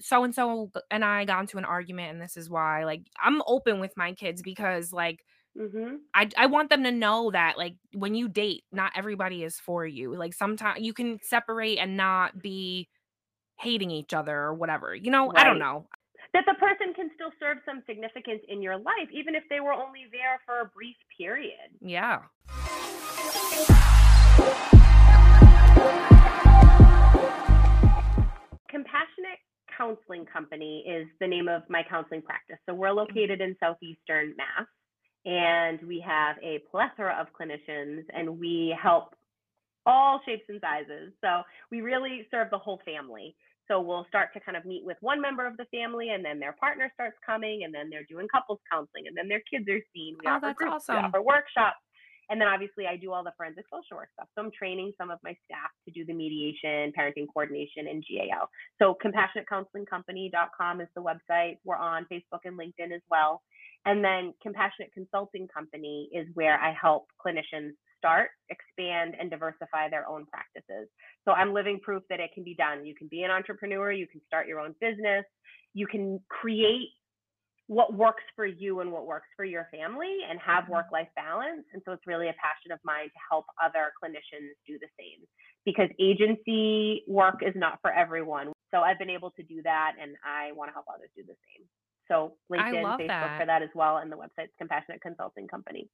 so 0.00 0.24
and 0.24 0.34
so 0.34 0.70
and 0.90 1.04
i 1.04 1.24
got 1.24 1.40
into 1.40 1.58
an 1.58 1.64
argument 1.64 2.12
and 2.12 2.22
this 2.22 2.36
is 2.36 2.48
why 2.48 2.84
like 2.84 3.02
i'm 3.20 3.42
open 3.46 3.80
with 3.80 3.96
my 3.96 4.12
kids 4.12 4.40
because 4.40 4.92
like 4.92 5.24
Mm-hmm. 5.58 5.96
I 6.14 6.30
I 6.36 6.46
want 6.46 6.70
them 6.70 6.82
to 6.84 6.90
know 6.90 7.30
that 7.32 7.58
like 7.58 7.74
when 7.92 8.14
you 8.14 8.28
date, 8.28 8.64
not 8.72 8.92
everybody 8.96 9.44
is 9.44 9.60
for 9.60 9.86
you. 9.86 10.16
Like 10.16 10.32
sometimes 10.32 10.80
you 10.80 10.94
can 10.94 11.18
separate 11.22 11.78
and 11.78 11.96
not 11.96 12.40
be 12.40 12.88
hating 13.58 13.90
each 13.90 14.14
other 14.14 14.34
or 14.34 14.54
whatever. 14.54 14.94
You 14.94 15.10
know, 15.10 15.28
right. 15.28 15.44
I 15.44 15.44
don't 15.44 15.58
know. 15.58 15.86
That 16.32 16.44
the 16.46 16.54
person 16.54 16.94
can 16.94 17.10
still 17.14 17.30
serve 17.38 17.58
some 17.66 17.82
significance 17.86 18.40
in 18.48 18.62
your 18.62 18.78
life, 18.78 19.08
even 19.12 19.34
if 19.34 19.42
they 19.50 19.60
were 19.60 19.74
only 19.74 20.06
there 20.10 20.40
for 20.46 20.60
a 20.60 20.64
brief 20.64 20.96
period. 21.18 21.68
Yeah. 21.82 22.20
Compassionate 28.70 29.38
Counseling 29.76 30.24
Company 30.24 30.84
is 30.88 31.06
the 31.20 31.26
name 31.26 31.48
of 31.48 31.62
my 31.68 31.82
counseling 31.88 32.22
practice. 32.22 32.56
So 32.66 32.74
we're 32.74 32.88
mm-hmm. 32.88 32.98
located 32.98 33.42
in 33.42 33.54
southeastern 33.60 34.34
Mass 34.38 34.66
and 35.24 35.80
we 35.86 36.04
have 36.06 36.36
a 36.42 36.60
plethora 36.70 37.16
of 37.20 37.28
clinicians 37.38 38.04
and 38.12 38.38
we 38.38 38.76
help 38.80 39.14
all 39.86 40.20
shapes 40.26 40.44
and 40.48 40.60
sizes. 40.60 41.12
So 41.20 41.42
we 41.70 41.80
really 41.80 42.26
serve 42.30 42.48
the 42.50 42.58
whole 42.58 42.80
family. 42.84 43.34
So 43.68 43.80
we'll 43.80 44.06
start 44.08 44.32
to 44.34 44.40
kind 44.40 44.56
of 44.56 44.64
meet 44.64 44.84
with 44.84 44.96
one 45.00 45.20
member 45.20 45.46
of 45.46 45.56
the 45.56 45.66
family 45.66 46.10
and 46.10 46.24
then 46.24 46.40
their 46.40 46.52
partner 46.52 46.90
starts 46.94 47.16
coming 47.24 47.62
and 47.64 47.72
then 47.72 47.88
they're 47.90 48.04
doing 48.04 48.26
couples 48.28 48.58
counseling 48.70 49.06
and 49.06 49.16
then 49.16 49.28
their 49.28 49.42
kids 49.50 49.68
are 49.68 49.80
seen. 49.94 50.16
We 50.18 50.26
oh, 50.26 50.34
offer 50.34 50.54
groups, 50.54 50.88
awesome. 50.88 50.96
we 50.96 51.00
offer 51.02 51.22
workshops. 51.22 51.78
And 52.30 52.40
then 52.40 52.48
obviously 52.48 52.86
I 52.86 52.96
do 52.96 53.12
all 53.12 53.22
the 53.22 53.32
forensic 53.36 53.66
social 53.70 53.96
work 53.96 54.08
stuff. 54.14 54.28
So 54.34 54.42
I'm 54.42 54.50
training 54.50 54.92
some 54.98 55.10
of 55.10 55.18
my 55.22 55.36
staff 55.44 55.70
to 55.84 55.90
do 55.92 56.04
the 56.04 56.14
mediation, 56.14 56.92
parenting 56.98 57.26
coordination, 57.32 57.88
and 57.88 58.02
GAL. 58.02 58.48
So 58.80 58.96
compassionatecounselingcompany.com 59.04 60.80
is 60.80 60.88
the 60.96 61.02
website. 61.02 61.58
We're 61.64 61.76
on 61.76 62.06
Facebook 62.10 62.40
and 62.44 62.58
LinkedIn 62.58 62.94
as 62.94 63.02
well. 63.10 63.42
And 63.84 64.04
then 64.04 64.32
Compassionate 64.42 64.92
Consulting 64.94 65.48
Company 65.48 66.08
is 66.12 66.26
where 66.34 66.58
I 66.60 66.72
help 66.80 67.06
clinicians 67.24 67.72
start, 67.98 68.30
expand, 68.50 69.14
and 69.18 69.30
diversify 69.30 69.88
their 69.88 70.08
own 70.08 70.26
practices. 70.26 70.88
So 71.24 71.32
I'm 71.32 71.52
living 71.52 71.78
proof 71.82 72.02
that 72.10 72.20
it 72.20 72.30
can 72.34 72.44
be 72.44 72.54
done. 72.54 72.84
You 72.84 72.94
can 72.94 73.08
be 73.08 73.22
an 73.22 73.30
entrepreneur, 73.30 73.92
you 73.92 74.06
can 74.06 74.20
start 74.26 74.46
your 74.46 74.60
own 74.60 74.74
business, 74.80 75.24
you 75.74 75.86
can 75.86 76.20
create 76.28 76.90
what 77.68 77.94
works 77.94 78.24
for 78.34 78.44
you 78.44 78.80
and 78.80 78.90
what 78.90 79.06
works 79.06 79.28
for 79.36 79.44
your 79.44 79.68
family 79.70 80.18
and 80.28 80.38
have 80.40 80.64
mm-hmm. 80.64 80.72
work 80.72 80.86
life 80.92 81.08
balance. 81.16 81.64
And 81.72 81.80
so 81.84 81.92
it's 81.92 82.06
really 82.06 82.28
a 82.28 82.34
passion 82.34 82.72
of 82.72 82.78
mine 82.84 83.06
to 83.06 83.20
help 83.30 83.46
other 83.62 83.92
clinicians 84.02 84.52
do 84.66 84.78
the 84.78 84.88
same 84.98 85.24
because 85.64 85.88
agency 86.00 87.04
work 87.06 87.36
is 87.40 87.54
not 87.56 87.78
for 87.80 87.92
everyone. 87.92 88.52
So 88.74 88.80
I've 88.80 88.98
been 88.98 89.10
able 89.10 89.30
to 89.32 89.42
do 89.42 89.62
that 89.62 89.92
and 90.00 90.16
I 90.24 90.52
want 90.52 90.68
to 90.70 90.72
help 90.72 90.86
others 90.92 91.10
do 91.16 91.22
the 91.22 91.36
same. 91.48 91.64
So 92.08 92.34
LinkedIn, 92.50 92.82
Facebook 92.82 93.06
that. 93.08 93.40
for 93.40 93.46
that 93.46 93.62
as 93.62 93.70
well, 93.74 93.98
and 93.98 94.10
the 94.10 94.16
website's 94.16 94.52
Compassionate 94.58 95.00
Consulting 95.00 95.48
Company. 95.48 95.88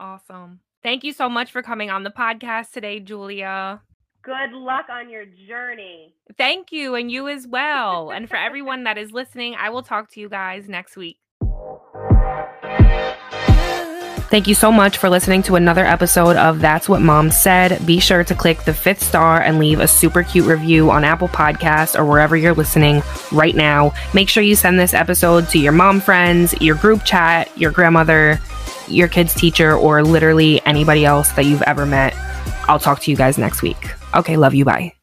Awesome. 0.00 0.60
Thank 0.82 1.02
you 1.02 1.12
so 1.12 1.28
much 1.28 1.50
for 1.50 1.62
coming 1.62 1.90
on 1.90 2.04
the 2.04 2.10
podcast 2.10 2.70
today, 2.70 3.00
Julia. 3.00 3.82
Good 4.22 4.52
luck 4.52 4.86
on 4.90 5.10
your 5.10 5.24
journey. 5.48 6.14
Thank 6.36 6.70
you, 6.72 6.94
and 6.94 7.10
you 7.10 7.28
as 7.28 7.46
well. 7.46 8.10
and 8.10 8.28
for 8.28 8.36
everyone 8.36 8.84
that 8.84 8.98
is 9.04 9.12
listening, 9.12 9.54
I 9.58 9.70
will 9.70 9.82
talk 9.82 10.10
to 10.12 10.20
you 10.20 10.28
guys 10.28 10.68
next 10.68 10.96
week. 10.96 11.18
Thank 14.30 14.46
you 14.46 14.54
so 14.54 14.70
much 14.70 14.98
for 14.98 15.08
listening 15.08 15.42
to 15.44 15.56
another 15.56 15.86
episode 15.86 16.36
of 16.36 16.60
That's 16.60 16.86
What 16.86 17.00
Mom 17.00 17.30
Said. 17.30 17.86
Be 17.86 17.98
sure 17.98 18.22
to 18.24 18.34
click 18.34 18.62
the 18.64 18.74
fifth 18.74 19.02
star 19.02 19.40
and 19.40 19.58
leave 19.58 19.80
a 19.80 19.88
super 19.88 20.22
cute 20.22 20.44
review 20.44 20.90
on 20.90 21.02
Apple 21.02 21.28
Podcasts 21.28 21.98
or 21.98 22.04
wherever 22.04 22.36
you're 22.36 22.52
listening 22.52 23.02
right 23.32 23.54
now. 23.54 23.94
Make 24.12 24.28
sure 24.28 24.42
you 24.42 24.54
send 24.54 24.78
this 24.78 24.92
episode 24.92 25.48
to 25.48 25.58
your 25.58 25.72
mom 25.72 26.02
friends, 26.02 26.52
your 26.60 26.76
group 26.76 27.04
chat, 27.04 27.50
your 27.56 27.70
grandmother, 27.70 28.38
your 28.86 29.08
kid's 29.08 29.32
teacher, 29.32 29.74
or 29.74 30.02
literally 30.02 30.60
anybody 30.66 31.06
else 31.06 31.32
that 31.32 31.46
you've 31.46 31.62
ever 31.62 31.86
met. 31.86 32.14
I'll 32.68 32.78
talk 32.78 33.00
to 33.00 33.10
you 33.10 33.16
guys 33.16 33.38
next 33.38 33.62
week. 33.62 33.94
Okay, 34.14 34.36
love 34.36 34.54
you. 34.54 34.66
Bye. 34.66 34.97